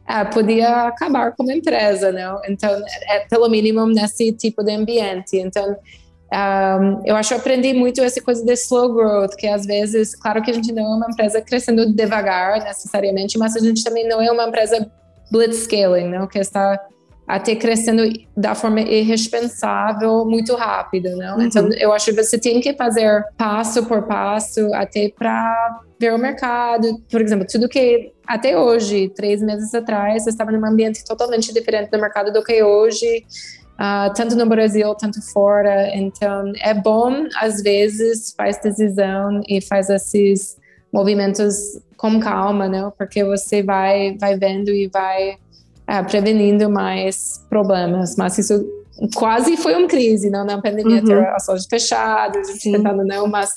uh, 0.08 0.32
podia 0.32 0.86
acabar 0.86 1.32
como 1.32 1.50
empresa, 1.50 2.12
não? 2.12 2.40
Então, 2.48 2.70
é 3.08 3.20
pelo 3.28 3.48
mínimo 3.48 3.84
nesse 3.86 4.30
tipo 4.30 4.62
de 4.62 4.72
ambiente. 4.72 5.36
Então, 5.36 5.76
um, 6.32 7.02
eu 7.04 7.16
acho 7.16 7.30
que 7.30 7.34
eu 7.34 7.38
aprendi 7.38 7.74
muito 7.74 8.00
essa 8.00 8.22
coisa 8.22 8.44
de 8.44 8.52
slow 8.52 8.94
growth, 8.94 9.34
que 9.36 9.48
às 9.48 9.66
vezes, 9.66 10.14
claro 10.14 10.40
que 10.40 10.52
a 10.52 10.54
gente 10.54 10.70
não 10.72 10.84
é 10.84 10.96
uma 10.96 11.06
empresa 11.10 11.40
crescendo 11.42 11.92
devagar 11.92 12.62
necessariamente, 12.62 13.36
mas 13.36 13.56
a 13.56 13.58
gente 13.60 13.82
também 13.82 14.06
não 14.06 14.22
é 14.22 14.30
uma 14.30 14.44
empresa 14.44 14.88
blitzscaling, 15.30 16.08
né? 16.08 16.26
Que 16.30 16.38
está 16.38 16.78
até 17.30 17.54
crescendo 17.54 18.02
da 18.36 18.54
forma 18.56 18.80
irresponsável 18.80 20.24
muito 20.24 20.54
rápida, 20.56 21.14
né? 21.14 21.32
Uhum. 21.32 21.42
Então, 21.42 21.68
eu 21.74 21.92
acho 21.92 22.06
que 22.06 22.22
você 22.22 22.36
tem 22.36 22.60
que 22.60 22.74
fazer 22.74 23.24
passo 23.38 23.86
por 23.86 24.02
passo 24.02 24.72
até 24.74 25.08
para 25.08 25.80
ver 25.98 26.12
o 26.12 26.18
mercado. 26.18 27.00
Por 27.08 27.20
exemplo, 27.20 27.46
tudo 27.48 27.68
que 27.68 28.12
até 28.26 28.58
hoje, 28.58 29.08
três 29.10 29.40
meses 29.40 29.72
atrás, 29.74 30.26
estava 30.26 30.50
num 30.50 30.64
ambiente 30.66 31.04
totalmente 31.04 31.54
diferente 31.54 31.90
do 31.90 32.00
mercado 32.00 32.32
do 32.32 32.42
que 32.42 32.62
hoje. 32.62 33.24
Uh, 33.74 34.12
tanto 34.12 34.36
no 34.36 34.44
Brasil, 34.44 34.94
tanto 34.94 35.22
fora. 35.32 35.96
Então, 35.96 36.52
é 36.60 36.74
bom, 36.74 37.26
às 37.40 37.62
vezes, 37.62 38.34
faz 38.36 38.60
decisão 38.60 39.40
e 39.48 39.60
faz 39.60 39.88
esses 39.88 40.59
movimentos 40.92 41.78
com 41.96 42.18
calma, 42.18 42.68
né? 42.68 42.90
Porque 42.96 43.24
você 43.24 43.62
vai, 43.62 44.16
vai 44.18 44.36
vendo 44.36 44.70
e 44.70 44.88
vai 44.88 45.36
é, 45.86 46.02
prevenindo 46.02 46.70
mais 46.70 47.44
problemas. 47.48 48.16
Mas 48.16 48.38
isso 48.38 48.64
quase 49.14 49.56
foi 49.56 49.74
uma 49.74 49.88
crise, 49.88 50.30
não? 50.30 50.44
Na 50.44 50.60
pandemia, 50.60 51.02
uhum. 51.02 51.34
as 51.34 51.46
lojas 51.46 51.66
fechadas, 51.66 52.48
a 52.48 52.52
gente 52.52 52.72
tentando 52.72 53.04
não, 53.04 53.26
mas 53.26 53.50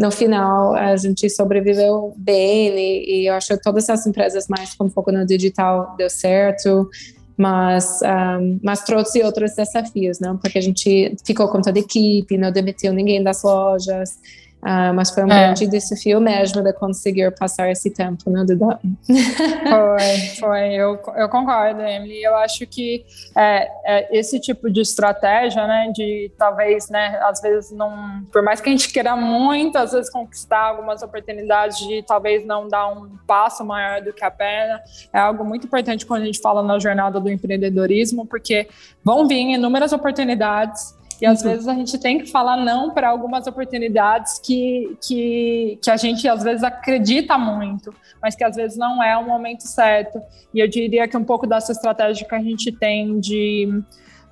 no 0.00 0.10
final 0.10 0.74
a 0.74 0.96
gente 0.96 1.28
sobreviveu 1.28 2.14
bem 2.16 2.70
e, 2.74 3.22
e, 3.22 3.26
eu 3.26 3.34
acho 3.34 3.48
que 3.48 3.62
todas 3.62 3.90
as 3.90 4.06
empresas 4.06 4.48
mais 4.48 4.74
com 4.74 4.88
foco 4.88 5.12
no 5.12 5.26
digital 5.26 5.94
deu 5.98 6.08
certo 6.08 6.88
mas 7.36 8.00
um, 8.02 8.58
mas 8.62 8.82
trouxe 8.82 9.22
outros 9.22 9.54
desafios 9.54 10.18
não 10.18 10.38
porque 10.38 10.56
a 10.56 10.62
gente 10.62 11.14
ficou 11.22 11.48
com 11.48 11.60
toda 11.60 11.78
a 11.78 11.82
equipe 11.82 12.38
não 12.38 12.50
demitiu 12.50 12.94
ninguém 12.94 13.22
das 13.22 13.42
lojas 13.42 14.18
Uh, 14.62 14.92
mas 14.94 15.10
foi 15.10 15.24
um 15.24 15.32
é. 15.32 15.46
grande 15.46 15.66
desafio 15.66 16.20
mesmo 16.20 16.62
de 16.62 16.72
conseguir 16.74 17.30
passar 17.34 17.70
esse 17.70 17.90
tempo, 17.90 18.28
né, 18.28 18.44
Duda? 18.44 18.78
Foi, 19.70 20.18
foi, 20.38 20.74
eu, 20.74 20.98
eu 21.16 21.28
concordo, 21.28 21.80
Emily. 21.82 22.22
Eu 22.22 22.34
acho 22.36 22.66
que 22.66 23.04
é, 23.36 23.70
é, 23.84 24.18
esse 24.18 24.40
tipo 24.40 24.70
de 24.70 24.80
estratégia, 24.80 25.66
né, 25.66 25.90
de 25.94 26.30
talvez, 26.36 26.88
né, 26.88 27.18
às 27.22 27.40
vezes 27.40 27.70
não, 27.70 28.22
por 28.32 28.42
mais 28.42 28.60
que 28.60 28.68
a 28.68 28.72
gente 28.72 28.92
queira 28.92 29.14
muito, 29.16 29.76
às 29.76 29.92
vezes 29.92 30.10
conquistar 30.10 30.60
algumas 30.60 31.02
oportunidades 31.02 31.78
de 31.78 32.02
talvez 32.02 32.44
não 32.44 32.68
dar 32.68 32.88
um 32.88 33.10
passo 33.26 33.64
maior 33.64 34.02
do 34.02 34.12
que 34.12 34.24
a 34.24 34.30
perna, 34.30 34.80
é 35.12 35.18
algo 35.18 35.44
muito 35.44 35.66
importante 35.66 36.04
quando 36.04 36.22
a 36.22 36.26
gente 36.26 36.40
fala 36.40 36.62
na 36.62 36.78
jornada 36.78 37.20
do 37.20 37.30
empreendedorismo, 37.30 38.26
porque 38.26 38.68
vão 39.04 39.26
vir 39.26 39.54
inúmeras 39.54 39.92
oportunidades 39.92 40.99
e 41.20 41.26
às 41.26 41.42
uhum. 41.42 41.50
vezes 41.50 41.68
a 41.68 41.74
gente 41.74 41.98
tem 41.98 42.18
que 42.18 42.26
falar 42.30 42.56
não 42.56 42.90
para 42.92 43.08
algumas 43.08 43.46
oportunidades 43.46 44.38
que, 44.38 44.96
que, 45.06 45.78
que 45.82 45.90
a 45.90 45.96
gente 45.96 46.26
às 46.26 46.42
vezes 46.42 46.62
acredita 46.62 47.36
muito, 47.36 47.94
mas 48.22 48.34
que 48.34 48.42
às 48.42 48.56
vezes 48.56 48.78
não 48.78 49.02
é 49.02 49.16
o 49.18 49.26
momento 49.26 49.62
certo. 49.62 50.20
E 50.54 50.60
eu 50.60 50.66
diria 50.66 51.06
que 51.06 51.16
um 51.16 51.24
pouco 51.24 51.46
dessa 51.46 51.72
estratégia 51.72 52.26
que 52.26 52.34
a 52.34 52.42
gente 52.42 52.72
tem 52.72 53.20
de 53.20 53.68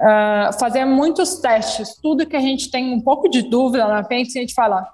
uh, 0.01 0.59
fazer 0.59 0.86
muitos 0.86 1.36
testes, 1.40 1.94
tudo 2.01 2.27
que 2.27 2.36
a 2.36 2.40
gente 2.40 2.70
tem 2.70 2.93
um 2.93 3.01
pouco 3.01 3.28
de 3.28 3.43
dúvida 3.43 3.86
na 3.86 4.02
frente, 4.02 4.39
a 4.39 4.40
gente 4.40 4.55
fala, 4.55 4.89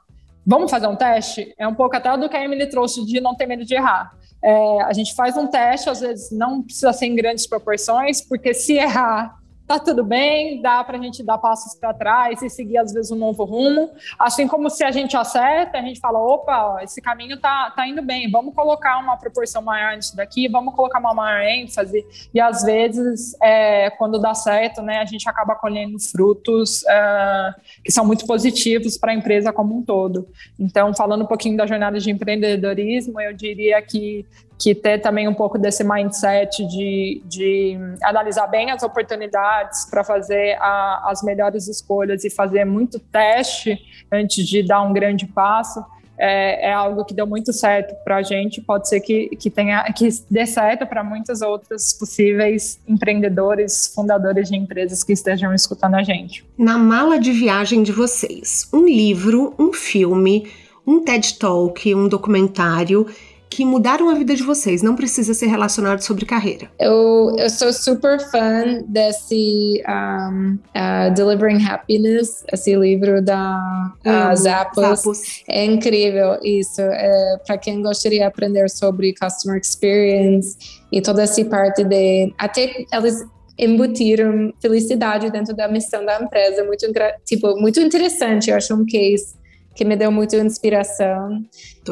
vamos 0.45 0.71
fazer 0.71 0.89
um 0.89 0.97
teste? 0.97 1.55
É 1.57 1.67
um 1.67 1.75
pouco 1.75 1.95
até 1.95 2.17
do 2.17 2.29
que 2.29 2.37
a 2.37 2.45
Emily 2.45 2.69
trouxe 2.69 3.05
de 3.07 3.21
não 3.21 3.37
ter 3.37 3.47
medo 3.47 3.65
de 3.65 3.75
errar. 3.75 4.13
É, 4.43 4.83
a 4.83 4.93
gente 4.93 5.15
faz 5.15 5.37
um 5.37 5.47
teste, 5.47 5.89
às 5.89 6.01
vezes 6.01 6.31
não 6.31 6.63
precisa 6.63 6.93
ser 6.93 7.07
em 7.07 7.15
grandes 7.15 7.47
proporções, 7.47 8.21
porque 8.21 8.53
se 8.53 8.75
errar, 8.75 9.37
tá 9.67 9.79
tudo 9.79 10.05
bem, 10.05 10.61
dá 10.61 10.85
para 10.85 10.99
a 10.99 11.01
gente 11.01 11.23
dar 11.23 11.39
passos 11.39 11.75
para 11.75 11.95
trás 11.95 12.43
e 12.43 12.51
seguir 12.51 12.79
às 12.79 12.93
vezes 12.93 13.11
um 13.11 13.17
novo 13.17 13.45
rumo. 13.45 13.91
Assim 14.19 14.47
como 14.47 14.69
se 14.69 14.85
a 14.85 14.91
gente 14.91 15.17
acerta, 15.17 15.79
a 15.79 15.83
gente 15.83 16.01
fala, 16.01 16.19
opa, 16.19 16.81
esse 16.83 17.01
caminho 17.01 17.41
tá, 17.41 17.71
tá 17.71 17.87
indo 17.87 18.03
bem, 18.03 18.31
vamos 18.31 18.55
colocar 18.55 18.99
uma 18.99 19.17
proporção 19.17 19.63
maior 19.63 19.97
nisso 19.97 20.15
daqui, 20.15 20.49
vamos 20.49 20.75
colocar 20.75 20.99
uma 20.99 21.15
maior 21.15 21.43
ênfase. 21.43 22.05
E 22.33 22.41
às 22.41 22.63
vezes, 22.63 23.35
é, 23.43 23.91
quando 23.91 24.21
dá 24.21 24.35
certo, 24.35 24.83
né, 24.83 24.99
a 24.99 25.05
gente 25.07 25.29
acaba 25.29 25.55
colhendo 25.55 25.99
frutos 25.99 26.85
é, 26.87 27.55
que 27.83 27.91
são 27.91 28.05
muito 28.05 28.27
positivos 28.27 28.99
para 28.99 29.13
a 29.13 29.15
empresa 29.15 29.53
como 29.53 29.77
um 29.77 29.83
todo. 29.83 30.29
Então, 30.59 30.95
falando 30.95 31.25
um 31.25 31.27
pouquinho 31.27 31.57
da 31.57 31.67
jornada 31.67 31.99
de 31.99 32.11
empreendedorismo, 32.11 33.21
eu 33.21 33.33
diria 33.33 33.81
que 33.81 34.27
que 34.59 34.75
ter 34.75 34.99
também 34.99 35.27
um 35.29 35.35
pouco 35.35 35.59
desse 35.59 35.83
mindset 35.83 36.67
de, 36.67 37.23
de 37.25 37.79
analisar 38.03 38.47
bem 38.47 38.71
as 38.71 38.83
oportunidades 38.83 39.85
para 39.91 40.05
fazer 40.05 40.57
a, 40.61 41.11
as 41.11 41.23
melhores 41.23 41.69
escolhas 41.69 42.25
e 42.25 42.31
fazer 42.31 42.65
muito 42.65 42.99
teste 42.99 43.79
antes 44.11 44.47
de 44.47 44.63
dar 44.63 44.83
um 44.83 44.93
grande 44.93 45.27
passo. 45.27 45.85
É, 46.17 46.69
é 46.69 46.73
algo 46.73 47.05
que 47.05 47.13
deu 47.13 47.27
muito 47.27 47.53
certo 47.53 47.93
para 48.05 48.19
a 48.19 48.23
gente. 48.23 48.61
Pode 48.61 48.89
ser 48.89 49.01
que, 49.01 49.31
que 49.31 49.51
tenha 49.51 49.83
que 49.93 50.09
dê 50.31 50.47
certo 50.47 50.87
para 50.87 51.03
muitos 51.03 51.43
outros 51.43 51.93
possíveis 51.93 52.79
empreendedores, 52.87 53.93
fundadores 53.93 54.49
de 54.49 54.57
empresas 54.57 55.03
que 55.03 55.13
estejam 55.13 55.53
escutando 55.53 55.97
a 55.97 56.05
gente. 56.05 56.47
Na 56.57 56.79
mala 56.79 57.19
de 57.19 57.33
viagem 57.33 57.83
de 57.83 57.91
vocês, 57.91 58.69
um 58.73 58.87
livro, 58.87 59.55
um 59.59 59.73
filme, 59.73 60.49
um 60.87 61.03
TED 61.03 61.37
Talk, 61.37 61.93
um 61.93 62.07
documentário 62.07 63.07
que 63.55 63.65
mudaram 63.65 64.09
a 64.11 64.15
vida 64.15 64.35
de 64.35 64.43
vocês. 64.43 64.83
Não 64.83 64.97
precisa 64.97 65.33
ser 65.33 65.47
relacionado 65.47 66.01
sobre 66.01 66.27
carreira. 66.27 66.69
Eu, 66.79 67.37
eu 67.39 67.49
sou 67.49 67.73
super 67.73 68.19
fã 68.19 68.83
desse 68.89 69.81
um, 69.89 70.59
uh, 70.75 71.15
Delivering 71.15 71.65
Happiness, 71.65 72.45
esse 72.53 72.75
livro 72.75 73.23
da 73.23 73.93
uh, 74.05 74.37
Zappos. 74.37 74.83
Zappos. 74.83 75.45
É 75.49 75.65
incrível 75.65 76.37
isso. 76.43 76.81
É, 76.81 77.39
Para 77.47 77.57
quem 77.57 77.81
gostaria 77.81 78.19
de 78.19 78.25
aprender 78.25 78.69
sobre 78.69 79.15
Customer 79.15 79.61
Experience 79.61 80.57
e 80.91 81.01
toda 81.01 81.23
essa 81.23 81.45
parte 81.45 81.85
de... 81.85 82.35
Até 82.37 82.85
eles 82.93 83.25
embutiram 83.57 84.53
felicidade 84.61 85.31
dentro 85.31 85.55
da 85.55 85.69
missão 85.69 86.05
da 86.05 86.21
empresa. 86.21 86.65
Muito, 86.65 86.87
tipo, 87.25 87.57
muito 87.61 87.79
interessante. 87.79 88.51
Eu 88.51 88.57
acho 88.57 88.75
um 88.75 88.85
case 88.85 89.44
que 89.75 89.85
me 89.85 89.97
deu 89.97 90.13
muita 90.13 90.37
inspiração. 90.37 91.45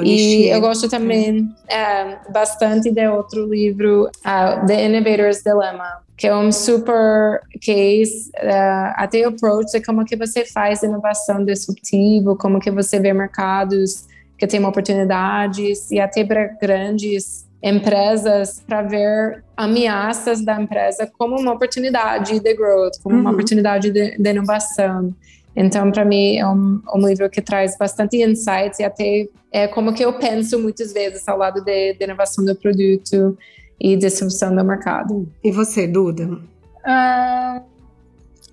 e 0.02 0.46
eu 0.48 0.60
gosto 0.60 0.88
também 0.88 1.48
é, 1.68 2.18
bastante 2.30 2.90
de 2.90 3.06
outro 3.08 3.46
livro, 3.46 4.04
uh, 4.04 4.66
The 4.66 4.86
Innovator's 4.86 5.42
Dilemma, 5.42 6.02
que 6.16 6.28
é 6.28 6.36
um 6.36 6.52
super 6.52 7.40
case, 7.60 8.30
uh, 8.36 8.94
até 8.96 9.26
o 9.26 9.30
approach 9.30 9.72
de 9.72 9.80
como 9.84 10.04
que 10.04 10.16
você 10.16 10.44
faz 10.44 10.82
inovação 10.82 11.44
disruptiva, 11.44 12.36
como 12.36 12.60
que 12.60 12.70
você 12.70 13.00
vê 13.00 13.12
mercados 13.12 14.06
que 14.38 14.46
têm 14.46 14.64
oportunidades 14.64 15.90
e 15.90 16.00
até 16.00 16.24
para 16.24 16.46
grandes 16.60 17.46
empresas 17.62 18.60
para 18.66 18.82
ver 18.82 19.44
ameaças 19.56 20.44
da 20.44 20.60
empresa 20.60 21.08
como 21.16 21.38
uma 21.38 21.52
oportunidade 21.52 22.40
de 22.40 22.54
growth, 22.54 22.94
como 23.02 23.14
uhum. 23.14 23.20
uma 23.20 23.30
oportunidade 23.30 23.90
de, 23.90 24.18
de 24.18 24.30
inovação. 24.30 25.14
Então, 25.54 25.90
para 25.92 26.04
mim, 26.04 26.38
é 26.38 26.46
um, 26.46 26.80
um, 26.94 27.06
livro 27.06 27.28
que 27.28 27.42
traz 27.42 27.76
bastante 27.76 28.16
insights 28.16 28.78
e 28.78 28.84
até 28.84 29.28
é 29.50 29.68
como 29.68 29.92
que 29.92 30.04
eu 30.04 30.12
penso 30.14 30.58
muitas 30.58 30.92
vezes 30.92 31.28
ao 31.28 31.36
lado 31.36 31.62
de, 31.62 31.94
de 31.94 32.04
inovação 32.04 32.44
do 32.44 32.54
produto 32.56 33.36
e 33.78 33.96
distribuição 33.96 34.54
do 34.54 34.64
mercado. 34.64 35.30
E 35.44 35.50
você, 35.50 35.86
Duda? 35.86 36.24
Uh, 36.24 37.62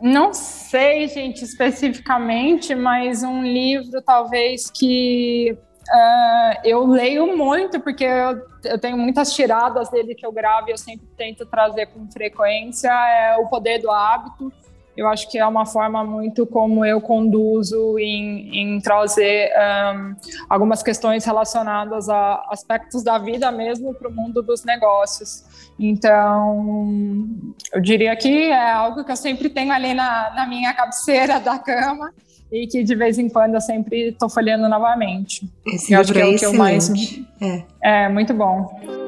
não 0.02 0.34
sei, 0.34 1.08
gente, 1.08 1.44
especificamente, 1.44 2.76
mas 2.76 3.24
um 3.24 3.44
livro 3.44 4.02
talvez 4.02 4.70
que 4.70 5.58
uh, 5.90 6.60
eu 6.64 6.86
leio 6.86 7.38
muito, 7.38 7.80
porque 7.80 8.04
eu, 8.04 8.42
eu, 8.66 8.80
tenho 8.80 8.98
muitas 8.98 9.34
tiradas 9.34 9.90
dele 9.90 10.16
que 10.16 10.26
eu 10.26 10.32
gravo 10.32 10.70
e 10.70 10.72
eu 10.72 10.78
sempre 10.78 11.08
tento 11.18 11.46
trazer 11.46 11.88
com 11.88 12.10
frequência. 12.12 12.90
É 12.90 13.38
O 13.38 13.48
Poder 13.48 13.80
do 13.80 13.90
Hábito 13.90 14.52
eu 15.00 15.08
acho 15.08 15.30
que 15.32 15.38
é 15.38 15.48
uma 15.48 15.66
forma 15.66 16.04
muito 16.04 16.46
como 16.46 16.84
eu 16.86 17.00
conduzo 17.00 17.98
em, 17.98 18.76
em 18.76 18.82
trazer 18.82 19.50
um, 19.96 20.16
algumas 20.50 20.84
questões 20.84 21.24
relacionadas 21.24 22.10
a 22.10 22.46
aspectos 22.50 23.02
da 23.02 23.18
vida 23.18 23.50
mesmo 23.50 23.94
para 23.94 24.10
o 24.10 24.12
mundo 24.12 24.42
dos 24.42 24.66
negócios. 24.66 25.46
Então, 25.80 27.26
eu 27.74 27.80
diria 27.80 28.14
que 28.18 28.50
é 28.50 28.72
algo 28.72 29.06
que 29.06 29.12
eu 29.12 29.16
sempre 29.16 29.48
tenho 29.50 29.72
ali 29.72 29.94
na, 29.94 30.34
na 30.36 30.46
minha 30.46 30.74
cabeceira 30.74 31.40
da 31.40 31.58
cama 31.58 32.12
e 32.52 32.68
que 32.68 32.84
de 32.84 32.96
vez 32.96 33.18
em 33.18 33.30
quando 33.30 33.54
eu 33.54 33.62
sempre 33.62 34.10
estou 34.10 34.30
folheando 34.30 34.68
novamente. 34.68 35.50
Esse 35.66 35.94
eu 35.94 36.02
acho 36.02 36.12
que 36.12 36.20
é, 36.20 36.24
é 36.24 36.36
o 36.36 36.38
que 36.38 36.46
eu 36.46 36.54
mais. 36.54 36.92
É. 37.40 37.64
é 37.82 38.10
muito 38.10 38.34
bom. 38.34 38.99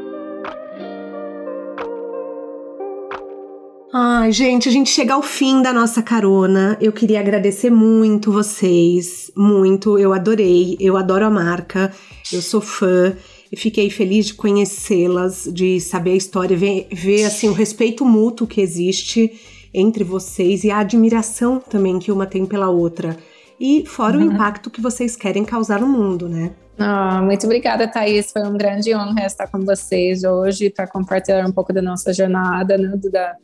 Ai, 3.93 4.31
gente, 4.31 4.69
a 4.69 4.71
gente 4.71 4.89
chega 4.89 5.13
ao 5.13 5.21
fim 5.21 5.61
da 5.61 5.73
nossa 5.73 6.01
carona. 6.01 6.77
Eu 6.79 6.93
queria 6.93 7.19
agradecer 7.19 7.69
muito 7.69 8.31
vocês, 8.31 9.29
muito. 9.35 9.99
Eu 9.99 10.13
adorei, 10.13 10.77
eu 10.79 10.95
adoro 10.95 11.25
a 11.25 11.29
marca, 11.29 11.91
eu 12.31 12.41
sou 12.41 12.61
fã 12.61 13.13
e 13.51 13.57
fiquei 13.57 13.89
feliz 13.89 14.27
de 14.27 14.33
conhecê-las, 14.33 15.43
de 15.51 15.81
saber 15.81 16.11
a 16.11 16.15
história, 16.15 16.55
ver, 16.55 16.87
ver 16.89 17.25
assim 17.25 17.49
o 17.49 17.53
respeito 17.53 18.05
mútuo 18.05 18.47
que 18.47 18.61
existe 18.61 19.29
entre 19.73 20.05
vocês 20.05 20.63
e 20.63 20.71
a 20.71 20.79
admiração 20.79 21.59
também 21.59 21.99
que 21.99 22.13
uma 22.13 22.25
tem 22.25 22.45
pela 22.45 22.69
outra. 22.69 23.17
E 23.59 23.85
fora 23.85 24.17
uhum. 24.17 24.29
o 24.29 24.33
impacto 24.33 24.69
que 24.69 24.79
vocês 24.79 25.17
querem 25.17 25.43
causar 25.43 25.81
no 25.81 25.87
mundo, 25.87 26.29
né? 26.29 26.53
Oh, 26.79 27.21
muito 27.21 27.45
obrigada, 27.45 27.87
Thaís. 27.87 28.31
Foi 28.31 28.41
uma 28.41 28.57
grande 28.57 28.95
honra 28.95 29.25
estar 29.25 29.47
com 29.47 29.59
vocês 29.59 30.23
hoje 30.23 30.69
para 30.69 30.87
compartilhar 30.87 31.45
um 31.45 31.51
pouco 31.51 31.71
da 31.71 31.81
nossa 31.81 32.11
jornada, 32.11 32.77
né, 32.77 32.93
da, 33.11 33.35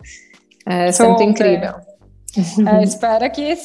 é 0.67 0.91
sempre 0.91 1.23
incrível. 1.23 1.75
É, 2.67 2.83
espero 2.83 3.31
que 3.31 3.55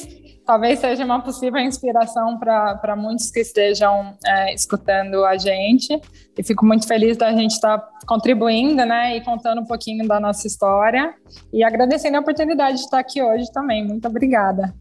talvez 0.45 0.79
seja 0.79 1.03
uma 1.03 1.21
possível 1.21 1.59
inspiração 1.59 2.39
para 2.39 2.95
muitos 2.95 3.29
que 3.29 3.39
estejam 3.39 4.15
é, 4.25 4.53
escutando 4.53 5.23
a 5.25 5.37
gente. 5.37 5.99
E 6.37 6.43
fico 6.43 6.65
muito 6.65 6.87
feliz 6.87 7.17
da 7.17 7.31
gente 7.31 7.51
estar 7.51 7.77
tá 7.77 7.89
contribuindo, 8.07 8.85
né, 8.85 9.17
e 9.17 9.21
contando 9.21 9.61
um 9.61 9.65
pouquinho 9.65 10.07
da 10.07 10.19
nossa 10.19 10.47
história. 10.47 11.13
E 11.51 11.63
agradecendo 11.63 12.17
a 12.17 12.21
oportunidade 12.21 12.77
de 12.77 12.83
estar 12.83 12.99
aqui 12.99 13.21
hoje 13.21 13.51
também. 13.51 13.85
Muito 13.85 14.07
obrigada. 14.07 14.73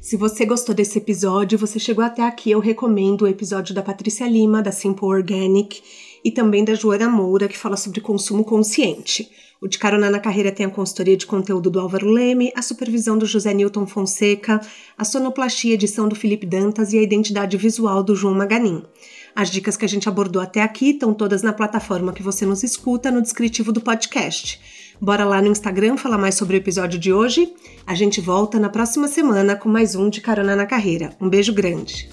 Se 0.00 0.18
você 0.18 0.44
gostou 0.44 0.74
desse 0.74 0.98
episódio, 0.98 1.58
você 1.58 1.78
chegou 1.78 2.04
até 2.04 2.22
aqui, 2.22 2.50
eu 2.50 2.60
recomendo 2.60 3.22
o 3.22 3.26
episódio 3.26 3.74
da 3.74 3.82
Patrícia 3.82 4.28
Lima, 4.28 4.60
da 4.60 4.70
Simple 4.70 5.06
Organic, 5.06 5.82
e 6.22 6.30
também 6.30 6.62
da 6.62 6.74
Joana 6.74 7.08
Moura, 7.08 7.48
que 7.48 7.56
fala 7.56 7.76
sobre 7.76 8.02
consumo 8.02 8.44
consciente. 8.44 9.30
O 9.64 9.68
De 9.68 9.78
Carona 9.78 10.10
na 10.10 10.20
Carreira 10.20 10.52
tem 10.52 10.66
a 10.66 10.68
consultoria 10.68 11.16
de 11.16 11.24
conteúdo 11.24 11.70
do 11.70 11.80
Álvaro 11.80 12.10
Leme, 12.10 12.52
a 12.54 12.60
supervisão 12.60 13.16
do 13.16 13.24
José 13.24 13.54
Newton 13.54 13.86
Fonseca, 13.86 14.60
a 14.96 15.04
sonoplastia 15.06 15.72
edição 15.72 16.06
do 16.06 16.14
Felipe 16.14 16.44
Dantas 16.44 16.92
e 16.92 16.98
a 16.98 17.02
identidade 17.02 17.56
visual 17.56 18.02
do 18.02 18.14
João 18.14 18.34
Maganin. 18.34 18.82
As 19.34 19.50
dicas 19.50 19.74
que 19.74 19.86
a 19.86 19.88
gente 19.88 20.06
abordou 20.06 20.42
até 20.42 20.60
aqui 20.60 20.90
estão 20.90 21.14
todas 21.14 21.42
na 21.42 21.50
plataforma 21.50 22.12
que 22.12 22.22
você 22.22 22.44
nos 22.44 22.62
escuta, 22.62 23.10
no 23.10 23.22
descritivo 23.22 23.72
do 23.72 23.80
podcast. 23.80 24.60
Bora 25.00 25.24
lá 25.24 25.40
no 25.40 25.48
Instagram 25.48 25.96
falar 25.96 26.18
mais 26.18 26.34
sobre 26.34 26.58
o 26.58 26.58
episódio 26.58 26.98
de 26.98 27.10
hoje? 27.10 27.50
A 27.86 27.94
gente 27.94 28.20
volta 28.20 28.60
na 28.60 28.68
próxima 28.68 29.08
semana 29.08 29.56
com 29.56 29.70
mais 29.70 29.94
um 29.94 30.10
de 30.10 30.20
Carona 30.20 30.54
na 30.54 30.66
Carreira. 30.66 31.16
Um 31.18 31.30
beijo 31.30 31.54
grande! 31.54 32.06